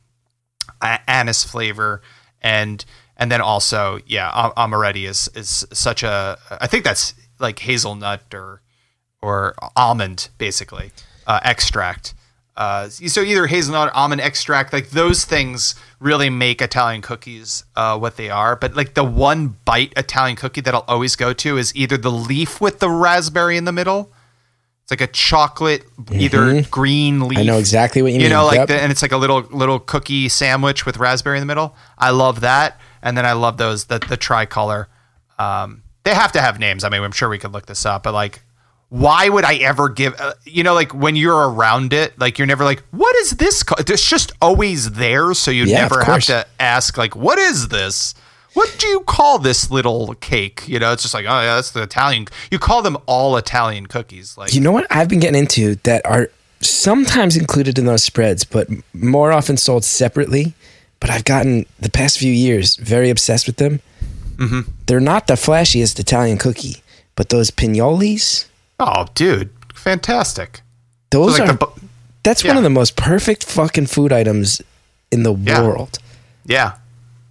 anise 1.07 1.43
flavor, 1.43 2.01
and 2.43 2.83
and 3.17 3.31
then 3.31 3.41
also 3.41 3.99
yeah, 4.05 4.31
am- 4.33 4.71
amaretti 4.71 5.07
is 5.07 5.29
is 5.35 5.65
such 5.71 6.03
a 6.03 6.37
I 6.61 6.67
think 6.67 6.83
that's 6.83 7.13
like 7.39 7.59
hazelnut 7.59 8.33
or 8.33 8.61
or 9.21 9.55
almond 9.75 10.29
basically 10.37 10.91
uh, 11.25 11.39
extract. 11.43 12.13
Uh, 12.55 12.87
so 12.87 13.21
either 13.21 13.47
hazelnut 13.47 13.87
or 13.87 13.95
almond 13.95 14.21
extract, 14.21 14.73
like 14.73 14.91
those 14.91 15.25
things 15.25 15.73
really 15.99 16.29
make 16.29 16.61
Italian 16.61 17.01
cookies 17.01 17.63
uh, 17.75 17.97
what 17.97 18.15
they 18.15 18.29
are. 18.29 18.55
But 18.55 18.75
like 18.75 18.93
the 18.93 19.03
one 19.03 19.57
bite 19.65 19.91
Italian 19.97 20.35
cookie 20.35 20.61
that 20.61 20.75
I'll 20.75 20.85
always 20.87 21.15
go 21.15 21.33
to 21.33 21.57
is 21.57 21.75
either 21.75 21.97
the 21.97 22.11
leaf 22.11 22.61
with 22.61 22.77
the 22.79 22.89
raspberry 22.89 23.57
in 23.57 23.65
the 23.65 23.71
middle. 23.71 24.12
It's 24.83 24.91
like 24.91 25.01
a 25.01 25.07
chocolate, 25.07 25.85
either 26.11 26.61
green 26.63 27.21
leaf. 27.21 27.37
Mm-hmm. 27.39 27.39
I 27.39 27.43
know 27.53 27.57
exactly 27.57 28.01
what 28.01 28.09
you, 28.09 28.15
You 28.15 28.19
mean. 28.19 28.29
You 28.31 28.35
know, 28.35 28.45
like 28.45 28.57
Yep. 28.57 28.67
the, 28.67 28.81
and 28.81 28.91
it's 28.91 29.01
like 29.01 29.13
a 29.13 29.17
little 29.17 29.41
little 29.51 29.79
cookie 29.79 30.27
sandwich 30.29 30.85
with 30.85 30.97
raspberry 30.97 31.37
in 31.37 31.41
the 31.41 31.45
middle. 31.45 31.75
I 31.97 32.09
love 32.11 32.41
that, 32.41 32.79
and 33.01 33.17
then 33.17 33.25
I 33.25 33.31
love 33.31 33.57
those 33.57 33.85
the 33.85 33.99
the 33.99 34.17
tricolor. 34.17 34.89
Um, 35.39 35.83
they 36.03 36.13
have 36.13 36.33
to 36.33 36.41
have 36.41 36.59
names. 36.59 36.83
I 36.83 36.89
mean, 36.89 37.01
I'm 37.01 37.11
sure 37.13 37.29
we 37.29 37.39
could 37.39 37.53
look 37.53 37.65
this 37.65 37.85
up, 37.85 38.03
but 38.03 38.13
like, 38.13 38.43
why 38.89 39.29
would 39.29 39.45
I 39.45 39.55
ever 39.55 39.87
give? 39.87 40.19
Uh, 40.19 40.33
you 40.43 40.63
know, 40.63 40.73
like 40.73 40.93
when 40.93 41.15
you're 41.15 41.49
around 41.49 41.93
it, 41.93 42.19
like 42.19 42.37
you're 42.37 42.45
never 42.45 42.65
like, 42.65 42.83
what 42.91 43.15
is 43.15 43.31
this? 43.31 43.63
Co-? 43.63 43.75
It's 43.79 44.07
just 44.09 44.33
always 44.41 44.91
there, 44.91 45.33
so 45.33 45.49
you 45.49 45.63
Yeah, 45.63 45.79
never 45.79 46.03
have 46.03 46.23
to 46.25 46.45
ask 46.59 46.97
like, 46.97 47.15
what 47.15 47.39
is 47.39 47.69
this? 47.69 48.13
What 48.53 48.75
do 48.79 48.87
you 48.87 48.99
call 49.01 49.39
this 49.39 49.71
little 49.71 50.13
cake? 50.15 50.63
You 50.67 50.79
know, 50.79 50.91
it's 50.93 51.01
just 51.01 51.13
like, 51.13 51.25
oh 51.25 51.41
yeah, 51.41 51.55
that's 51.55 51.71
the 51.71 51.81
Italian. 51.83 52.27
You 52.51 52.59
call 52.59 52.81
them 52.81 52.97
all 53.05 53.35
Italian 53.37 53.87
cookies, 53.87 54.37
like 54.37 54.53
You 54.53 54.61
know 54.61 54.71
what 54.71 54.85
I've 54.91 55.09
been 55.09 55.19
getting 55.19 55.39
into 55.39 55.75
that 55.83 56.05
are 56.05 56.29
sometimes 56.61 57.35
included 57.35 57.77
in 57.79 57.85
those 57.85 58.03
spreads, 58.03 58.43
but 58.43 58.67
more 58.93 59.31
often 59.31 59.57
sold 59.57 59.83
separately. 59.83 60.53
But 60.99 61.09
I've 61.09 61.25
gotten 61.25 61.65
the 61.79 61.89
past 61.89 62.17
few 62.17 62.31
years 62.31 62.75
very 62.77 63.09
obsessed 63.09 63.45
with 63.47 63.57
them. 63.57 63.81
Mm-hmm. 64.37 64.71
They're 64.85 64.99
not 65.01 65.27
the 65.27 65.33
flashiest 65.33 65.99
Italian 65.99 66.37
cookie, 66.37 66.77
but 67.15 67.29
those 67.29 67.51
pinolis, 67.51 68.45
oh, 68.79 69.07
dude, 69.13 69.49
fantastic. 69.73 70.61
those 71.11 71.37
like 71.39 71.49
are. 71.49 71.53
the 71.53 71.67
that's 72.23 72.43
one 72.45 72.55
of 72.55 72.63
the 72.63 72.69
most 72.69 72.95
perfect 72.95 73.43
fucking 73.43 73.87
food 73.87 74.13
items 74.13 74.61
in 75.11 75.23
the 75.23 75.33
Yeah. 75.35 75.61
world. 75.61 75.99
Yeah. 76.45 76.73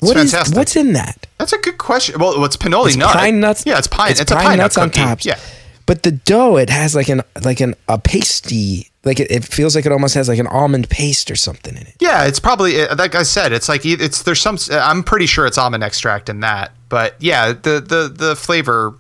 It's 0.02 0.08
What 0.08 0.16
is 0.16 0.54
what's 0.54 0.74
in 0.74 0.94
that? 0.94 1.26
That's 1.38 1.52
a 1.52 1.58
good 1.58 1.78
question. 1.78 2.18
Well, 2.18 2.40
what's 2.40 2.56
pinoli 2.56 2.88
It's 2.88 2.96
nut? 2.96 3.12
pine 3.12 3.38
nuts. 3.38 3.64
Yeah, 3.64 3.78
it's 3.78 3.86
pine. 3.86 4.10
It's, 4.10 4.20
a 4.20 4.24
pine, 4.26 4.44
pine 4.44 4.58
nuts 4.58 4.76
nut 4.76 4.82
on 4.84 4.90
top. 4.90 5.24
Yeah. 5.24 5.38
But 5.86 6.02
the 6.02 6.12
dough, 6.12 6.56
it 6.56 6.70
has 6.70 6.94
like 6.94 7.08
an 7.08 7.22
like 7.42 7.60
an 7.60 7.74
a 7.88 7.98
pasty. 7.98 8.88
Like 9.04 9.20
it, 9.20 9.30
it 9.30 9.44
feels 9.44 9.74
like 9.74 9.86
it 9.86 9.92
almost 9.92 10.14
has 10.14 10.28
like 10.28 10.38
an 10.38 10.46
almond 10.48 10.88
paste 10.90 11.30
or 11.30 11.36
something 11.36 11.76
in 11.76 11.82
it. 11.82 11.94
Yeah, 12.00 12.24
it's 12.24 12.40
probably 12.40 12.84
like 12.86 13.14
I 13.14 13.22
said. 13.22 13.52
It's 13.52 13.68
like 13.68 13.84
it's 13.84 14.22
there's 14.22 14.40
some. 14.40 14.58
I'm 14.72 15.02
pretty 15.04 15.26
sure 15.26 15.46
it's 15.46 15.58
almond 15.58 15.84
extract 15.84 16.28
in 16.28 16.40
that. 16.40 16.72
But 16.88 17.16
yeah, 17.20 17.52
the 17.52 17.80
the 17.80 18.12
the 18.14 18.36
flavor 18.36 18.94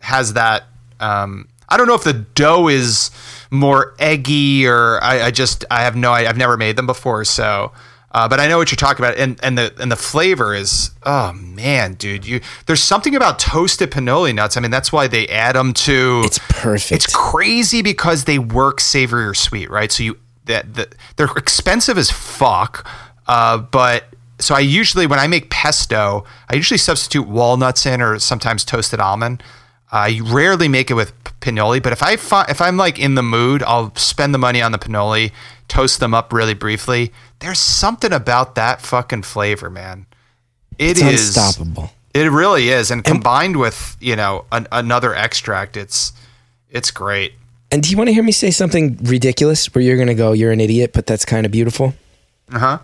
has 0.00 0.34
that. 0.34 0.64
Um, 1.00 1.48
I 1.68 1.76
don't 1.76 1.86
know 1.86 1.94
if 1.94 2.04
the 2.04 2.12
dough 2.12 2.68
is 2.68 3.10
more 3.50 3.94
eggy 3.98 4.66
or 4.66 5.02
I, 5.02 5.22
I 5.22 5.30
just 5.30 5.64
I 5.70 5.82
have 5.82 5.96
no. 5.96 6.12
I, 6.12 6.28
I've 6.28 6.36
never 6.36 6.56
made 6.56 6.76
them 6.76 6.86
before, 6.86 7.24
so. 7.24 7.72
Uh, 8.12 8.28
but 8.28 8.40
I 8.40 8.48
know 8.48 8.58
what 8.58 8.72
you're 8.72 8.76
talking 8.76 9.04
about, 9.04 9.16
and, 9.18 9.38
and 9.42 9.56
the 9.56 9.72
and 9.78 9.90
the 9.90 9.96
flavor 9.96 10.52
is 10.52 10.90
oh 11.04 11.32
man, 11.32 11.94
dude, 11.94 12.26
you 12.26 12.40
there's 12.66 12.82
something 12.82 13.14
about 13.14 13.38
toasted 13.38 13.90
pinoli 13.90 14.34
nuts. 14.34 14.56
I 14.56 14.60
mean, 14.60 14.72
that's 14.72 14.92
why 14.92 15.06
they 15.06 15.28
add 15.28 15.54
them 15.54 15.72
to. 15.74 16.22
It's 16.24 16.40
perfect. 16.48 16.92
It's 16.92 17.14
crazy 17.14 17.82
because 17.82 18.24
they 18.24 18.38
work 18.38 18.80
savory 18.80 19.24
or 19.26 19.34
sweet, 19.34 19.70
right? 19.70 19.92
So 19.92 20.02
you 20.02 20.18
that 20.46 20.74
the, 20.74 20.88
they're 21.16 21.28
expensive 21.36 21.96
as 21.98 22.10
fuck. 22.10 22.86
Uh, 23.28 23.58
but 23.58 24.06
so 24.40 24.54
I 24.56 24.60
usually 24.60 25.06
when 25.06 25.20
I 25.20 25.28
make 25.28 25.50
pesto, 25.50 26.24
I 26.48 26.56
usually 26.56 26.78
substitute 26.78 27.28
walnuts 27.28 27.86
in 27.86 28.02
or 28.02 28.18
sometimes 28.18 28.64
toasted 28.64 28.98
almond. 28.98 29.42
I 29.92 30.20
rarely 30.24 30.68
make 30.68 30.90
it 30.90 30.94
with 30.94 31.12
pinoli, 31.40 31.82
but 31.82 31.92
if 31.92 32.02
I 32.02 32.16
fi- 32.16 32.46
if 32.48 32.60
I'm 32.60 32.76
like 32.76 32.98
in 32.98 33.14
the 33.14 33.22
mood, 33.22 33.62
I'll 33.62 33.94
spend 33.96 34.34
the 34.34 34.38
money 34.38 34.62
on 34.62 34.72
the 34.72 34.78
pinoli, 34.78 35.32
toast 35.70 36.00
them 36.00 36.12
up 36.12 36.32
really 36.32 36.54
briefly. 36.54 37.12
There's 37.38 37.58
something 37.58 38.12
about 38.12 38.56
that 38.56 38.82
fucking 38.82 39.22
flavor, 39.22 39.70
man. 39.70 40.06
It 40.78 40.98
it's 40.98 41.02
is 41.02 41.36
unstoppable. 41.36 41.90
it 42.12 42.30
really 42.30 42.68
is, 42.68 42.90
and 42.90 43.04
combined 43.04 43.56
with 43.56 43.96
you 44.00 44.16
know 44.16 44.44
an, 44.52 44.66
another 44.72 45.14
extract, 45.14 45.76
it's 45.76 46.12
it's 46.68 46.90
great. 46.90 47.32
And 47.70 47.82
do 47.82 47.90
you 47.90 47.96
want 47.96 48.08
to 48.08 48.14
hear 48.14 48.22
me 48.22 48.32
say 48.32 48.50
something 48.50 48.98
ridiculous 49.02 49.72
where 49.74 49.82
you're 49.82 49.96
going 49.96 50.08
to 50.08 50.14
go, 50.14 50.32
you're 50.32 50.50
an 50.50 50.60
idiot, 50.60 50.90
but 50.92 51.06
that's 51.06 51.24
kind 51.24 51.46
of 51.46 51.52
beautiful? 51.52 51.94
Uh 52.52 52.58
huh. 52.58 52.78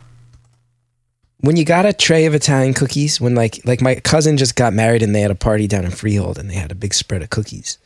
When 1.41 1.57
you 1.57 1.65
got 1.65 1.85
a 1.85 1.93
tray 1.93 2.27
of 2.27 2.35
Italian 2.35 2.73
cookies, 2.73 3.21
when 3.21 3.35
like 3.35 3.61
like 3.65 3.81
my 3.81 3.97
cousin 3.97 4.37
just 4.37 4.57
got 4.57 4.73
married 4.73 5.03
and 5.03 5.15
they 5.15 5.21
had 5.21 5.31
a 5.31 5.37
party 5.37 5.67
down 5.67 5.85
in 5.85 5.91
Freehold 5.91 6.39
and 6.39 6.49
they 6.49 6.55
had 6.55 6.71
a 6.71 6.77
big 6.77 6.95
spread 6.95 7.23
of 7.23 7.31
cookies. 7.31 7.79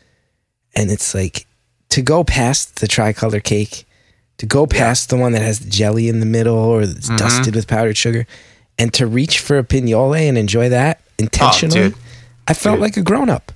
And 0.75 0.91
it's 0.91 1.15
like 1.15 1.47
to 1.89 2.03
go 2.03 2.23
past 2.23 2.81
the 2.81 2.87
tricolor 2.87 3.41
cake, 3.41 3.87
to 4.41 4.47
go 4.47 4.67
past 4.67 5.09
the 5.11 5.17
one 5.17 5.33
that 5.33 5.43
has 5.43 5.61
the 5.61 5.71
jelly 5.71 6.09
in 6.09 6.21
the 6.21 6.27
middle 6.27 6.57
or 6.57 6.85
that's 6.87 7.07
Mm-hmm. 7.07 7.17
dusted 7.17 7.55
with 7.55 7.67
powdered 7.69 7.97
sugar, 7.97 8.27
and 8.79 8.93
to 8.95 9.07
reach 9.07 9.39
for 9.41 9.59
a 9.59 9.65
pinole 9.65 10.15
and 10.15 10.37
enjoy 10.37 10.69
that 10.71 11.01
intentionally, 11.19 11.93
Oh. 11.95 11.99
I 12.49 12.55
felt 12.55 12.81
like 12.81 12.97
a 12.97 13.03
grown 13.03 13.29
up. 13.31 13.53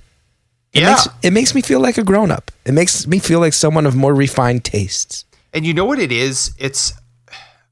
It 0.73 0.81
Yeah. 0.81 0.89
makes 0.91 1.07
it 1.23 1.33
makes 1.33 1.55
me 1.55 1.61
feel 1.61 1.79
like 1.79 1.97
a 1.97 2.03
grown 2.03 2.31
up. 2.31 2.51
It 2.65 2.73
makes 2.73 3.07
me 3.07 3.19
feel 3.19 3.39
like 3.39 3.53
someone 3.53 3.85
of 3.85 3.95
more 3.95 4.13
refined 4.13 4.63
tastes. 4.63 5.25
And 5.53 5.65
you 5.65 5.73
know 5.73 5.85
what 5.85 5.99
it 5.99 6.11
is? 6.11 6.51
It's 6.59 6.93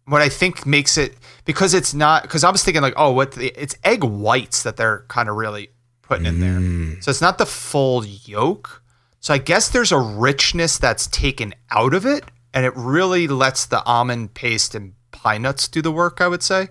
what 0.06 0.22
I 0.22 0.30
think 0.30 0.66
makes 0.66 0.98
it 0.98 1.16
because 1.46 1.74
it's 1.74 1.94
not 1.94 2.24
because 2.24 2.44
I 2.44 2.50
was 2.50 2.64
thinking 2.64 2.82
like, 2.82 2.96
oh, 2.98 3.12
what 3.12 3.34
the, 3.34 3.48
it's 3.62 3.76
egg 3.84 4.04
whites 4.04 4.64
that 4.64 4.76
they're 4.78 5.06
kind 5.08 5.30
of 5.30 5.36
really 5.36 5.70
putting 6.02 6.26
in 6.26 6.40
there. 6.40 7.02
So 7.02 7.12
it's 7.12 7.22
not 7.22 7.38
the 7.38 7.46
full 7.46 8.04
yolk. 8.06 8.82
So 9.20 9.34
I 9.34 9.38
guess 9.38 9.70
there's 9.70 9.92
a 9.94 10.00
richness 10.00 10.78
that's 10.78 11.08
taken 11.08 11.54
out 11.72 11.94
of 11.94 12.06
it, 12.06 12.24
and 12.54 12.66
it 12.66 12.74
really 12.76 13.28
lets 13.28 13.66
the 13.66 13.84
almond 13.86 14.34
paste 14.34 14.76
and 14.76 14.94
pine 15.12 15.42
nuts 15.42 15.68
do 15.68 15.82
the 15.82 15.92
work. 15.92 16.22
I 16.22 16.28
would 16.28 16.44
say. 16.44 16.70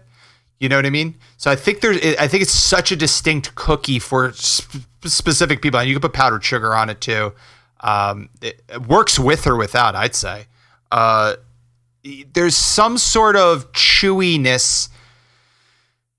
You 0.61 0.69
know 0.69 0.77
what 0.77 0.87
I 0.87 0.91
mean? 0.91 1.17
So 1.39 1.51
I 1.51 1.57
think 1.57 1.81
there's, 1.81 1.97
I 2.21 2.29
think 2.29 2.41
it's 2.41 2.53
such 2.53 2.93
a 2.93 2.97
distinct 2.97 3.57
cookie 3.57 3.99
for 3.99 4.31
sp- 4.31 4.87
specific 5.05 5.61
people, 5.61 5.81
and 5.81 5.89
you 5.89 5.95
can 5.97 6.01
put 6.01 6.13
powdered 6.13 6.45
sugar 6.45 6.73
on 6.73 6.89
it 6.89 7.01
too. 7.01 7.33
Um, 7.81 8.29
it, 8.41 8.63
it 8.69 8.87
works 8.87 9.19
with 9.19 9.45
or 9.49 9.57
without, 9.57 9.97
I'd 9.97 10.15
say. 10.15 10.47
Uh, 10.93 11.35
there's 12.33 12.57
some 12.57 12.97
sort 12.97 13.35
of 13.35 13.73
chewiness 13.73 14.89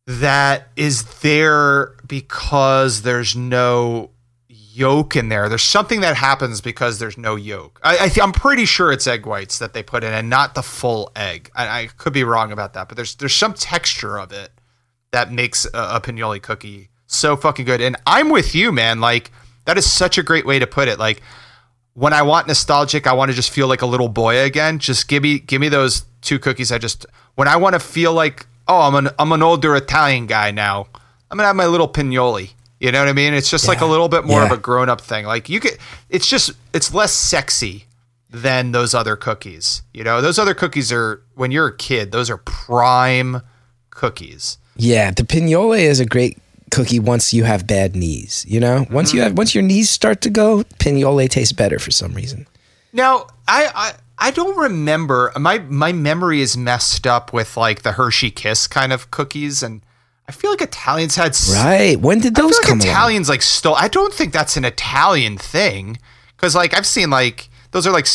that 0.05 0.67
is 0.75 1.21
there 1.21 1.95
because 2.05 3.03
there's 3.03 3.37
no 3.37 4.09
yolk 4.73 5.15
in 5.15 5.29
there. 5.29 5.49
There's 5.49 5.63
something 5.63 6.01
that 6.01 6.15
happens 6.15 6.61
because 6.61 6.99
there's 6.99 7.17
no 7.17 7.35
yolk. 7.35 7.79
I, 7.83 7.97
I 7.97 8.21
I'm 8.21 8.31
pretty 8.31 8.65
sure 8.65 8.91
it's 8.91 9.07
egg 9.07 9.25
whites 9.25 9.59
that 9.59 9.73
they 9.73 9.83
put 9.83 10.03
in, 10.03 10.13
and 10.13 10.29
not 10.29 10.55
the 10.55 10.63
full 10.63 11.11
egg. 11.15 11.51
I, 11.55 11.81
I 11.81 11.87
could 11.87 12.13
be 12.13 12.23
wrong 12.23 12.51
about 12.51 12.73
that, 12.73 12.87
but 12.87 12.95
there's 12.95 13.15
there's 13.15 13.35
some 13.35 13.53
texture 13.53 14.17
of 14.19 14.31
it 14.31 14.51
that 15.11 15.31
makes 15.31 15.65
a, 15.65 15.69
a 15.73 16.01
pinoli 16.01 16.41
cookie 16.41 16.89
so 17.05 17.35
fucking 17.35 17.65
good. 17.65 17.81
And 17.81 17.95
I'm 18.05 18.29
with 18.29 18.55
you, 18.55 18.71
man. 18.71 18.99
Like 18.99 19.31
that 19.65 19.77
is 19.77 19.89
such 19.91 20.17
a 20.17 20.23
great 20.23 20.45
way 20.45 20.59
to 20.59 20.67
put 20.67 20.87
it. 20.87 20.99
Like 20.99 21.21
when 21.93 22.13
I 22.13 22.23
want 22.23 22.47
nostalgic, 22.47 23.07
I 23.07 23.13
want 23.13 23.29
to 23.29 23.35
just 23.35 23.51
feel 23.51 23.67
like 23.67 23.81
a 23.81 23.85
little 23.85 24.09
boy 24.09 24.39
again. 24.41 24.79
Just 24.79 25.07
give 25.07 25.23
me 25.23 25.39
give 25.39 25.61
me 25.61 25.69
those 25.69 26.05
two 26.21 26.39
cookies. 26.39 26.71
I 26.71 26.77
just 26.77 27.05
when 27.35 27.47
I 27.47 27.55
want 27.55 27.73
to 27.73 27.79
feel 27.79 28.13
like 28.13 28.47
oh 28.67 28.81
I'm 28.81 28.95
an 28.95 29.13
I'm 29.19 29.31
an 29.31 29.43
older 29.43 29.75
Italian 29.75 30.25
guy 30.25 30.51
now. 30.51 30.87
I'm 31.29 31.37
gonna 31.37 31.47
have 31.47 31.55
my 31.55 31.67
little 31.67 31.87
pinoli. 31.87 32.53
You 32.83 32.91
know 32.91 32.99
what 32.99 33.07
I 33.07 33.13
mean? 33.13 33.33
It's 33.33 33.49
just 33.49 33.65
like 33.65 33.79
a 33.79 33.85
little 33.85 34.09
bit 34.09 34.25
more 34.25 34.43
of 34.43 34.51
a 34.51 34.57
grown 34.57 34.89
up 34.89 34.99
thing. 34.99 35.25
Like 35.25 35.47
you 35.47 35.61
could, 35.61 35.77
it's 36.09 36.27
just 36.27 36.51
it's 36.73 36.93
less 36.93 37.13
sexy 37.13 37.85
than 38.29 38.73
those 38.73 38.93
other 38.93 39.15
cookies. 39.15 39.83
You 39.93 40.03
know, 40.03 40.21
those 40.21 40.37
other 40.37 40.53
cookies 40.53 40.91
are 40.91 41.23
when 41.35 41.51
you're 41.51 41.67
a 41.67 41.77
kid. 41.77 42.11
Those 42.11 42.29
are 42.29 42.35
prime 42.39 43.41
cookies. 43.89 44.57
Yeah, 44.75 45.11
the 45.11 45.23
pinole 45.23 45.71
is 45.71 46.01
a 46.01 46.05
great 46.05 46.37
cookie 46.71 46.99
once 46.99 47.33
you 47.33 47.45
have 47.45 47.65
bad 47.65 47.95
knees. 47.95 48.45
You 48.49 48.59
know, 48.59 48.85
once 48.91 49.13
you 49.13 49.19
mm-hmm. 49.19 49.29
have 49.29 49.37
once 49.37 49.55
your 49.55 49.61
knees 49.61 49.89
start 49.89 50.19
to 50.19 50.29
go, 50.29 50.65
pinole 50.79 51.25
tastes 51.29 51.53
better 51.53 51.79
for 51.79 51.91
some 51.91 52.13
reason. 52.13 52.47
Now, 52.91 53.27
I, 53.47 53.71
I 53.73 53.93
I 54.27 54.31
don't 54.31 54.57
remember 54.57 55.31
my 55.39 55.59
my 55.59 55.93
memory 55.93 56.41
is 56.41 56.57
messed 56.57 57.07
up 57.07 57.31
with 57.31 57.55
like 57.55 57.83
the 57.83 57.93
Hershey 57.93 58.29
Kiss 58.29 58.67
kind 58.67 58.91
of 58.91 59.09
cookies, 59.09 59.63
and 59.63 59.83
I 60.27 60.31
feel 60.31 60.51
like 60.51 60.61
Italians 60.61 61.15
had 61.15 61.35
Right? 61.53 61.99
When 61.99 62.19
did 62.19 62.35
those 62.35 62.35
come? 62.35 62.45
I 62.45 62.47
those 62.47 62.55
feel 62.57 62.61
like 62.61 62.67
come 62.67 62.79
along? 62.81 62.89
Italians 62.95 63.29
like 63.29 63.41
stole. 63.41 63.75
I 63.75 63.87
don't 63.87 64.13
think 64.13 64.33
that's 64.33 64.57
an 64.57 64.65
Italian 64.65 65.37
thing 65.37 65.97
because 66.35 66.55
like 66.55 66.75
I've 66.75 66.85
seen 66.85 67.09
like 67.09 67.49
those 67.71 67.85
are 67.85 67.91
like 67.91 68.07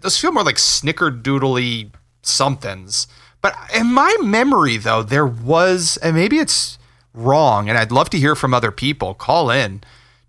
those 0.00 0.18
feel 0.18 0.32
more 0.32 0.42
like 0.44 0.56
snickerdoodly 0.56 1.90
somethings. 2.22 3.06
But 3.42 3.54
in 3.74 3.92
my 3.92 4.16
memory 4.22 4.78
though, 4.78 5.02
there 5.02 5.26
was 5.26 5.98
and 5.98 6.16
maybe 6.16 6.38
it's 6.38 6.78
wrong, 7.12 7.68
and 7.68 7.76
I'd 7.76 7.92
love 7.92 8.10
to 8.10 8.18
hear 8.18 8.34
from 8.34 8.54
other 8.54 8.70
people. 8.70 9.14
Call 9.14 9.50
in. 9.50 9.82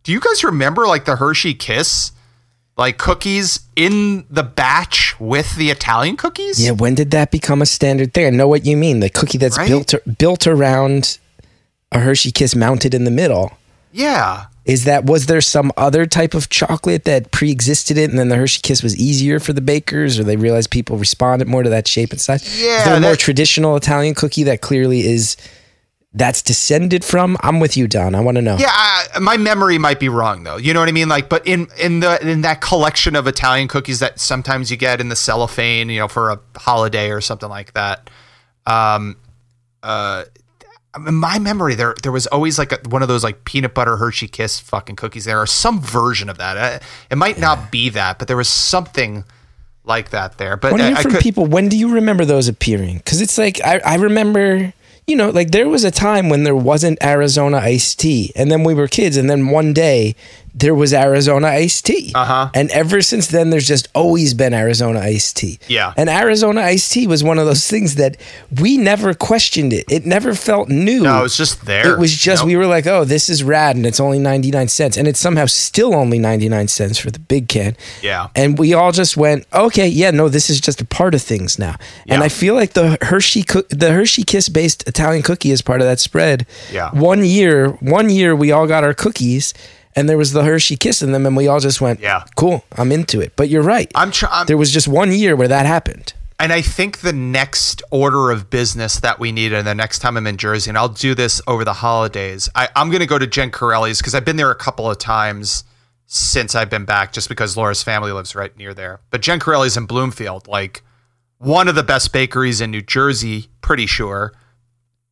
Do 0.03 0.11
you 0.11 0.19
guys 0.19 0.43
remember 0.43 0.85
like 0.85 1.05
the 1.05 1.15
Hershey 1.15 1.53
Kiss? 1.53 2.11
Like 2.77 2.97
cookies 2.97 3.61
in 3.77 4.25
the 4.29 4.43
batch 4.43 5.15
with 5.19 5.55
the 5.55 5.69
Italian 5.69 6.17
cookies? 6.17 6.63
Yeah, 6.63 6.71
when 6.71 6.93
did 6.93 7.11
that 7.11 7.31
become 7.31 7.61
a 7.61 7.65
standard 7.65 8.13
thing? 8.13 8.27
I 8.27 8.29
know 8.31 8.49
what 8.49 8.65
you 8.65 8.75
mean. 8.75 8.99
The 8.99 9.09
cookie 9.09 9.37
that's 9.37 9.57
Right? 9.57 9.67
built 9.69 9.93
built 10.17 10.45
around 10.45 11.17
a 11.91 11.99
Hershey 11.99 12.31
Kiss 12.31 12.53
mounted 12.55 12.93
in 12.93 13.05
the 13.05 13.11
middle. 13.11 13.53
Yeah. 13.93 14.47
Is 14.65 14.83
that 14.85 15.05
was 15.05 15.27
there 15.27 15.39
some 15.41 15.71
other 15.77 16.05
type 16.05 16.33
of 16.33 16.49
chocolate 16.49 17.05
that 17.05 17.31
pre-existed 17.31 17.97
it, 17.97 18.09
and 18.09 18.19
then 18.19 18.27
the 18.29 18.35
Hershey 18.35 18.59
Kiss 18.61 18.83
was 18.83 18.97
easier 18.97 19.39
for 19.39 19.53
the 19.53 19.61
bakers, 19.61 20.19
or 20.19 20.23
they 20.25 20.35
realized 20.35 20.69
people 20.71 20.97
responded 20.97 21.47
more 21.47 21.63
to 21.63 21.69
that 21.69 21.87
shape 21.87 22.11
and 22.11 22.19
size? 22.19 22.61
Yeah, 22.61 22.79
is 22.79 22.83
there 22.85 22.95
a 22.97 22.99
more 22.99 23.15
traditional 23.15 23.75
Italian 23.77 24.15
cookie 24.15 24.43
that 24.43 24.59
clearly 24.61 25.05
is 25.07 25.37
that's 26.15 26.41
descended 26.41 27.03
from? 27.03 27.37
I'm 27.41 27.59
with 27.59 27.77
you, 27.77 27.87
Don. 27.87 28.15
I 28.15 28.21
want 28.21 28.35
to 28.37 28.41
know. 28.41 28.57
Yeah, 28.57 28.71
I, 28.71 29.19
my 29.21 29.37
memory 29.37 29.77
might 29.77 29.99
be 29.99 30.09
wrong 30.09 30.43
though. 30.43 30.57
You 30.57 30.73
know 30.73 30.79
what 30.79 30.89
I 30.89 30.93
mean? 30.93 31.09
Like, 31.09 31.29
but 31.29 31.45
in 31.45 31.67
in 31.79 31.99
the 31.99 32.25
in 32.27 32.41
that 32.41 32.61
collection 32.61 33.15
of 33.15 33.27
Italian 33.27 33.67
cookies 33.67 33.99
that 33.99 34.19
sometimes 34.19 34.71
you 34.71 34.77
get 34.77 35.01
in 35.01 35.09
the 35.09 35.15
cellophane, 35.15 35.89
you 35.89 35.99
know, 35.99 36.07
for 36.07 36.31
a 36.31 36.39
holiday 36.55 37.11
or 37.11 37.21
something 37.21 37.49
like 37.49 37.73
that. 37.73 38.09
Um, 38.65 39.17
uh, 39.83 40.23
in 40.95 41.15
my 41.15 41.37
memory, 41.39 41.75
there 41.75 41.93
there 42.01 42.11
was 42.11 42.25
always 42.27 42.57
like 42.57 42.71
a, 42.71 42.79
one 42.89 43.01
of 43.01 43.07
those 43.07 43.23
like 43.23 43.43
peanut 43.43 43.73
butter 43.73 43.97
Hershey 43.97 44.27
Kiss 44.27 44.59
fucking 44.59 44.95
cookies 44.95 45.25
there, 45.25 45.41
or 45.41 45.45
some 45.45 45.81
version 45.81 46.29
of 46.29 46.37
that. 46.37 46.57
Uh, 46.57 46.79
It 47.11 47.17
might 47.17 47.37
not 47.37 47.69
be 47.69 47.89
that, 47.89 48.17
but 48.17 48.27
there 48.27 48.37
was 48.37 48.47
something 48.47 49.25
like 49.83 50.11
that 50.11 50.37
there. 50.37 50.57
But 50.57 50.77
to 50.77 50.83
I, 50.83 50.91
I 50.93 51.01
from 51.03 51.11
could, 51.11 51.21
people. 51.21 51.45
When 51.45 51.67
do 51.69 51.77
you 51.77 51.93
remember 51.93 52.25
those 52.25 52.47
appearing? 52.47 52.97
Because 52.97 53.21
it's 53.21 53.37
like 53.37 53.59
I, 53.63 53.79
I 53.85 53.95
remember, 53.95 54.73
you 55.07 55.15
know, 55.15 55.29
like 55.29 55.51
there 55.51 55.69
was 55.69 55.83
a 55.83 55.91
time 55.91 56.29
when 56.29 56.43
there 56.43 56.55
wasn't 56.55 57.03
Arizona 57.03 57.57
iced 57.57 57.99
tea, 57.99 58.31
and 58.35 58.51
then 58.51 58.63
we 58.63 58.73
were 58.73 58.87
kids, 58.87 59.17
and 59.17 59.29
then 59.29 59.49
one 59.49 59.73
day 59.73 60.15
there 60.57 60.73
was 60.73 60.93
Arizona 60.93 61.47
iced 61.47 61.85
tea. 61.85 62.13
Uh-huh. 62.15 62.49
And 62.53 62.71
ever 62.71 63.01
since 63.01 63.27
then, 63.27 63.49
there's 63.49 63.67
just 63.67 63.89
always 63.93 64.33
been 64.33 64.53
Arizona 64.53 65.01
iced 65.01 65.35
tea. 65.35 65.59
Yeah. 65.67 65.93
And 65.97 66.09
Arizona 66.09 66.61
iced 66.61 66.93
tea 66.93 67.07
was 67.07 67.25
one 67.25 67.37
of 67.37 67.45
those 67.45 67.67
things 67.67 67.95
that 67.95 68.15
we 68.61 68.77
never 68.77 69.13
questioned 69.13 69.73
it. 69.73 69.83
It 69.91 70.05
never 70.05 70.33
felt 70.33 70.69
new. 70.69 71.03
no, 71.03 71.19
it 71.19 71.23
was 71.23 71.35
just 71.35 71.65
there. 71.65 71.93
It 71.93 71.99
was 71.99 72.15
just 72.15 72.43
Nope. 72.43 72.47
we 72.47 72.55
were 72.55 72.67
like, 72.67 72.87
oh, 72.87 73.03
this 73.03 73.27
is 73.27 73.43
rad, 73.43 73.75
and 73.75 73.85
it's 73.85 73.99
only 73.99 74.17
ninety 74.17 74.49
nine 74.49 74.69
cents, 74.69 74.95
and 74.95 75.07
it's 75.09 75.19
somehow 75.19 75.45
still 75.45 75.93
only 75.93 76.19
ninety 76.19 76.47
nine 76.47 76.69
cents 76.69 76.97
for 76.97 77.11
the 77.11 77.19
big 77.19 77.49
can. 77.49 77.75
Yeah. 78.01 78.29
And 78.33 78.57
we 78.57 78.73
all 78.73 78.93
just 78.93 79.17
went, 79.17 79.45
okay, 79.53 79.87
yeah, 79.87 80.11
no, 80.11 80.29
this 80.29 80.49
is 80.49 80.61
just 80.61 80.79
a 80.79 80.85
part 80.85 81.13
of 81.13 81.21
things 81.21 81.59
now. 81.59 81.75
And 82.07 82.23
I 82.23 82.29
feel 82.29 82.55
like 82.55 82.73
the 82.73 82.97
Hershey 83.01 83.43
cook, 83.43 83.67
the 83.69 83.91
Hershey 83.91 84.23
Kiss 84.23 84.47
based 84.47 84.87
Italian 84.87 85.21
cookie 85.21 85.51
is 85.51 85.61
part 85.61 85.81
of 85.81 85.87
that 85.87 85.99
spread. 85.99 86.47
Yeah. 86.71 86.91
One 86.91 87.25
year, 87.25 87.71
one 87.81 88.09
year 88.09 88.33
we 88.35 88.51
all 88.53 88.67
got 88.67 88.83
our 88.85 88.93
cookies, 88.93 89.53
and 89.95 90.09
there 90.09 90.17
was 90.17 90.31
the 90.33 90.43
Hershey 90.43 90.75
Kiss 90.75 91.01
in 91.01 91.11
them, 91.11 91.25
and 91.25 91.35
we 91.37 91.47
all 91.47 91.59
just 91.59 91.79
went, 91.81 91.99
Yeah. 91.99 92.23
cool, 92.35 92.65
I'm 92.77 92.91
into 92.91 93.21
it. 93.21 93.33
But 93.35 93.49
you're 93.49 93.63
right. 93.63 93.91
I'm 93.95 94.11
trying. 94.11 94.45
there 94.47 94.57
was 94.57 94.71
just 94.71 94.87
one 94.87 95.11
year 95.11 95.35
where 95.35 95.47
that 95.47 95.65
happened. 95.65 96.13
And 96.37 96.51
I 96.51 96.61
think 96.61 96.99
the 96.99 97.13
next 97.13 97.81
order 97.91 98.29
of 98.29 98.49
business 98.49 98.99
that 98.99 99.19
we 99.19 99.31
need, 99.31 99.53
and 99.53 99.65
the 99.65 99.73
next 99.73 99.99
time 99.99 100.17
I'm 100.17 100.27
in 100.27 100.35
Jersey, 100.35 100.69
and 100.69 100.77
I'll 100.77 100.89
do 100.89 101.15
this 101.15 101.41
over 101.47 101.63
the 101.63 101.71
holidays, 101.73 102.49
I, 102.55 102.67
I'm 102.75 102.89
going 102.89 102.99
to 102.99 103.05
go 103.05 103.17
to 103.17 103.25
Gencarelli's 103.25 103.99
because 103.99 104.13
I've 104.13 104.25
been 104.25 104.35
there 104.35 104.51
a 104.51 104.55
couple 104.55 104.91
of 104.91 104.97
times 104.97 105.63
since 106.07 106.53
I've 106.53 106.69
been 106.69 106.83
back, 106.85 107.13
just 107.13 107.29
because 107.29 107.55
Laura's 107.55 107.81
family 107.83 108.11
lives 108.11 108.35
right 108.35 108.55
near 108.57 108.73
there. 108.73 108.99
But 109.11 109.21
Gencarelli's 109.21 109.77
in 109.77 109.85
Bloomfield, 109.85 110.47
like 110.49 110.83
one 111.37 111.69
of 111.69 111.75
the 111.75 111.83
best 111.83 112.11
bakeries 112.11 112.59
in 112.59 112.69
New 112.69 112.81
Jersey, 112.81 113.47
pretty 113.61 113.85
sure. 113.85 114.33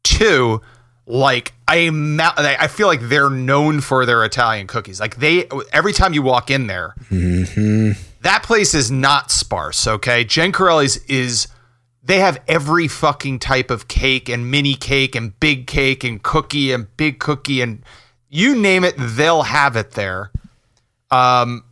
Two, 0.03 0.61
like 1.05 1.53
I, 1.67 1.89
ma- 1.89 2.33
I 2.37 2.67
feel 2.67 2.87
like 2.87 3.01
they're 3.01 3.29
known 3.29 3.81
for 3.81 4.05
their 4.05 4.23
Italian 4.23 4.67
cookies. 4.67 4.99
Like 4.99 5.17
they, 5.17 5.47
every 5.71 5.93
time 5.93 6.13
you 6.13 6.21
walk 6.21 6.49
in 6.49 6.67
there, 6.67 6.95
that 8.21 8.43
place 8.43 8.73
is 8.73 8.89
not 8.89 9.29
sparse, 9.31 9.85
okay? 9.87 10.23
Gencarelli's 10.23 10.97
is 11.05 11.47
they 12.03 12.19
have 12.19 12.39
every 12.47 12.87
fucking 12.87 13.39
type 13.39 13.69
of 13.69 13.87
cake 13.87 14.29
and 14.29 14.49
mini 14.49 14.75
cake 14.75 15.15
and 15.15 15.37
big 15.39 15.67
cake 15.67 16.03
and 16.03 16.23
cookie 16.23 16.71
and 16.71 16.95
big 16.97 17.19
cookie 17.19 17.61
and 17.61 17.83
you 18.29 18.55
name 18.55 18.83
it, 18.83 18.95
they'll 18.97 19.43
have 19.43 19.75
it 19.75 19.91
there. 19.91 20.31
Um 21.11 21.65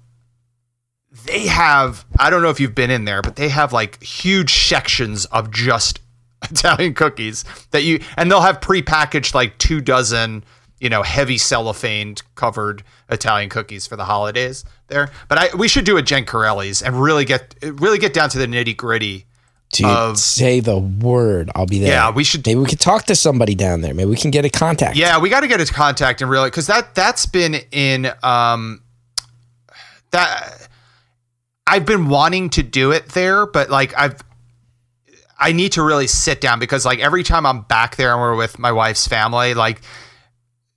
they 1.25 1.47
have 1.47 2.05
I 2.19 2.29
don't 2.29 2.41
know 2.41 2.49
if 2.49 2.59
you've 2.59 2.75
been 2.75 2.91
in 2.91 3.05
there, 3.05 3.21
but 3.21 3.35
they 3.37 3.49
have 3.49 3.71
like 3.73 4.01
huge 4.03 4.53
sections 4.53 5.25
of 5.25 5.51
just 5.51 5.99
Italian 6.49 6.93
cookies 6.93 7.45
that 7.71 7.83
you 7.83 7.99
and 8.17 8.31
they'll 8.31 8.41
have 8.41 8.59
prepackaged 8.59 9.33
like 9.33 9.57
two 9.57 9.81
dozen 9.81 10.43
you 10.79 10.89
know, 10.89 11.03
heavy 11.03 11.37
cellophane 11.37 12.15
covered 12.33 12.83
Italian 13.09 13.49
cookies 13.49 13.85
for 13.85 13.95
the 13.95 14.05
holidays 14.05 14.65
there. 14.87 15.11
But 15.29 15.37
I 15.37 15.55
we 15.55 15.67
should 15.67 15.85
do 15.85 15.97
a 15.97 16.01
Gencarelli's 16.01 16.81
and 16.81 16.99
really 16.99 17.23
get 17.23 17.53
really 17.61 17.99
get 17.99 18.13
down 18.13 18.29
to 18.29 18.39
the 18.39 18.47
nitty 18.47 18.75
gritty. 18.75 19.27
Dude, 19.71 19.85
Of- 19.87 20.17
say 20.17 20.59
the 20.59 20.77
word. 20.79 21.49
I'll 21.55 21.67
be 21.67 21.79
there. 21.79 21.89
Yeah, 21.93 22.11
we 22.11 22.25
should- 22.25 22.45
Maybe 22.45 22.59
we 22.59 22.65
could 22.65 22.81
talk 22.81 23.05
to 23.05 23.15
somebody 23.15 23.55
down 23.55 23.79
there. 23.79 23.93
Maybe 23.93 24.09
we 24.09 24.17
can 24.17 24.29
get 24.29 24.43
a 24.43 24.49
contact. 24.49 24.97
Yeah, 24.97 25.17
we 25.19 25.29
got 25.29 25.41
to 25.41 25.47
get 25.47 25.61
a 25.61 25.71
contact 25.71 26.21
and 26.21 26.29
really 26.29 26.49
because 26.49 26.67
that 26.67 26.93
that's 26.95 27.25
been 27.27 27.55
in 27.71 28.11
um 28.23 28.81
that 30.09 30.67
I've 31.67 31.85
been 31.85 32.09
wanting 32.09 32.49
to 32.51 32.63
do 32.63 32.91
it 32.91 33.09
there, 33.09 33.45
but 33.45 33.69
like 33.69 33.93
I've 33.97 34.15
I 35.41 35.51
need 35.51 35.71
to 35.73 35.81
really 35.81 36.07
sit 36.07 36.39
down 36.39 36.59
because 36.59 36.85
like 36.85 36.99
every 36.99 37.23
time 37.23 37.45
I'm 37.45 37.61
back 37.63 37.95
there 37.95 38.11
and 38.11 38.21
we're 38.21 38.35
with 38.35 38.59
my 38.59 38.71
wife's 38.71 39.07
family, 39.07 39.53
like 39.55 39.81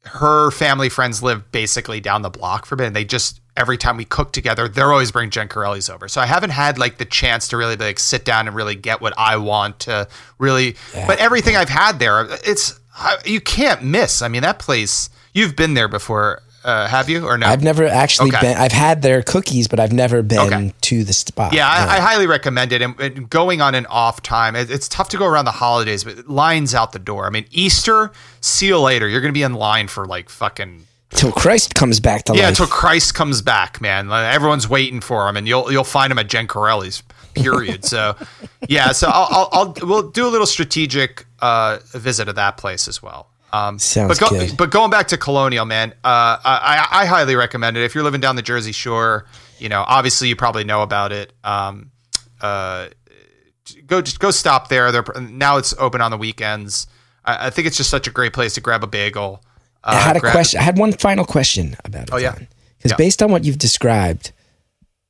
her 0.05 0.51
family 0.51 0.89
friends 0.89 1.23
live 1.23 1.53
basically 1.53 2.01
down 2.01 2.23
the 2.23 2.31
block 2.31 2.67
from 2.67 2.81
it, 2.81 2.87
and 2.87 2.97
they 2.97 3.05
just 3.05 3.41
every 3.57 3.77
time 3.77 3.97
we 3.97 4.05
cook 4.05 4.33
together, 4.33 4.67
they're 4.67 4.91
always 4.91 5.13
bring 5.13 5.31
Gencarelli's 5.31 5.89
over. 5.89 6.09
So 6.09 6.21
I 6.21 6.27
haven't 6.27 6.51
had 6.51 6.79
like 6.79 6.99
the 6.99 7.05
chance 7.05 7.49
to 7.49 7.57
really 7.57 7.77
like 7.77 7.99
sit 7.99 8.25
down 8.25 8.49
and 8.49 8.57
really 8.57 8.75
get 8.75 9.01
what 9.01 9.13
I 9.17 9.37
want 9.37 9.81
to 9.81 10.09
really. 10.39 10.77
But 11.07 11.19
everything 11.19 11.57
I've 11.57 11.69
had 11.69 11.99
there, 11.99 12.27
it's 12.45 12.79
you 13.25 13.41
can't 13.41 13.83
miss. 13.83 14.23
I 14.23 14.29
mean, 14.29 14.43
that 14.43 14.59
place. 14.59 15.11
You've 15.33 15.57
been 15.57 15.75
there 15.75 15.89
before, 15.89 16.43
uh, 16.65 16.89
have 16.89 17.09
you 17.11 17.27
or 17.27 17.37
no? 17.39 17.47
I've 17.47 17.63
never 17.63 17.87
actually 17.87 18.31
Okay. 18.31 18.41
been. 18.41 18.57
I've 18.57 18.73
had 18.73 19.03
their 19.03 19.23
cookies, 19.23 19.69
but 19.69 19.79
I've 19.79 19.93
never 19.93 20.23
been 20.23 20.39
Okay. 20.53 20.73
to 20.83 21.05
the 21.05 21.13
spot. 21.13 21.53
Yeah, 21.53 21.69
I, 21.69 21.97
I 21.97 22.01
highly 22.01 22.27
recommend 22.27 22.73
it. 22.73 22.81
And, 22.83 22.99
and 22.99 23.29
going 23.31 23.61
on 23.61 23.75
an 23.75 23.87
off 23.87 24.23
time, 24.23 24.57
it, 24.57 24.71
it's 24.71 24.89
tough 24.89 25.09
to 25.11 25.17
go 25.17 25.27
around 25.27 25.45
the 25.45 25.51
holidays, 25.53 26.05
but 26.05 26.29
lines 26.29 26.75
out 26.75 26.93
the 26.93 26.99
door. 26.99 27.27
I 27.27 27.31
mean, 27.31 27.45
Easter, 27.51 28.11
see 28.41 28.69
you 28.69 28.79
later. 28.81 29.07
You're 29.09 29.21
going 29.21 29.33
to 29.33 29.39
be 29.39 29.43
in 29.43 29.55
line 29.55 29.89
for 29.89 30.07
like 30.07 30.29
fucking 30.31 30.87
till 31.11 31.31
Christ 31.33 31.75
comes 31.75 32.01
back 32.01 32.25
to 32.25 32.33
yeah, 32.35 32.41
life. 32.43 32.49
until 32.51 32.67
Christ 32.67 33.15
comes 33.15 33.41
back, 33.43 33.81
man. 33.81 34.11
Everyone's 34.11 34.69
waiting 34.69 35.01
for 35.01 35.29
him, 35.29 35.37
and 35.37 35.47
you'll 35.47 35.71
you'll 35.71 35.85
find 35.85 36.11
him 36.11 36.19
at 36.19 36.29
Gencarelli's. 36.29 37.03
Period. 37.35 37.85
so, 37.85 38.15
yeah. 38.69 38.93
So 38.93 39.09
I'll, 39.13 39.29
I'll, 39.31 39.49
I'll 39.53 39.75
we'll 39.89 40.11
do 40.11 40.25
a 40.27 40.31
little 40.31 40.47
strategic 40.47 41.27
uh, 41.41 41.79
visit 41.91 42.29
of 42.29 42.37
that 42.37 42.57
place 42.57 42.87
as 42.87 43.03
well. 43.03 43.29
Um, 43.55 43.79
Sounds 43.79 44.09
but 44.09 44.19
go, 44.19 44.37
good. 44.37 44.57
But 44.57 44.71
going 44.71 44.91
back 44.91 45.09
to 45.09 45.17
Colonial, 45.17 45.65
man, 45.65 45.93
uh, 46.03 46.39
I, 46.45 46.89
I 46.91 47.07
highly 47.07 47.37
recommend 47.37 47.77
it. 47.77 47.85
If 47.85 47.95
you're 47.95 48.03
living 48.03 48.21
down 48.21 48.35
the 48.35 48.43
Jersey 48.43 48.73
Shore, 48.73 49.27
you 49.59 49.69
know, 49.69 49.85
obviously 49.87 50.29
you 50.29 50.35
probably 50.35 50.65
know 50.65 50.83
about 50.83 51.13
it. 51.13 51.33
Um, 51.45 51.93
uh, 52.41 52.89
go 53.87 54.03
just 54.03 54.19
go 54.19 54.33
stop 54.33 54.69
there. 54.69 54.91
They're, 54.91 55.05
now 55.21 55.57
it's 55.59 55.73
open 55.79 56.01
on 56.01 56.11
the 56.11 56.19
weekends. 56.19 56.89
I, 57.25 57.47
I 57.47 57.51
think 57.51 57.69
it's 57.69 57.77
just 57.77 57.91
such 57.91 58.09
a 58.09 58.11
great 58.11 58.33
place 58.33 58.55
to 58.55 58.61
grab 58.61 58.83
a 58.83 58.89
bagel. 58.89 59.43
Uh, 59.85 59.93
I 59.93 60.01
had 60.01 60.17
a 60.17 60.21
question. 60.21 60.59
I 60.59 60.63
had 60.65 60.77
one 60.77 60.93
final 60.93 61.25
question 61.25 61.77
about 61.85 62.05
it. 62.05 62.11
Oh, 62.13 62.17
yeah. 62.17 62.33
because 62.33 62.91
Yeah. 62.91 62.97
based 62.97 63.23
on 63.23 63.31
what 63.31 63.45
you've 63.45 63.59
described, 63.59 64.33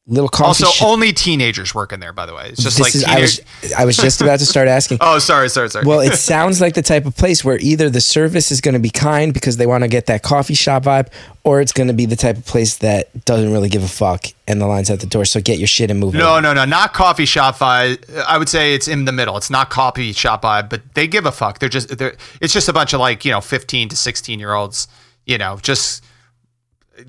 little 0.07 0.29
coffee. 0.29 0.47
Also, 0.47 0.67
shop- 0.67 0.87
only 0.87 1.13
teenagers 1.13 1.75
work 1.75 1.93
in 1.93 2.01
there. 2.01 2.13
By 2.13 2.27
the 2.27 2.35
way, 2.35 2.49
it's 2.49 2.63
just 2.63 2.79
like 2.79 2.95
is, 2.95 3.05
I 3.05 3.21
was 3.21 3.41
I 3.79 3.85
was 3.85 3.97
just 3.97 4.21
about 4.21 4.39
to 4.41 4.47
start 4.47 4.69
asking. 4.69 4.99
Oh, 5.07 5.19
sorry, 5.19 5.51
sorry, 5.51 5.69
sorry. 5.69 5.85
Well, 5.85 6.01
it 6.01 6.15
sounds 6.15 6.61
like 6.61 6.75
the 6.75 6.83
type 6.83 7.05
of 7.05 7.15
place 7.15 7.45
where 7.45 7.59
either 7.59 7.91
the 7.91 8.01
service 8.01 8.51
is 8.51 8.61
going 8.61 8.73
to 8.73 8.81
be 8.81 8.89
kind 8.91 9.35
because 9.35 9.59
they 9.59 9.67
want 9.67 9.85
to 9.85 9.89
get 9.89 10.07
that 10.07 10.23
coffee 10.23 10.55
shop 10.55 10.85
vibe, 10.85 11.09
or 11.43 11.61
it's 11.61 11.73
going 11.73 11.89
to 11.89 11.93
be 11.93 12.07
the 12.07 12.17
type 12.17 12.37
of 12.37 12.47
place 12.47 12.79
that 12.79 13.25
doesn't 13.25 13.53
really 13.53 13.69
give 13.69 13.83
a 13.83 13.89
fuck 13.89 14.27
and 14.49 14.61
the 14.61 14.67
lines 14.67 14.89
at 14.89 15.01
the 15.01 15.07
door. 15.07 15.25
So 15.25 15.41
get 15.41 15.59
your 15.59 15.67
shit 15.67 15.91
and 15.91 16.01
move 16.01 16.15
no, 16.15 16.35
on. 16.35 16.43
no, 16.43 16.55
no, 16.55 16.65
not 16.65 16.95
coffee 16.95 17.27
shop 17.27 17.57
vibe. 17.57 18.03
I 18.25 18.39
would 18.39 18.49
say 18.49 18.75
it's 18.75 18.89
in 18.89 19.05
the 19.05 19.13
middle. 19.13 19.37
It's 19.37 19.51
not 19.51 19.69
coffee 19.69 20.13
shop 20.13 20.43
vibe, 20.43 20.71
but 20.71 20.83
they 20.95 21.07
give 21.07 21.27
a 21.27 21.33
fuck. 21.33 21.59
They're 21.59 21.69
just 21.69 21.97
they're. 21.99 22.17
It's 22.41 22.53
just 22.53 22.69
a 22.69 22.73
bunch 22.73 22.93
of 22.93 23.01
like 23.01 23.25
you 23.25 23.31
know 23.31 23.41
fifteen 23.41 23.89
to 23.91 23.97
sixteen 23.97 24.39
year 24.39 24.55
olds. 24.55 24.89
You 25.27 25.39
know, 25.39 25.59
just 25.61 26.03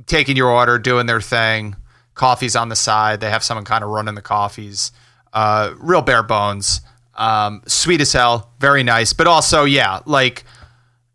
taking 0.05 0.35
your 0.35 0.49
order, 0.49 0.77
doing 0.79 1.05
their 1.05 1.21
thing. 1.21 1.75
Coffee's 2.15 2.55
on 2.55 2.69
the 2.69 2.75
side. 2.75 3.19
They 3.19 3.29
have 3.29 3.43
someone 3.43 3.65
kind 3.65 3.83
of 3.83 3.89
running 3.91 4.15
the 4.15 4.21
coffees. 4.21 4.91
Uh, 5.33 5.73
real 5.77 6.01
bare 6.01 6.23
bones. 6.23 6.81
Um, 7.13 7.61
sweet 7.67 8.01
as 8.01 8.11
hell. 8.11 8.51
Very 8.59 8.83
nice, 8.83 9.13
but 9.13 9.27
also 9.27 9.65
yeah, 9.65 9.99
like 10.05 10.43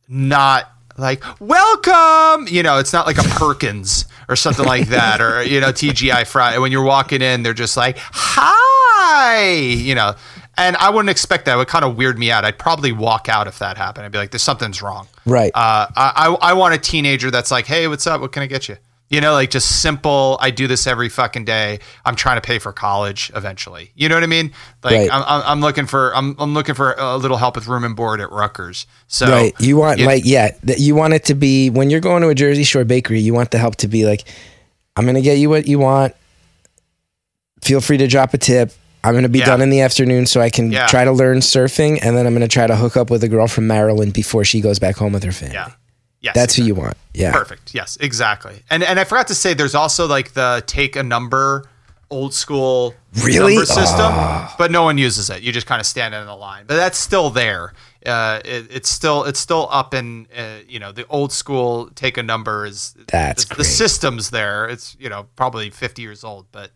not 0.08 0.70
like 0.96 1.22
welcome. 1.40 2.46
You 2.48 2.62
know, 2.62 2.78
it's 2.78 2.92
not 2.92 3.06
like 3.06 3.18
a 3.18 3.22
Perkins 3.22 4.04
or 4.28 4.36
something 4.36 4.64
like 4.64 4.88
that, 4.88 5.20
or 5.20 5.42
you 5.42 5.60
know, 5.60 5.72
TGI 5.72 6.26
Friday. 6.26 6.58
When 6.58 6.70
you're 6.70 6.84
walking 6.84 7.22
in, 7.22 7.42
they're 7.42 7.54
just 7.54 7.76
like 7.76 7.96
hi. 7.98 9.48
You 9.50 9.94
know, 9.94 10.14
and 10.56 10.76
I 10.76 10.90
wouldn't 10.90 11.10
expect 11.10 11.46
that. 11.46 11.54
It 11.54 11.56
would 11.56 11.68
kind 11.68 11.84
of 11.84 11.96
weird 11.96 12.18
me 12.18 12.30
out. 12.30 12.44
I'd 12.44 12.58
probably 12.58 12.92
walk 12.92 13.28
out 13.28 13.46
if 13.46 13.58
that 13.58 13.76
happened. 13.76 14.04
I'd 14.06 14.12
be 14.12 14.18
like, 14.18 14.30
"There's 14.30 14.42
something's 14.42 14.82
wrong." 14.82 15.08
Right. 15.26 15.50
Uh, 15.54 15.86
I, 15.96 16.12
I 16.40 16.50
I 16.50 16.52
want 16.52 16.74
a 16.74 16.78
teenager 16.78 17.30
that's 17.30 17.50
like, 17.50 17.66
"Hey, 17.66 17.88
what's 17.88 18.06
up? 18.06 18.20
What 18.20 18.32
can 18.32 18.42
I 18.42 18.46
get 18.46 18.68
you?" 18.68 18.76
You 19.10 19.20
know, 19.20 19.32
like 19.32 19.50
just 19.50 19.82
simple. 19.82 20.38
I 20.40 20.50
do 20.52 20.66
this 20.68 20.86
every 20.86 21.08
fucking 21.08 21.44
day. 21.44 21.80
I'm 22.04 22.14
trying 22.14 22.36
to 22.36 22.40
pay 22.46 22.60
for 22.60 22.72
college 22.72 23.30
eventually. 23.34 23.90
You 23.96 24.08
know 24.08 24.14
what 24.14 24.22
I 24.22 24.28
mean? 24.28 24.52
Like 24.84 24.94
Right. 24.94 25.08
I'm, 25.12 25.24
I'm 25.26 25.42
I'm 25.46 25.60
looking 25.60 25.86
for 25.86 26.14
I'm 26.16 26.36
I'm 26.38 26.54
looking 26.54 26.76
for 26.76 26.94
a 26.96 27.16
little 27.16 27.36
help 27.36 27.56
with 27.56 27.66
room 27.66 27.82
and 27.82 27.96
board 27.96 28.20
at 28.20 28.30
Rutgers. 28.30 28.86
So 29.08 29.28
right. 29.28 29.52
You 29.60 29.76
want 29.76 29.98
you- 29.98 30.06
like 30.06 30.22
yeah, 30.24 30.52
that 30.62 30.78
you 30.78 30.94
want 30.94 31.14
it 31.14 31.24
to 31.24 31.34
be 31.34 31.70
when 31.70 31.90
you're 31.90 31.98
going 32.00 32.22
to 32.22 32.28
a 32.28 32.34
Jersey 32.36 32.62
Shore 32.62 32.84
bakery, 32.84 33.18
you 33.20 33.34
want 33.34 33.50
the 33.50 33.58
help 33.58 33.74
to 33.76 33.88
be 33.88 34.06
like, 34.06 34.24
I'm 34.96 35.04
gonna 35.06 35.20
get 35.22 35.38
you 35.38 35.50
what 35.50 35.66
you 35.66 35.80
want. 35.80 36.14
Feel 37.62 37.80
free 37.80 37.98
to 37.98 38.06
drop 38.06 38.32
a 38.32 38.38
tip. 38.38 38.72
I'm 39.02 39.14
gonna 39.14 39.28
be 39.28 39.40
Yeah. 39.40 39.46
done 39.46 39.60
in 39.60 39.70
the 39.70 39.80
afternoon 39.80 40.26
so 40.26 40.40
I 40.40 40.50
can 40.50 40.70
Yeah. 40.70 40.86
try 40.86 41.04
to 41.04 41.12
learn 41.12 41.38
surfing 41.38 41.98
and 42.02 42.16
then 42.16 42.26
I'm 42.26 42.32
gonna 42.34 42.46
try 42.48 42.66
to 42.66 42.76
hook 42.76 42.96
up 42.96 43.10
with 43.10 43.24
a 43.24 43.28
girl 43.28 43.48
from 43.48 43.66
Maryland 43.66 44.12
before 44.12 44.44
she 44.44 44.60
goes 44.60 44.78
back 44.78 44.96
home 44.96 45.12
with 45.12 45.24
her 45.24 45.32
family. 45.32 45.54
yeah. 45.54 45.70
Yes, 46.20 46.34
That's 46.34 46.54
who 46.54 46.64
you 46.64 46.74
want. 46.74 46.96
Yeah. 47.14 47.32
Perfect. 47.32 47.74
Yes, 47.74 47.96
exactly. 48.00 48.62
And 48.68 48.82
and 48.82 49.00
I 49.00 49.04
forgot 49.04 49.28
to 49.28 49.34
say, 49.34 49.54
there's 49.54 49.74
also 49.74 50.06
like 50.06 50.32
the 50.34 50.62
take 50.66 50.94
a 50.96 51.02
number, 51.02 51.64
old 52.10 52.34
school 52.34 52.94
Really? 53.24 53.54
number 53.54 53.66
system, 53.66 54.12
but 54.58 54.70
no 54.70 54.82
one 54.84 54.98
uses 54.98 55.30
it. 55.30 55.42
You 55.42 55.50
just 55.52 55.66
kind 55.66 55.80
of 55.80 55.86
stand 55.86 56.14
in 56.14 56.26
the 56.26 56.36
line, 56.36 56.64
but 56.66 56.76
that's 56.76 56.98
still 56.98 57.30
there. 57.30 57.72
Uh, 58.04 58.40
it, 58.44 58.66
it's 58.70 58.88
still 58.88 59.24
it's 59.24 59.40
still 59.40 59.68
up 59.70 59.94
in 59.94 60.26
uh, 60.36 60.58
you 60.68 60.78
know 60.78 60.92
the 60.92 61.06
old 61.08 61.32
school 61.32 61.90
take 61.94 62.16
a 62.18 62.22
number 62.22 62.64
is 62.66 62.94
That's 63.08 63.46
the, 63.46 63.56
the 63.56 63.64
system's 63.64 64.30
there. 64.30 64.66
It's 64.68 64.96
you 65.00 65.08
know 65.08 65.26
probably 65.36 65.70
50 65.70 66.02
years 66.02 66.22
old, 66.22 66.46
but 66.52 66.70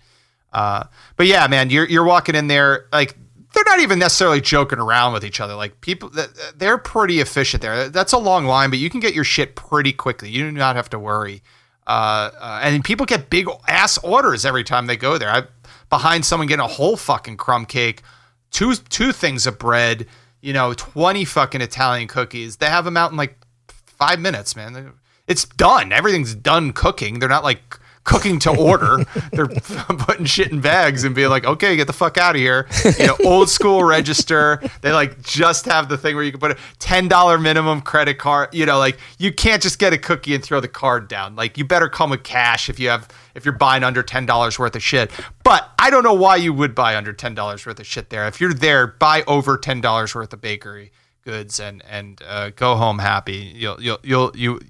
uh, 0.52 0.84
but 1.16 1.26
yeah, 1.26 1.46
man, 1.48 1.70
you're 1.70 1.86
you're 1.86 2.04
walking 2.04 2.34
in 2.34 2.46
there 2.48 2.86
like 2.92 3.16
they're 3.54 3.64
not 3.64 3.80
even 3.80 3.98
necessarily 3.98 4.40
joking 4.40 4.78
around 4.78 5.12
with 5.12 5.24
each 5.24 5.40
other. 5.40 5.54
Like 5.54 5.80
people, 5.80 6.10
they're 6.56 6.78
pretty 6.78 7.20
efficient 7.20 7.62
there. 7.62 7.88
That's 7.88 8.12
a 8.12 8.18
long 8.18 8.44
line, 8.44 8.70
but 8.70 8.78
you 8.78 8.90
can 8.90 9.00
get 9.00 9.14
your 9.14 9.24
shit 9.24 9.54
pretty 9.54 9.92
quickly. 9.92 10.30
You 10.30 10.42
do 10.42 10.52
not 10.52 10.76
have 10.76 10.90
to 10.90 10.98
worry. 10.98 11.42
Uh, 11.86 12.30
uh, 12.38 12.60
and 12.62 12.84
people 12.84 13.06
get 13.06 13.30
big 13.30 13.46
ass 13.68 13.98
orders 13.98 14.44
every 14.44 14.64
time 14.64 14.86
they 14.86 14.96
go 14.96 15.18
there. 15.18 15.30
I 15.30 15.44
behind 15.90 16.24
someone 16.24 16.48
getting 16.48 16.64
a 16.64 16.68
whole 16.68 16.96
fucking 16.96 17.36
crumb 17.36 17.66
cake, 17.66 18.02
two 18.50 18.74
two 18.74 19.12
things 19.12 19.46
of 19.46 19.58
bread, 19.58 20.06
you 20.40 20.52
know, 20.52 20.72
twenty 20.72 21.24
fucking 21.24 21.60
Italian 21.60 22.08
cookies. 22.08 22.56
They 22.56 22.66
have 22.66 22.84
them 22.84 22.96
out 22.96 23.10
in 23.10 23.16
like 23.16 23.38
five 23.68 24.18
minutes, 24.18 24.56
man. 24.56 24.94
It's 25.26 25.44
done. 25.44 25.92
Everything's 25.92 26.34
done 26.34 26.72
cooking. 26.72 27.18
They're 27.18 27.28
not 27.28 27.44
like 27.44 27.78
cooking 28.04 28.38
to 28.40 28.54
order. 28.56 29.04
They're 29.32 29.46
putting 29.98 30.26
shit 30.26 30.52
in 30.52 30.60
bags 30.60 31.04
and 31.04 31.14
being 31.14 31.30
like, 31.30 31.44
okay, 31.44 31.74
get 31.76 31.86
the 31.86 31.92
fuck 31.92 32.18
out 32.18 32.36
of 32.36 32.40
here. 32.40 32.68
You 32.98 33.06
know, 33.06 33.16
old 33.24 33.48
school 33.48 33.82
register. 33.82 34.62
They 34.82 34.92
like 34.92 35.22
just 35.22 35.64
have 35.64 35.88
the 35.88 35.98
thing 35.98 36.14
where 36.14 36.24
you 36.24 36.30
can 36.30 36.40
put 36.40 36.52
a 36.52 36.58
ten 36.78 37.08
dollar 37.08 37.38
minimum 37.38 37.80
credit 37.80 38.18
card. 38.18 38.54
You 38.54 38.66
know, 38.66 38.78
like 38.78 38.98
you 39.18 39.32
can't 39.32 39.62
just 39.62 39.78
get 39.78 39.92
a 39.92 39.98
cookie 39.98 40.34
and 40.34 40.44
throw 40.44 40.60
the 40.60 40.68
card 40.68 41.08
down. 41.08 41.34
Like 41.34 41.58
you 41.58 41.64
better 41.64 41.88
come 41.88 42.10
with 42.10 42.22
cash 42.22 42.68
if 42.68 42.78
you 42.78 42.88
have 42.88 43.08
if 43.34 43.44
you're 43.44 43.56
buying 43.56 43.82
under 43.82 44.02
ten 44.02 44.26
dollars 44.26 44.58
worth 44.58 44.76
of 44.76 44.82
shit. 44.82 45.10
But 45.42 45.70
I 45.78 45.90
don't 45.90 46.04
know 46.04 46.14
why 46.14 46.36
you 46.36 46.52
would 46.52 46.74
buy 46.74 46.96
under 46.96 47.12
ten 47.12 47.34
dollars 47.34 47.66
worth 47.66 47.80
of 47.80 47.86
shit 47.86 48.10
there. 48.10 48.26
If 48.26 48.40
you're 48.40 48.54
there, 48.54 48.86
buy 48.86 49.22
over 49.26 49.56
ten 49.56 49.80
dollars 49.80 50.14
worth 50.14 50.32
of 50.32 50.40
bakery 50.40 50.92
goods 51.24 51.58
and 51.58 51.82
and 51.88 52.20
uh, 52.26 52.50
go 52.50 52.76
home 52.76 52.98
happy. 52.98 53.52
You'll 53.54 53.80
you'll 53.82 53.98
you'll 54.02 54.36
you 54.36 54.60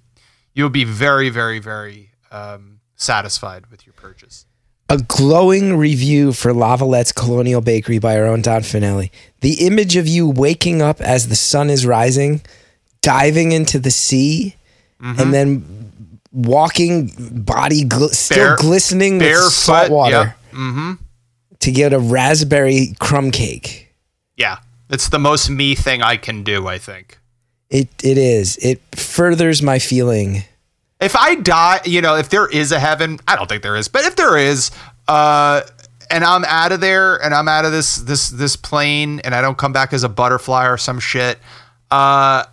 you'll 0.55 0.71
be 0.71 0.85
very 0.85 1.29
very 1.31 1.59
very 1.59 2.11
um, 2.31 2.74
satisfied 2.97 3.67
with 3.71 3.87
your 3.87 3.93
purchase. 3.95 4.47
A 4.89 4.99
glowing 4.99 5.77
review 5.77 6.33
for 6.33 6.53
Lavallette's 6.53 7.13
Colonial 7.13 7.61
Bakery 7.63 7.99
by 7.99 8.19
our 8.19 8.27
own 8.27 8.43
Don 8.43 8.61
Fanelli. 8.61 9.11
The 9.41 9.67
image 9.67 9.97
of 9.97 10.07
you 10.07 10.29
waking 10.29 10.83
up 10.83 11.01
as 11.01 11.29
the 11.29 11.37
sun 11.37 11.71
is 11.71 11.87
rising, 11.87 12.43
diving 13.01 13.53
into 13.53 13.79
the 13.79 13.91
sea, 13.91 14.57
Mm-hmm. 15.03 15.21
and 15.21 15.35
then 15.35 15.91
walking, 16.33 17.11
body 17.45 17.85
gl- 17.85 18.11
still 18.15 18.37
Bare- 18.51 18.57
glistening 18.57 19.15
with 19.19 19.27
Barefoot, 19.29 19.51
salt 19.53 19.91
water 19.91 20.11
Yep. 20.13 20.37
Mm-hmm. 20.53 20.93
to 21.61 21.71
get 21.73 21.93
a 21.93 21.99
raspberry 21.99 22.95
crumb 23.01 23.31
cake. 23.31 23.93
Yeah, 24.37 24.59
it's 24.89 25.09
the 25.09 25.19
most 25.19 25.51
me 25.51 25.75
thing 25.75 26.01
I 26.03 26.17
can 26.17 26.43
do. 26.43 26.67
I 26.69 26.79
think. 26.79 27.19
It 27.71 27.89
it 28.03 28.17
is. 28.17 28.57
It 28.59 28.81
furthers 28.95 29.63
my 29.63 29.79
feeling. 29.79 30.45
If 31.05 31.15
I 31.17 31.35
die, 31.35 31.81
you 31.85 32.01
know, 32.01 32.17
if 32.17 32.31
there 32.31 32.47
is 32.47 32.73
a 32.73 32.81
heaven, 32.81 33.19
I 33.29 33.37
don't 33.37 33.47
think 33.47 33.63
there 33.63 33.77
is, 33.77 33.89
but 33.89 34.07
if 34.07 34.17
there 34.17 34.39
is, 34.39 34.71
uh, 35.07 35.61
and 36.11 36.25
I'm 36.25 36.47
out 36.47 36.73
of 36.73 36.81
there, 36.81 37.23
and 37.23 37.35
I'm 37.35 37.47
out 37.47 37.67
of 37.67 37.73
this 37.73 37.97
this 37.97 38.31
this 38.31 38.57
plane, 38.57 39.21
and 39.21 39.35
I 39.35 39.43
don't 39.43 39.59
come 39.59 39.73
back 39.73 39.93
as 39.93 40.03
a 40.03 40.09
butterfly 40.09 40.67
or 40.67 40.79
some 40.79 40.99
shit, 40.99 41.37
uh, 41.91 42.49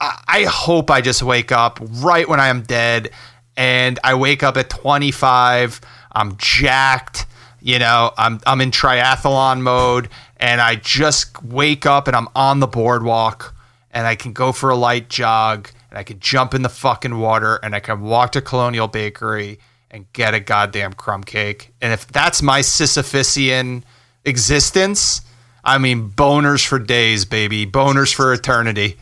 I, 0.00 0.22
I 0.26 0.44
hope 0.48 0.90
I 0.90 1.00
just 1.00 1.22
wake 1.22 1.52
up 1.52 1.78
right 1.80 2.28
when 2.28 2.40
I 2.40 2.48
am 2.48 2.62
dead, 2.62 3.10
and 3.56 4.00
I 4.02 4.14
wake 4.14 4.42
up 4.42 4.56
at 4.56 4.70
25. 4.70 5.80
I'm 6.10 6.36
jacked. 6.36 7.26
You 7.60 7.78
know, 7.78 8.12
I'm 8.18 8.40
I'm 8.44 8.60
in 8.60 8.72
triathlon 8.72 9.60
mode, 9.60 10.08
and 10.36 10.60
I 10.60 10.74
just 10.74 11.44
wake 11.44 11.86
up 11.86 12.08
and 12.08 12.16
I'm 12.16 12.28
on 12.34 12.58
the 12.58 12.66
boardwalk, 12.66 13.54
and 13.92 14.04
I 14.04 14.16
can 14.16 14.32
go 14.32 14.50
for 14.50 14.70
a 14.70 14.76
light 14.76 15.08
jog, 15.08 15.70
and 15.90 15.98
I 15.98 16.02
could 16.04 16.20
jump 16.20 16.54
in 16.54 16.62
the 16.62 16.68
fucking 16.68 17.18
water, 17.18 17.56
and 17.62 17.74
I 17.74 17.80
can 17.80 18.00
walk 18.02 18.32
to 18.32 18.40
Colonial 18.40 18.88
Bakery 18.88 19.58
and 19.90 20.10
get 20.12 20.34
a 20.34 20.40
goddamn 20.40 20.92
crumb 20.92 21.24
cake. 21.24 21.72
And 21.80 21.92
if 21.92 22.06
that's 22.06 22.42
my 22.42 22.60
Sisyphusian 22.60 23.82
existence, 24.24 25.22
I 25.64 25.78
mean, 25.78 26.10
boners 26.10 26.66
for 26.66 26.78
days, 26.78 27.24
baby. 27.24 27.66
Boners 27.66 28.14
for 28.14 28.32
eternity. 28.32 28.96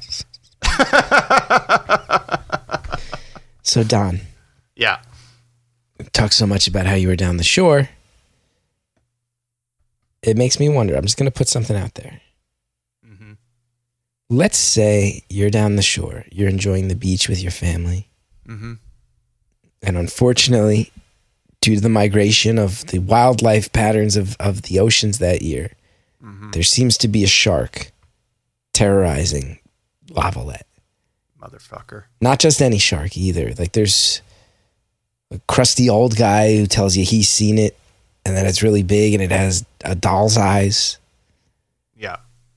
So 3.62 3.82
Don, 3.82 4.20
Yeah. 4.76 4.99
talk 6.12 6.32
so 6.32 6.47
much 6.47 6.68
about 6.68 6.87
how 6.87 6.95
you 6.95 7.09
were 7.09 7.16
down 7.16 7.37
the 7.37 7.43
shore. 7.45 7.89
It 10.22 10.37
makes 10.37 10.61
me 10.61 10.68
wonder. 10.68 10.95
I'm 10.95 11.03
just 11.03 11.16
going 11.16 11.30
to 11.30 11.37
put 11.37 11.49
something 11.49 11.76
out 11.76 11.95
there. 11.95 12.20
Let's 14.29 14.59
say 14.59 15.22
you're 15.29 15.51
down 15.51 15.77
the 15.77 15.83
shore, 15.83 16.24
you're 16.33 16.49
enjoying 16.49 16.89
the 16.89 16.97
beach 16.97 17.29
with 17.29 17.41
your 17.41 17.53
family. 17.53 18.09
Mhm. 18.49 18.79
And 19.83 19.97
unfortunately, 19.97 20.91
due 21.61 21.77
to 21.77 21.81
the 21.81 21.89
migration 21.89 22.59
of 22.59 22.87
the 22.87 22.99
wildlife 22.99 23.72
patterns 23.72 24.16
of, 24.16 24.37
of 24.41 24.62
the 24.62 24.79
oceans 24.81 25.18
that 25.18 25.43
year, 25.43 25.72
there 26.53 26.64
seems 26.64 26.97
to 26.99 27.09
be 27.09 27.22
a 27.22 27.29
shark 27.29 27.93
terrorizing 28.72 29.59
Lavallette. 30.11 30.62
Motherfucker. 31.41 32.05
Not 32.20 32.41
just 32.41 32.61
any 32.61 32.79
shark 32.79 33.16
either. 33.16 33.55
Like 33.57 33.72
there's 33.72 34.22
a 35.31 35.39
crusty 35.47 35.89
old 35.89 36.16
guy 36.16 36.57
who 36.57 36.66
tells 36.66 36.97
you 36.97 37.05
he's 37.05 37.29
seen 37.29 37.59
it 37.59 37.77
and 38.24 38.37
that 38.37 38.47
it's 38.47 38.62
really 38.62 38.83
big 38.83 39.14
and 39.14 39.22
it 39.22 39.31
has 39.31 39.64
a 39.85 39.95
doll's 39.95 40.37
eyes. 40.37 40.99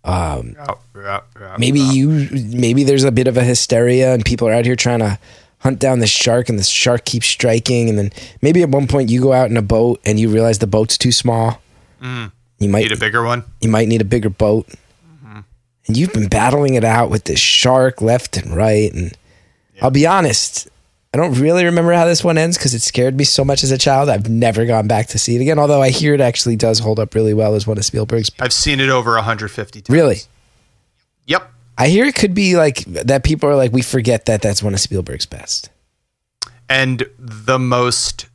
Yeah. 0.05 0.33
Um, 0.33 0.55
Yeah, 0.57 0.75
yeah, 0.95 1.19
yeah, 1.39 1.55
maybe 1.59 1.79
you 1.79 2.27
maybe 2.31 2.83
there's 2.83 3.03
a 3.03 3.11
bit 3.11 3.27
of 3.27 3.37
a 3.37 3.43
hysteria 3.43 4.13
and 4.13 4.23
people 4.25 4.47
are 4.47 4.53
out 4.53 4.65
here 4.65 4.75
trying 4.75 4.99
to 4.99 5.19
hunt 5.59 5.79
down 5.79 5.99
this 5.99 6.09
shark 6.09 6.47
and 6.49 6.57
the 6.57 6.63
shark 6.63 7.03
keeps 7.05 7.27
striking 7.27 7.89
and 7.89 7.97
then 7.97 8.11
maybe 8.41 8.61
at 8.63 8.69
one 8.69 8.87
point 8.87 9.09
you 9.09 9.21
go 9.21 9.33
out 9.33 9.49
in 9.49 9.57
a 9.57 9.61
boat 9.61 9.99
and 10.05 10.19
you 10.19 10.29
realize 10.29 10.59
the 10.59 10.67
boat's 10.67 10.97
too 10.97 11.11
small. 11.11 11.61
You 12.01 12.69
might 12.69 12.83
need 12.83 12.91
a 12.93 12.97
bigger 12.97 13.23
one. 13.23 13.43
you 13.61 13.69
might 13.69 13.87
need 13.87 14.01
a 14.01 14.05
bigger 14.05 14.29
boat. 14.29 14.67
And 15.87 15.97
you've 15.97 16.13
been 16.13 16.27
battling 16.27 16.75
it 16.75 16.83
out 16.83 17.09
with 17.09 17.23
this 17.23 17.39
shark 17.39 18.01
left 18.01 18.37
and 18.37 18.55
right. 18.55 18.93
And 18.93 19.17
I'll 19.81 19.89
be 19.91 20.05
honest, 20.05 20.69
I 21.13 21.17
don't 21.17 21.39
really 21.39 21.65
remember 21.65 21.93
how 21.93 22.05
this 22.05 22.23
one 22.23 22.37
ends 22.37 22.57
because 22.57 22.75
it 22.75 22.81
scared 22.81 23.17
me 23.17 23.23
so 23.23 23.43
much 23.43 23.63
as 23.63 23.71
a 23.71 23.77
child. 23.79 24.09
I've 24.09 24.29
never 24.29 24.65
gone 24.65 24.87
back 24.87 25.07
to 25.07 25.19
see 25.19 25.35
it 25.35 25.41
again. 25.41 25.57
Although 25.57 25.81
I 25.81 25.89
hear 25.89 26.13
it 26.13 26.21
actually 26.21 26.55
does 26.55 26.79
hold 26.79 26.99
up 26.99 27.15
really 27.15 27.33
well 27.33 27.55
as 27.55 27.65
one 27.65 27.77
of 27.79 27.85
Spielberg's. 27.85 28.29
I've 28.39 28.53
seen 28.53 28.79
it 28.79 28.89
over 28.89 29.13
150 29.13 29.81
times. 29.81 29.89
Really? 29.89 30.17
Yep. 31.25 31.51
I 31.79 31.87
hear 31.87 32.05
it 32.05 32.13
could 32.15 32.35
be 32.35 32.57
like 32.57 32.85
that 32.85 33.23
people 33.23 33.49
are 33.49 33.55
like, 33.55 33.73
we 33.73 33.81
forget 33.81 34.27
that 34.27 34.43
that's 34.43 34.61
one 34.61 34.73
of 34.75 34.79
Spielberg's 34.79 35.25
best. 35.25 35.71
And 36.67 37.03
the 37.17 37.57
most 37.57 38.27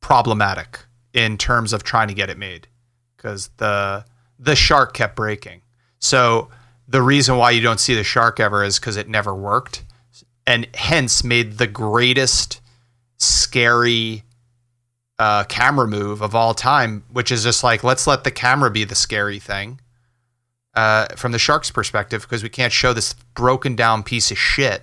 problematic 0.00 0.80
in 1.14 1.38
terms 1.38 1.72
of 1.72 1.82
trying 1.82 2.08
to 2.08 2.14
get 2.14 2.28
it 2.28 2.36
made 2.36 2.68
because 3.16 3.48
the 3.56 4.04
the 4.38 4.54
shark 4.54 4.92
kept 4.92 5.16
breaking. 5.16 5.62
So 5.98 6.50
the 6.86 7.00
reason 7.00 7.38
why 7.38 7.52
you 7.52 7.62
don't 7.62 7.80
see 7.80 7.94
the 7.94 8.04
shark 8.04 8.38
ever 8.38 8.62
is 8.62 8.78
because 8.78 8.98
it 8.98 9.08
never 9.08 9.34
worked, 9.34 9.84
and 10.46 10.66
hence 10.74 11.24
made 11.24 11.58
the 11.58 11.66
greatest 11.66 12.60
scary 13.18 14.22
uh, 15.18 15.44
camera 15.44 15.86
move 15.86 16.20
of 16.20 16.34
all 16.34 16.54
time, 16.54 17.04
which 17.10 17.30
is 17.32 17.42
just 17.42 17.64
like 17.64 17.82
let's 17.82 18.06
let 18.06 18.24
the 18.24 18.30
camera 18.30 18.70
be 18.70 18.84
the 18.84 18.94
scary 18.94 19.38
thing 19.38 19.80
uh, 20.74 21.06
from 21.16 21.32
the 21.32 21.38
shark's 21.38 21.70
perspective 21.70 22.22
because 22.22 22.42
we 22.42 22.48
can't 22.48 22.72
show 22.72 22.92
this 22.92 23.14
broken 23.34 23.74
down 23.74 24.02
piece 24.02 24.30
of 24.30 24.38
shit 24.38 24.82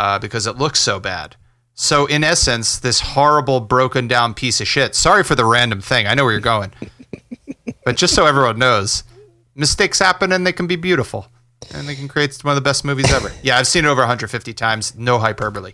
uh, 0.00 0.18
because 0.18 0.46
it 0.46 0.56
looks 0.56 0.80
so 0.80 0.98
bad. 1.00 1.36
So 1.74 2.06
in 2.06 2.24
essence, 2.24 2.78
this 2.80 3.00
horrible 3.00 3.60
broken 3.60 4.08
down 4.08 4.34
piece 4.34 4.60
of 4.60 4.66
shit. 4.66 4.96
Sorry 4.96 5.22
for 5.22 5.36
the 5.36 5.44
random 5.44 5.80
thing. 5.80 6.08
I 6.08 6.14
know 6.14 6.24
where 6.24 6.32
you're 6.32 6.40
going, 6.40 6.72
but 7.84 7.96
just 7.96 8.14
so 8.14 8.26
everyone 8.26 8.58
knows, 8.58 9.04
mistakes 9.54 10.00
happen 10.00 10.32
and 10.32 10.44
they 10.44 10.52
can 10.52 10.66
be 10.66 10.76
beautiful, 10.76 11.28
and 11.72 11.88
they 11.88 11.94
can 11.94 12.08
create 12.08 12.36
one 12.42 12.52
of 12.52 12.56
the 12.56 12.68
best 12.68 12.84
movies 12.84 13.12
ever. 13.12 13.32
Yeah, 13.42 13.58
I've 13.58 13.66
seen 13.66 13.84
it 13.84 13.88
over 13.88 14.00
150 14.00 14.52
times. 14.54 14.94
No 14.96 15.18
hyperbole. 15.18 15.72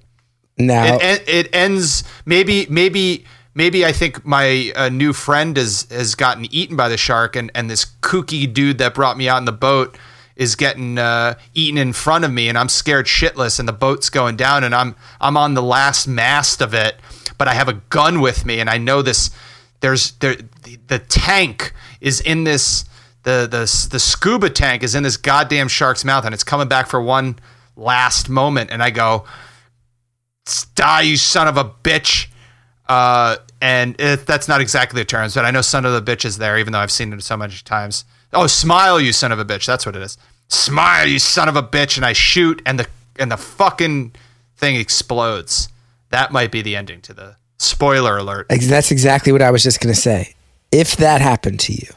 Now, 0.57 0.99
It, 1.01 1.29
it, 1.29 1.55
ends 1.55 2.05
maybe 2.25 2.67
maybe 2.71 3.25
maybe 3.55 3.85
I 3.85 3.93
think 3.93 4.25
my 4.25 4.73
uh, 4.77 4.89
new 4.89 5.13
friend 5.13 5.57
has 5.57 5.87
has 5.91 6.15
gotten 6.15 6.47
eaten 6.55 6.77
by 6.77 6.89
the 6.89 6.97
shark, 6.97 7.35
and 7.35 7.51
and 7.55 7.69
this 7.69 7.85
kooky 8.03 8.53
dude 8.53 8.79
that 8.79 8.95
brought 8.95 9.17
me 9.17 9.29
out 9.29 9.39
in 9.39 9.47
the 9.47 9.53
boat 9.53 9.99
is 10.37 10.57
getting 10.57 10.99
uh, 10.99 11.35
eaten 11.55 11.79
in 11.79 11.93
front 11.93 12.25
of 12.25 12.33
me, 12.33 12.49
and 12.49 12.59
I'm 12.59 12.69
scared 12.69 13.07
shitless, 13.07 13.59
and 13.59 13.69
the 13.69 13.73
boat's 13.73 14.11
going 14.11 14.37
down, 14.37 14.63
and 14.65 14.75
I'm 14.75 14.95
I'm 15.21 15.37
on 15.37 15.55
the 15.55 15.63
last 15.63 16.07
mast 16.07 16.61
of 16.61 16.73
it, 16.73 16.97
but 17.37 17.49
I 17.49 17.55
have 17.55 17.69
a 17.69 17.75
gun 17.75 18.21
with 18.21 18.45
me, 18.47 18.61
and 18.61 18.71
I 18.71 18.79
know 18.79 19.03
this. 19.03 19.31
There's 19.81 20.13
there 20.13 20.37
the, 20.63 20.79
the 20.87 20.99
tank 20.99 21.73
is 22.01 22.21
in 22.21 22.45
this 22.45 22.85
the 23.25 23.49
the 23.51 23.89
the 23.91 23.99
scuba 23.99 24.49
tank 24.49 24.83
is 24.83 24.95
in 24.95 25.03
this 25.03 25.17
goddamn 25.17 25.69
shark's 25.69 26.05
mouth, 26.05 26.25
and 26.25 26.33
it's 26.33 26.45
coming 26.45 26.69
back 26.69 26.87
for 26.87 27.01
one 27.01 27.39
last 27.77 28.29
moment, 28.29 28.71
and 28.71 28.83
I 28.83 28.91
go 28.91 29.25
die, 30.75 31.03
you 31.03 31.17
son 31.17 31.49
of 31.49 31.57
a 31.57 31.65
bitch. 31.65 32.29
Uh, 32.89 33.37
and 33.61 33.99
it, 33.99 34.27
that's 34.27 34.47
not 34.47 34.61
exactly 34.61 35.01
the 35.01 35.05
terms, 35.07 35.35
but 35.35 35.45
I 35.45 35.51
know 35.51 35.63
son 35.63 35.87
of 35.87 35.93
the 35.93 36.03
bitch 36.03 36.25
is 36.25 36.39
there, 36.39 36.59
even 36.59 36.73
though 36.73 36.81
I've 36.81 36.91
seen 36.91 37.13
it 37.13 37.23
so 37.23 37.37
many 37.37 37.55
times. 37.65 38.05
Oh, 38.33 38.47
smile, 38.47 39.01
you 39.01 39.13
son 39.13 39.33
of 39.33 39.39
a 39.39 39.45
bitch. 39.45 39.67
That's 39.67 39.87
what 39.87 39.97
it 39.97 40.03
is. 40.03 40.19
Smile, 40.49 41.07
you 41.07 41.19
son 41.19 41.49
of 41.49 41.57
a 41.57 41.63
bitch. 41.63 41.97
And 41.97 42.05
I 42.05 42.13
shoot, 42.13 42.61
and 42.67 42.79
the 42.79 42.87
and 43.19 43.31
the 43.31 43.37
fucking 43.37 44.15
thing 44.57 44.77
explodes. 44.77 45.69
That 46.11 46.31
might 46.31 46.53
be 46.53 46.63
the 46.63 46.77
ending 46.77 47.01
to 47.03 47.15
the 47.15 47.37
spoiler 47.59 48.19
alert. 48.19 48.47
that's 48.49 48.91
exactly 48.91 49.33
what 49.33 49.43
I 49.43 49.51
was 49.51 49.63
just 49.63 49.81
to 49.95 50.01
say. 50.01 50.35
If 50.71 50.97
that 50.97 51.21
happened 51.21 51.61
to 51.61 51.73
you, 51.73 51.89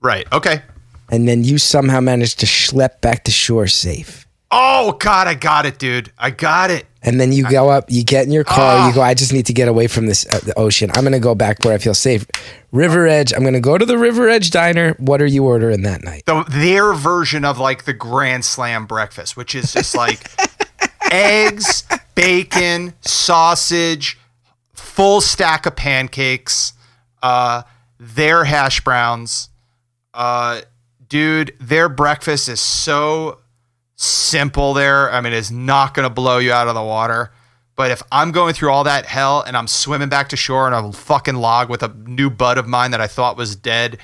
Right. 0.00 0.26
Okay. 0.32 0.62
and 1.10 1.26
then 1.26 1.42
you 1.44 1.58
somehow 1.58 2.00
managed 2.00 2.38
to 2.40 2.46
schlep 2.46 3.00
back 3.00 3.24
to 3.24 3.30
shore 3.30 3.66
safe, 3.66 4.26
Oh 4.50 4.92
God, 4.92 5.26
I 5.28 5.34
got 5.34 5.66
it, 5.66 5.78
dude. 5.78 6.10
I 6.18 6.30
got 6.30 6.70
it. 6.70 6.86
and 7.02 7.20
then 7.20 7.32
you 7.32 7.48
go 7.50 7.68
up, 7.68 7.84
you 7.90 8.02
get 8.02 8.24
in 8.24 8.32
your 8.32 8.44
car, 8.44 8.76
Ah. 8.78 8.88
you 8.88 8.94
go, 8.94 9.02
I 9.02 9.12
just 9.14 9.32
need 9.32 9.44
to 9.46 9.52
get 9.52 9.68
away 9.68 9.86
from 9.88 10.06
this 10.06 10.24
uh, 10.32 10.38
the 10.40 10.56
ocean. 10.58 10.90
I'm 10.94 11.02
going 11.02 11.12
to 11.12 11.18
go 11.20 11.34
back 11.34 11.62
where 11.64 11.74
I 11.74 11.78
feel 11.78 11.92
safe. 11.94 12.26
River 12.72 13.06
Edge, 13.06 13.32
I'm 13.34 13.40
going 13.42 13.52
to 13.54 13.60
go 13.60 13.76
to 13.76 13.84
the 13.84 13.98
River 13.98 14.26
Edge 14.28 14.50
Diner. 14.50 14.94
What 14.98 15.20
are 15.20 15.26
you 15.26 15.44
ordering 15.44 15.82
that 15.82 16.02
night? 16.02 16.24
the 16.26 16.44
their 16.48 16.94
version 16.94 17.44
of 17.44 17.58
like 17.58 17.84
the 17.84 17.92
grand 17.92 18.44
slam 18.44 18.86
breakfast, 18.86 19.36
which 19.36 19.54
is 19.54 19.72
just 19.74 19.94
like 19.94 20.20
eggs, 21.10 21.84
bacon, 22.14 22.94
sausage, 23.02 24.18
full 24.74 25.20
stack 25.20 25.66
of 25.66 25.76
pancakes, 25.76 26.72
uh, 27.22 27.62
their 28.00 28.44
hash 28.44 28.80
browns. 28.82 29.48
Uh, 30.18 30.62
dude, 31.08 31.54
their 31.60 31.88
breakfast 31.88 32.48
is 32.48 32.60
so 32.60 33.38
simple 33.94 34.74
there. 34.74 35.10
I 35.12 35.20
mean, 35.20 35.32
it's 35.32 35.52
not 35.52 35.94
going 35.94 36.08
to 36.08 36.12
blow 36.12 36.38
you 36.38 36.52
out 36.52 36.66
of 36.66 36.74
the 36.74 36.82
water. 36.82 37.32
But 37.76 37.92
if 37.92 38.02
I'm 38.10 38.32
going 38.32 38.54
through 38.54 38.72
all 38.72 38.82
that 38.82 39.06
hell 39.06 39.42
and 39.42 39.56
I'm 39.56 39.68
swimming 39.68 40.08
back 40.08 40.30
to 40.30 40.36
shore 40.36 40.66
on 40.66 40.84
a 40.84 40.92
fucking 40.92 41.36
log 41.36 41.70
with 41.70 41.84
a 41.84 41.88
new 41.88 42.30
bud 42.30 42.58
of 42.58 42.66
mine 42.66 42.90
that 42.90 43.00
I 43.00 43.06
thought 43.06 43.36
was 43.36 43.54
dead, 43.54 43.98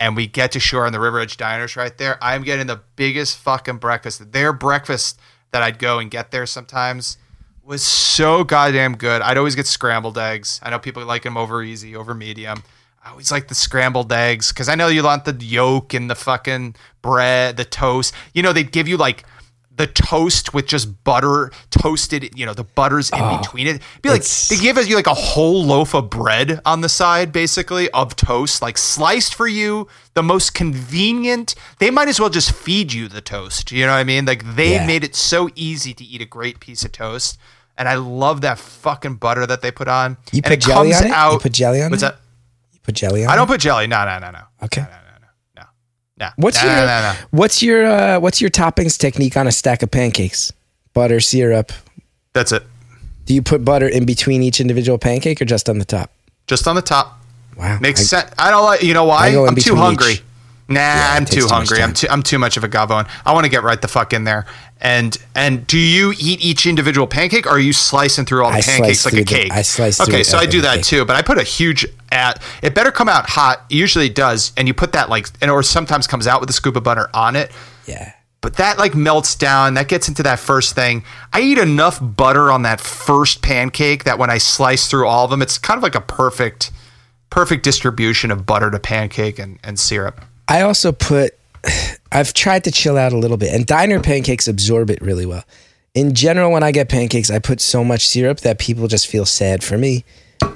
and 0.00 0.16
we 0.16 0.26
get 0.26 0.52
to 0.52 0.60
shore 0.60 0.86
in 0.86 0.94
the 0.94 1.00
River 1.00 1.20
Edge 1.20 1.36
Diners 1.36 1.76
right 1.76 1.96
there, 1.98 2.16
I'm 2.22 2.42
getting 2.42 2.66
the 2.66 2.80
biggest 2.96 3.36
fucking 3.36 3.76
breakfast. 3.76 4.32
Their 4.32 4.54
breakfast 4.54 5.20
that 5.50 5.62
I'd 5.62 5.78
go 5.78 5.98
and 5.98 6.10
get 6.10 6.30
there 6.30 6.46
sometimes 6.46 7.18
was 7.62 7.82
so 7.82 8.44
goddamn 8.44 8.96
good. 8.96 9.20
I'd 9.20 9.36
always 9.36 9.54
get 9.54 9.66
scrambled 9.66 10.16
eggs. 10.16 10.58
I 10.62 10.70
know 10.70 10.78
people 10.78 11.04
like 11.04 11.24
them 11.24 11.36
over 11.36 11.62
easy, 11.62 11.94
over 11.94 12.14
medium. 12.14 12.62
I 13.02 13.10
always 13.10 13.30
like 13.32 13.48
the 13.48 13.54
scrambled 13.54 14.12
eggs 14.12 14.52
because 14.52 14.68
I 14.68 14.74
know 14.74 14.88
you 14.88 15.02
want 15.02 15.24
the 15.24 15.32
yolk 15.32 15.94
and 15.94 16.10
the 16.10 16.14
fucking 16.14 16.76
bread, 17.02 17.56
the 17.56 17.64
toast. 17.64 18.12
You 18.34 18.42
know, 18.42 18.52
they'd 18.52 18.70
give 18.70 18.86
you 18.88 18.96
like 18.98 19.24
the 19.74 19.86
toast 19.86 20.52
with 20.52 20.66
just 20.66 21.02
butter 21.04 21.50
toasted, 21.70 22.38
you 22.38 22.44
know, 22.44 22.52
the 22.52 22.64
butter's 22.64 23.08
in 23.10 23.18
ah, 23.20 23.38
between 23.40 23.66
it. 23.66 23.76
It'd 23.76 24.02
be 24.02 24.10
like 24.10 24.22
they 24.24 24.56
give 24.58 24.76
us 24.76 24.86
you 24.86 24.96
like 24.96 25.06
a 25.06 25.14
whole 25.14 25.64
loaf 25.64 25.94
of 25.94 26.10
bread 26.10 26.60
on 26.66 26.82
the 26.82 26.88
side, 26.90 27.32
basically, 27.32 27.90
of 27.92 28.14
toast, 28.16 28.60
like 28.60 28.76
sliced 28.76 29.34
for 29.34 29.48
you, 29.48 29.88
the 30.12 30.22
most 30.22 30.52
convenient. 30.52 31.54
They 31.78 31.90
might 31.90 32.08
as 32.08 32.20
well 32.20 32.28
just 32.28 32.52
feed 32.52 32.92
you 32.92 33.08
the 33.08 33.22
toast. 33.22 33.72
You 33.72 33.86
know 33.86 33.92
what 33.92 33.98
I 33.98 34.04
mean? 34.04 34.26
Like 34.26 34.56
they 34.56 34.72
Yeah. 34.74 34.86
made 34.86 35.04
it 35.04 35.14
so 35.14 35.48
easy 35.54 35.94
to 35.94 36.04
eat 36.04 36.20
a 36.20 36.26
great 36.26 36.60
piece 36.60 36.84
of 36.84 36.92
toast. 36.92 37.38
And 37.78 37.88
I 37.88 37.94
love 37.94 38.42
that 38.42 38.58
fucking 38.58 39.14
butter 39.14 39.46
that 39.46 39.62
they 39.62 39.70
put 39.70 39.88
on. 39.88 40.18
You 40.32 40.38
and 40.38 40.44
put 40.44 40.52
it 40.52 40.60
jelly 40.60 40.90
comes 40.90 41.00
on 41.00 41.06
it? 41.06 41.08
You 41.08 41.14
out. 41.14 41.40
put 41.40 41.52
jelly 41.52 41.80
on 41.80 41.90
What's 41.90 42.02
it? 42.02 42.06
that? 42.06 42.20
Put 42.90 42.96
jelly 42.96 43.24
on 43.24 43.30
I 43.30 43.36
don't 43.36 43.46
put 43.46 43.60
jelly. 43.60 43.86
No, 43.86 44.04
no, 44.04 44.18
no, 44.18 44.30
no. 44.32 44.40
Okay. 44.64 44.80
No, 44.82 44.86
no, 44.88 44.92
no, 44.92 45.62
no. 45.62 45.64
No. 46.18 46.28
What's 46.36 46.62
no, 46.62 46.68
your 46.68 46.76
no, 46.76 46.86
no, 46.86 47.12
no. 47.12 47.14
what's 47.30 47.62
your 47.62 47.86
uh, 47.86 48.18
what's 48.20 48.40
your 48.40 48.50
toppings 48.50 48.98
technique 48.98 49.36
on 49.36 49.46
a 49.46 49.52
stack 49.52 49.82
of 49.82 49.90
pancakes? 49.90 50.52
butter, 50.92 51.20
syrup. 51.20 51.72
That's 52.32 52.52
it. 52.52 52.64
Do 53.26 53.34
you 53.34 53.42
put 53.42 53.64
butter 53.64 53.88
in 53.88 54.06
between 54.06 54.42
each 54.42 54.60
individual 54.60 54.98
pancake 54.98 55.40
or 55.40 55.44
just 55.44 55.68
on 55.68 55.78
the 55.78 55.84
top? 55.84 56.10
Just 56.46 56.66
on 56.66 56.74
the 56.74 56.82
top. 56.82 57.20
Wow. 57.56 57.78
Makes 57.80 58.00
I- 58.00 58.04
sense. 58.04 58.34
I 58.38 58.50
don't 58.50 58.64
like. 58.64 58.82
You 58.82 58.94
know 58.94 59.04
why? 59.04 59.28
I 59.28 59.32
go 59.32 59.44
in 59.44 59.50
I'm 59.50 59.56
too 59.56 59.76
hungry. 59.76 60.12
each. 60.14 60.22
Nah, 60.70 60.80
it 60.80 61.16
I'm 61.16 61.24
too 61.24 61.40
too 61.42 61.46
hungry. 61.48 61.82
I'm 61.82 61.92
too. 61.92 62.06
I'm 62.08 62.22
too 62.22 62.38
much 62.38 62.56
of 62.56 62.64
a 62.64 62.68
gavone. 62.68 63.08
I 63.26 63.32
want 63.32 63.44
to 63.44 63.50
get 63.50 63.62
right 63.62 63.80
the 63.80 63.88
fuck 63.88 64.12
in 64.12 64.24
there. 64.24 64.46
And 64.80 65.16
and 65.34 65.66
do 65.66 65.76
you 65.76 66.12
eat 66.12 66.40
each 66.40 66.64
individual 66.64 67.06
pancake, 67.06 67.44
or 67.46 67.50
are 67.50 67.58
you 67.58 67.72
slicing 67.72 68.24
through 68.24 68.44
all 68.44 68.50
the 68.52 68.58
I 68.58 68.62
pancakes 68.62 69.04
like 69.04 69.14
a 69.14 69.16
through 69.16 69.24
the- 69.24 69.34
cake? 69.34 69.52
I 69.52 69.62
slice 69.62 70.00
Okay, 70.00 70.22
so 70.22 70.38
I 70.38 70.46
do 70.46 70.60
that 70.62 70.76
cake. 70.76 70.84
too. 70.84 71.04
But 71.04 71.16
I 71.16 71.22
put 71.22 71.38
a 71.38 71.42
huge 71.42 71.84
at. 72.12 72.40
It 72.62 72.74
better 72.74 72.90
come 72.92 73.08
out 73.08 73.28
hot. 73.28 73.64
Usually 73.68 74.06
it 74.06 74.14
does, 74.14 74.52
and 74.56 74.68
you 74.68 74.72
put 74.74 74.92
that 74.92 75.10
like, 75.10 75.28
and 75.42 75.50
or 75.50 75.62
sometimes 75.62 76.06
comes 76.06 76.26
out 76.26 76.40
with 76.40 76.48
a 76.48 76.54
scoop 76.54 76.76
of 76.76 76.82
butter 76.84 77.10
on 77.12 77.34
it. 77.36 77.50
Yeah. 77.86 78.12
But 78.40 78.56
that 78.56 78.78
like 78.78 78.94
melts 78.94 79.34
down. 79.34 79.74
That 79.74 79.88
gets 79.88 80.08
into 80.08 80.22
that 80.22 80.38
first 80.38 80.74
thing. 80.74 81.04
I 81.32 81.40
eat 81.42 81.58
enough 81.58 81.98
butter 82.00 82.50
on 82.50 82.62
that 82.62 82.80
first 82.80 83.42
pancake 83.42 84.04
that 84.04 84.18
when 84.18 84.30
I 84.30 84.38
slice 84.38 84.86
through 84.86 85.06
all 85.08 85.24
of 85.24 85.30
them, 85.30 85.42
it's 85.42 85.58
kind 85.58 85.76
of 85.76 85.82
like 85.82 85.94
a 85.94 86.00
perfect, 86.00 86.70
perfect 87.28 87.64
distribution 87.64 88.30
of 88.30 88.46
butter 88.46 88.70
to 88.70 88.78
pancake 88.78 89.38
and, 89.38 89.58
and 89.62 89.78
syrup. 89.78 90.22
I 90.50 90.62
also 90.62 90.92
put, 90.92 91.32
I've 92.12 92.34
tried 92.34 92.64
to 92.64 92.70
chill 92.70 92.98
out 92.98 93.12
a 93.12 93.16
little 93.16 93.36
bit, 93.36 93.54
and 93.54 93.64
diner 93.64 94.00
pancakes 94.00 94.48
absorb 94.48 94.90
it 94.90 95.00
really 95.00 95.24
well. 95.24 95.44
In 95.94 96.14
general, 96.14 96.52
when 96.52 96.62
I 96.62 96.72
get 96.72 96.88
pancakes, 96.88 97.30
I 97.30 97.38
put 97.38 97.60
so 97.60 97.82
much 97.84 98.06
syrup 98.06 98.40
that 98.40 98.58
people 98.58 98.86
just 98.88 99.06
feel 99.06 99.24
sad 99.24 99.64
for 99.64 99.78
me. 99.78 100.04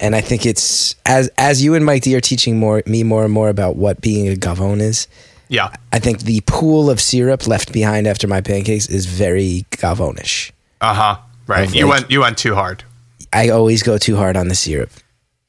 And 0.01 0.15
I 0.15 0.21
think 0.21 0.45
it's 0.45 0.95
as 1.05 1.29
as 1.37 1.63
you 1.63 1.75
and 1.75 1.85
Mike 1.85 2.03
D 2.03 2.15
are 2.15 2.21
teaching 2.21 2.57
more 2.57 2.81
me 2.85 3.03
more 3.03 3.23
and 3.23 3.31
more 3.33 3.49
about 3.49 3.75
what 3.75 4.01
being 4.01 4.27
a 4.27 4.33
gavone 4.35 4.81
is. 4.81 5.07
Yeah. 5.47 5.71
I 5.93 5.99
think 5.99 6.21
the 6.21 6.41
pool 6.47 6.89
of 6.89 6.99
syrup 6.99 7.45
left 7.47 7.71
behind 7.71 8.07
after 8.07 8.27
my 8.27 8.41
pancakes 8.41 8.87
is 8.87 9.05
very 9.05 9.65
gavonish. 9.71 10.51
Uh 10.81 10.93
huh. 10.93 11.17
Right. 11.47 11.67
Of 11.67 11.75
You 11.75 11.85
like- 11.85 11.99
went 11.99 12.11
you 12.11 12.19
went 12.21 12.37
too 12.37 12.55
hard. 12.55 12.83
I 13.31 13.49
always 13.49 13.83
go 13.83 13.97
too 13.97 14.15
hard 14.15 14.35
on 14.37 14.47
the 14.47 14.55
syrup. 14.55 14.89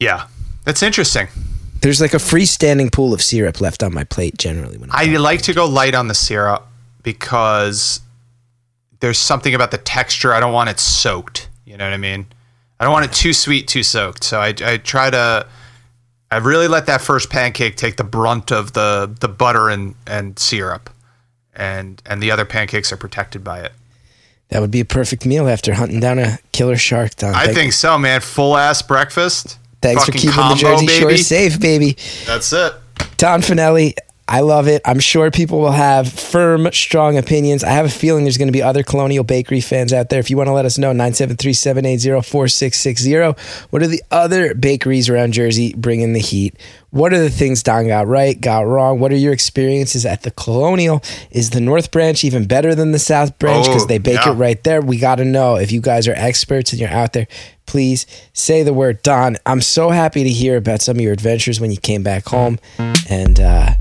Yeah. 0.00 0.26
That's 0.64 0.82
interesting. 0.82 1.28
There's 1.86 2.00
like 2.00 2.14
a 2.14 2.16
freestanding 2.16 2.90
pool 2.90 3.14
of 3.14 3.22
syrup 3.22 3.60
left 3.60 3.84
on 3.84 3.94
my 3.94 4.02
plate 4.02 4.36
generally 4.36 4.76
when 4.76 4.90
i. 4.90 5.04
i 5.04 5.16
like 5.18 5.42
to 5.42 5.54
go 5.54 5.66
light 5.66 5.94
on 5.94 6.08
the 6.08 6.16
syrup 6.16 6.66
because 7.04 8.00
there's 8.98 9.18
something 9.18 9.54
about 9.54 9.70
the 9.70 9.78
texture. 9.78 10.32
I 10.32 10.40
don't 10.40 10.52
want 10.52 10.68
it 10.68 10.80
soaked. 10.80 11.48
You 11.64 11.76
know 11.76 11.84
what 11.84 11.92
I 11.92 11.96
mean? 11.96 12.26
I 12.80 12.84
don't 12.84 12.92
want 12.92 13.04
it 13.04 13.12
too 13.12 13.32
sweet, 13.32 13.68
too 13.68 13.84
soaked. 13.84 14.24
So 14.24 14.40
I, 14.40 14.52
I 14.64 14.78
try 14.78 15.10
to. 15.10 15.46
I 16.28 16.38
really 16.38 16.66
let 16.66 16.86
that 16.86 17.02
first 17.02 17.30
pancake 17.30 17.76
take 17.76 17.98
the 17.98 18.02
brunt 18.02 18.50
of 18.50 18.72
the 18.72 19.08
the 19.20 19.28
butter 19.28 19.68
and 19.68 19.94
and 20.08 20.36
syrup, 20.40 20.90
and 21.54 22.02
and 22.04 22.20
the 22.20 22.32
other 22.32 22.44
pancakes 22.44 22.90
are 22.90 22.96
protected 22.96 23.44
by 23.44 23.60
it. 23.60 23.70
that 24.48 24.60
would 24.60 24.72
be 24.72 24.80
a 24.80 24.84
perfect 24.84 25.24
meal 25.24 25.46
after 25.48 25.74
hunting 25.74 26.00
down 26.00 26.18
a 26.18 26.40
killer 26.50 26.76
shark. 26.76 27.14
Don, 27.14 27.32
I 27.32 27.54
think 27.54 27.72
so, 27.72 27.96
man. 27.96 28.22
Full 28.22 28.56
ass 28.56 28.82
breakfast. 28.82 29.58
Thanks 29.86 30.04
for 30.04 30.10
Fucking 30.12 30.20
keeping 30.20 30.36
the 30.36 30.42
combo, 30.42 30.56
Jersey 30.56 30.86
Shore 30.88 31.08
baby. 31.10 31.22
safe, 31.22 31.60
baby. 31.60 31.96
That's 32.26 32.52
it. 32.52 32.72
Don 33.18 33.40
Fanelli, 33.40 33.94
I 34.28 34.40
love 34.40 34.66
it. 34.66 34.82
I'm 34.84 34.98
sure 34.98 35.30
people 35.30 35.60
will 35.60 35.70
have 35.70 36.12
firm, 36.12 36.68
strong 36.72 37.16
opinions. 37.16 37.62
I 37.62 37.70
have 37.70 37.86
a 37.86 37.88
feeling 37.88 38.24
there's 38.24 38.38
going 38.38 38.48
to 38.48 38.52
be 38.52 38.62
other 38.62 38.82
Colonial 38.82 39.22
Bakery 39.22 39.60
fans 39.60 39.92
out 39.92 40.08
there. 40.08 40.18
If 40.18 40.30
you 40.30 40.36
want 40.36 40.48
to 40.48 40.52
let 40.52 40.64
us 40.64 40.78
know, 40.78 40.88
973 40.88 41.52
780 41.52 42.22
4660. 42.28 43.66
What 43.70 43.82
are 43.82 43.86
the 43.86 44.02
other 44.10 44.52
bakeries 44.54 45.08
around 45.08 45.32
Jersey 45.32 45.74
bringing 45.76 46.12
the 46.12 46.18
heat? 46.18 46.56
What 46.90 47.12
are 47.12 47.20
the 47.20 47.30
things 47.30 47.62
Don 47.62 47.86
got 47.86 48.08
right, 48.08 48.40
got 48.40 48.66
wrong? 48.66 48.98
What 48.98 49.12
are 49.12 49.16
your 49.16 49.32
experiences 49.32 50.04
at 50.04 50.22
the 50.22 50.32
Colonial? 50.32 51.02
Is 51.30 51.50
the 51.50 51.60
North 51.60 51.92
Branch 51.92 52.24
even 52.24 52.46
better 52.48 52.74
than 52.74 52.90
the 52.90 52.98
South 52.98 53.38
Branch? 53.38 53.66
Because 53.66 53.84
Oh, 53.84 53.86
they 53.86 53.98
bake 53.98 54.24
yeah. 54.26 54.32
it 54.32 54.34
right 54.34 54.62
there. 54.64 54.80
We 54.80 54.98
got 54.98 55.16
to 55.16 55.24
know 55.24 55.54
if 55.54 55.70
you 55.70 55.80
guys 55.80 56.08
are 56.08 56.14
experts 56.14 56.72
and 56.72 56.80
you're 56.80 56.90
out 56.90 57.12
there. 57.12 57.28
Please 57.66 58.06
say 58.32 58.64
the 58.64 58.72
word 58.74 59.02
Don. 59.02 59.36
I'm 59.46 59.60
so 59.60 59.90
happy 59.90 60.24
to 60.24 60.30
hear 60.30 60.56
about 60.56 60.80
some 60.82 60.96
of 60.96 61.00
your 61.02 61.12
adventures 61.12 61.60
when 61.60 61.70
you 61.70 61.76
came 61.76 62.02
back 62.02 62.24
home, 62.26 62.58
and 63.08 63.38
uh, 63.40 63.74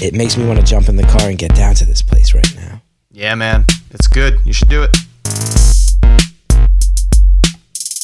it 0.00 0.14
makes 0.14 0.36
me 0.36 0.46
want 0.46 0.58
to 0.58 0.64
jump 0.64 0.88
in 0.88 0.96
the 0.96 1.02
car 1.04 1.28
and 1.28 1.38
get 1.38 1.54
down 1.54 1.74
to 1.74 1.84
this 1.84 2.00
place 2.02 2.34
right 2.34 2.56
now. 2.56 2.80
Yeah, 3.12 3.34
man. 3.34 3.64
It's 3.90 4.06
good. 4.06 4.38
You 4.44 4.52
should 4.52 4.68
do 4.68 4.82
it. 4.82 4.96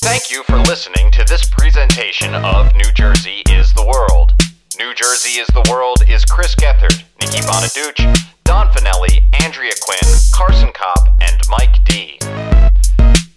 Thank 0.03 0.31
you 0.31 0.43
for 0.45 0.59
listening 0.59 1.11
to 1.13 1.25
this 1.25 1.49
presentation 1.49 2.35
of 2.35 2.75
New 2.75 2.93
Jersey 2.95 3.43
is 3.51 3.73
the 3.73 3.85
World. 3.87 4.35
New 4.79 4.95
Jersey 4.95 5.41
is 5.41 5.49
the 5.49 5.67
World 5.71 6.03
is 6.09 6.25
Chris 6.25 6.55
Gethard, 6.55 7.03
Nikki 7.21 7.41
Bonaduce, 7.41 8.19
Don 8.45 8.69
Fanelli, 8.69 9.23
Andrea 9.43 9.73
Quinn, 9.81 10.15
Carson 10.33 10.71
Kopp, 10.73 11.09
and 11.21 11.41
Mike 11.49 11.83
D. 11.85 12.19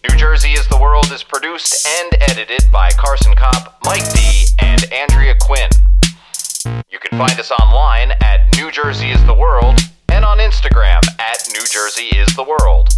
New 0.08 0.16
Jersey 0.18 0.52
is 0.52 0.68
the 0.68 0.78
World 0.80 1.12
is 1.12 1.24
produced 1.24 1.88
and 1.88 2.22
edited 2.22 2.70
by 2.72 2.90
Carson 2.92 3.34
Kopp, 3.36 3.80
Mike 3.86 4.12
D, 4.14 4.46
and 4.60 4.84
Andrea 4.92 5.36
Quinn. 5.40 5.70
You 6.92 6.98
can 6.98 7.20
find 7.20 7.40
us 7.40 7.52
online 7.52 8.14
at 8.20 8.58
New 8.58 8.72
Jersey 8.72 9.12
is 9.12 9.24
the 9.28 9.34
World 9.34 9.80
and 10.12 10.26
on 10.26 10.40
Instagram 10.40 11.00
at 11.20 11.38
New 11.54 11.64
Jersey 11.72 12.10
is 12.18 12.36
the 12.36 12.42
World. 12.42 12.90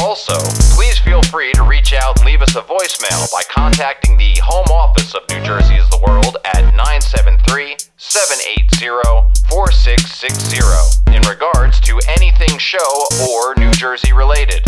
Also, 0.00 0.38
please 0.76 1.00
feel 1.00 1.20
free 1.20 1.52
to 1.54 1.64
reach 1.64 1.92
out 1.94 2.16
and 2.16 2.26
leave 2.26 2.42
us 2.42 2.54
a 2.54 2.62
voicemail 2.62 3.26
by 3.32 3.42
contacting 3.50 4.16
the 4.16 4.38
home 4.38 4.70
office 4.70 5.14
of 5.14 5.22
New 5.30 5.42
Jersey 5.42 5.74
is 5.74 5.88
the 5.88 5.98
World 6.06 6.36
at 6.44 6.62
973 6.78 7.74
780 7.96 9.26
4660 9.50 11.10
in 11.10 11.22
regards 11.26 11.80
to 11.80 11.98
anything 12.06 12.56
show 12.58 13.04
or 13.26 13.56
New 13.56 13.72
Jersey 13.72 14.12
related. 14.12 14.62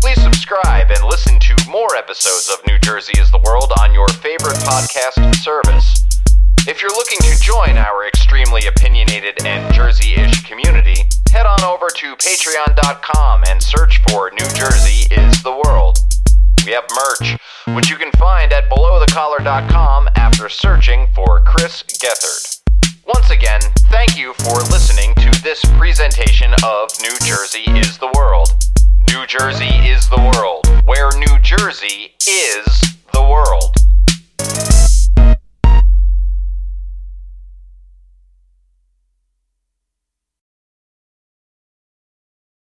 Please 0.00 0.22
subscribe 0.22 0.90
and 0.90 1.04
listen 1.04 1.38
to 1.40 1.54
more 1.68 1.94
episodes 1.94 2.48
of 2.48 2.66
New 2.66 2.78
Jersey 2.78 3.20
is 3.20 3.30
the 3.30 3.44
World 3.44 3.70
on 3.82 3.92
your 3.92 4.08
favorite 4.08 4.56
podcast 4.64 5.34
service. 5.44 6.04
If 6.66 6.80
you're 6.80 6.96
looking 6.96 7.18
to 7.18 7.38
join 7.42 7.76
our 7.76 8.08
extremely 8.08 8.66
opinionated 8.66 9.44
and 9.44 9.74
Jersey 9.74 10.14
ish 10.14 10.48
community, 10.48 11.02
head 11.30 11.44
on 11.44 11.62
over 11.62 11.88
to 11.88 12.16
patreon.com 12.16 13.44
and 13.46 13.62
search 13.62 14.00
for 14.08 14.30
New 14.30 14.48
Jersey 14.54 15.06
is 15.14 15.42
the 15.42 15.52
World. 15.52 15.98
We 16.64 16.72
have 16.72 16.84
merch, 16.96 17.36
which 17.76 17.90
you 17.90 17.96
can 17.96 18.10
find 18.12 18.50
at 18.54 18.70
belowthecollar.com 18.70 20.08
after 20.16 20.48
searching 20.48 21.06
for 21.14 21.40
Chris 21.40 21.82
Gethard. 21.82 22.62
Once 23.06 23.28
again, 23.28 23.60
thank 23.90 24.16
you 24.16 24.32
for 24.32 24.56
listening 24.72 25.14
to 25.16 25.42
this 25.42 25.62
presentation 25.76 26.54
of 26.64 26.88
New 27.02 27.14
Jersey 27.26 27.70
is 27.78 27.98
the 27.98 28.10
World. 28.16 28.48
New 29.10 29.26
Jersey 29.26 29.68
is 29.86 30.08
the 30.08 30.32
world, 30.34 30.66
where 30.86 31.10
New 31.18 31.38
Jersey 31.40 32.14
is 32.26 32.84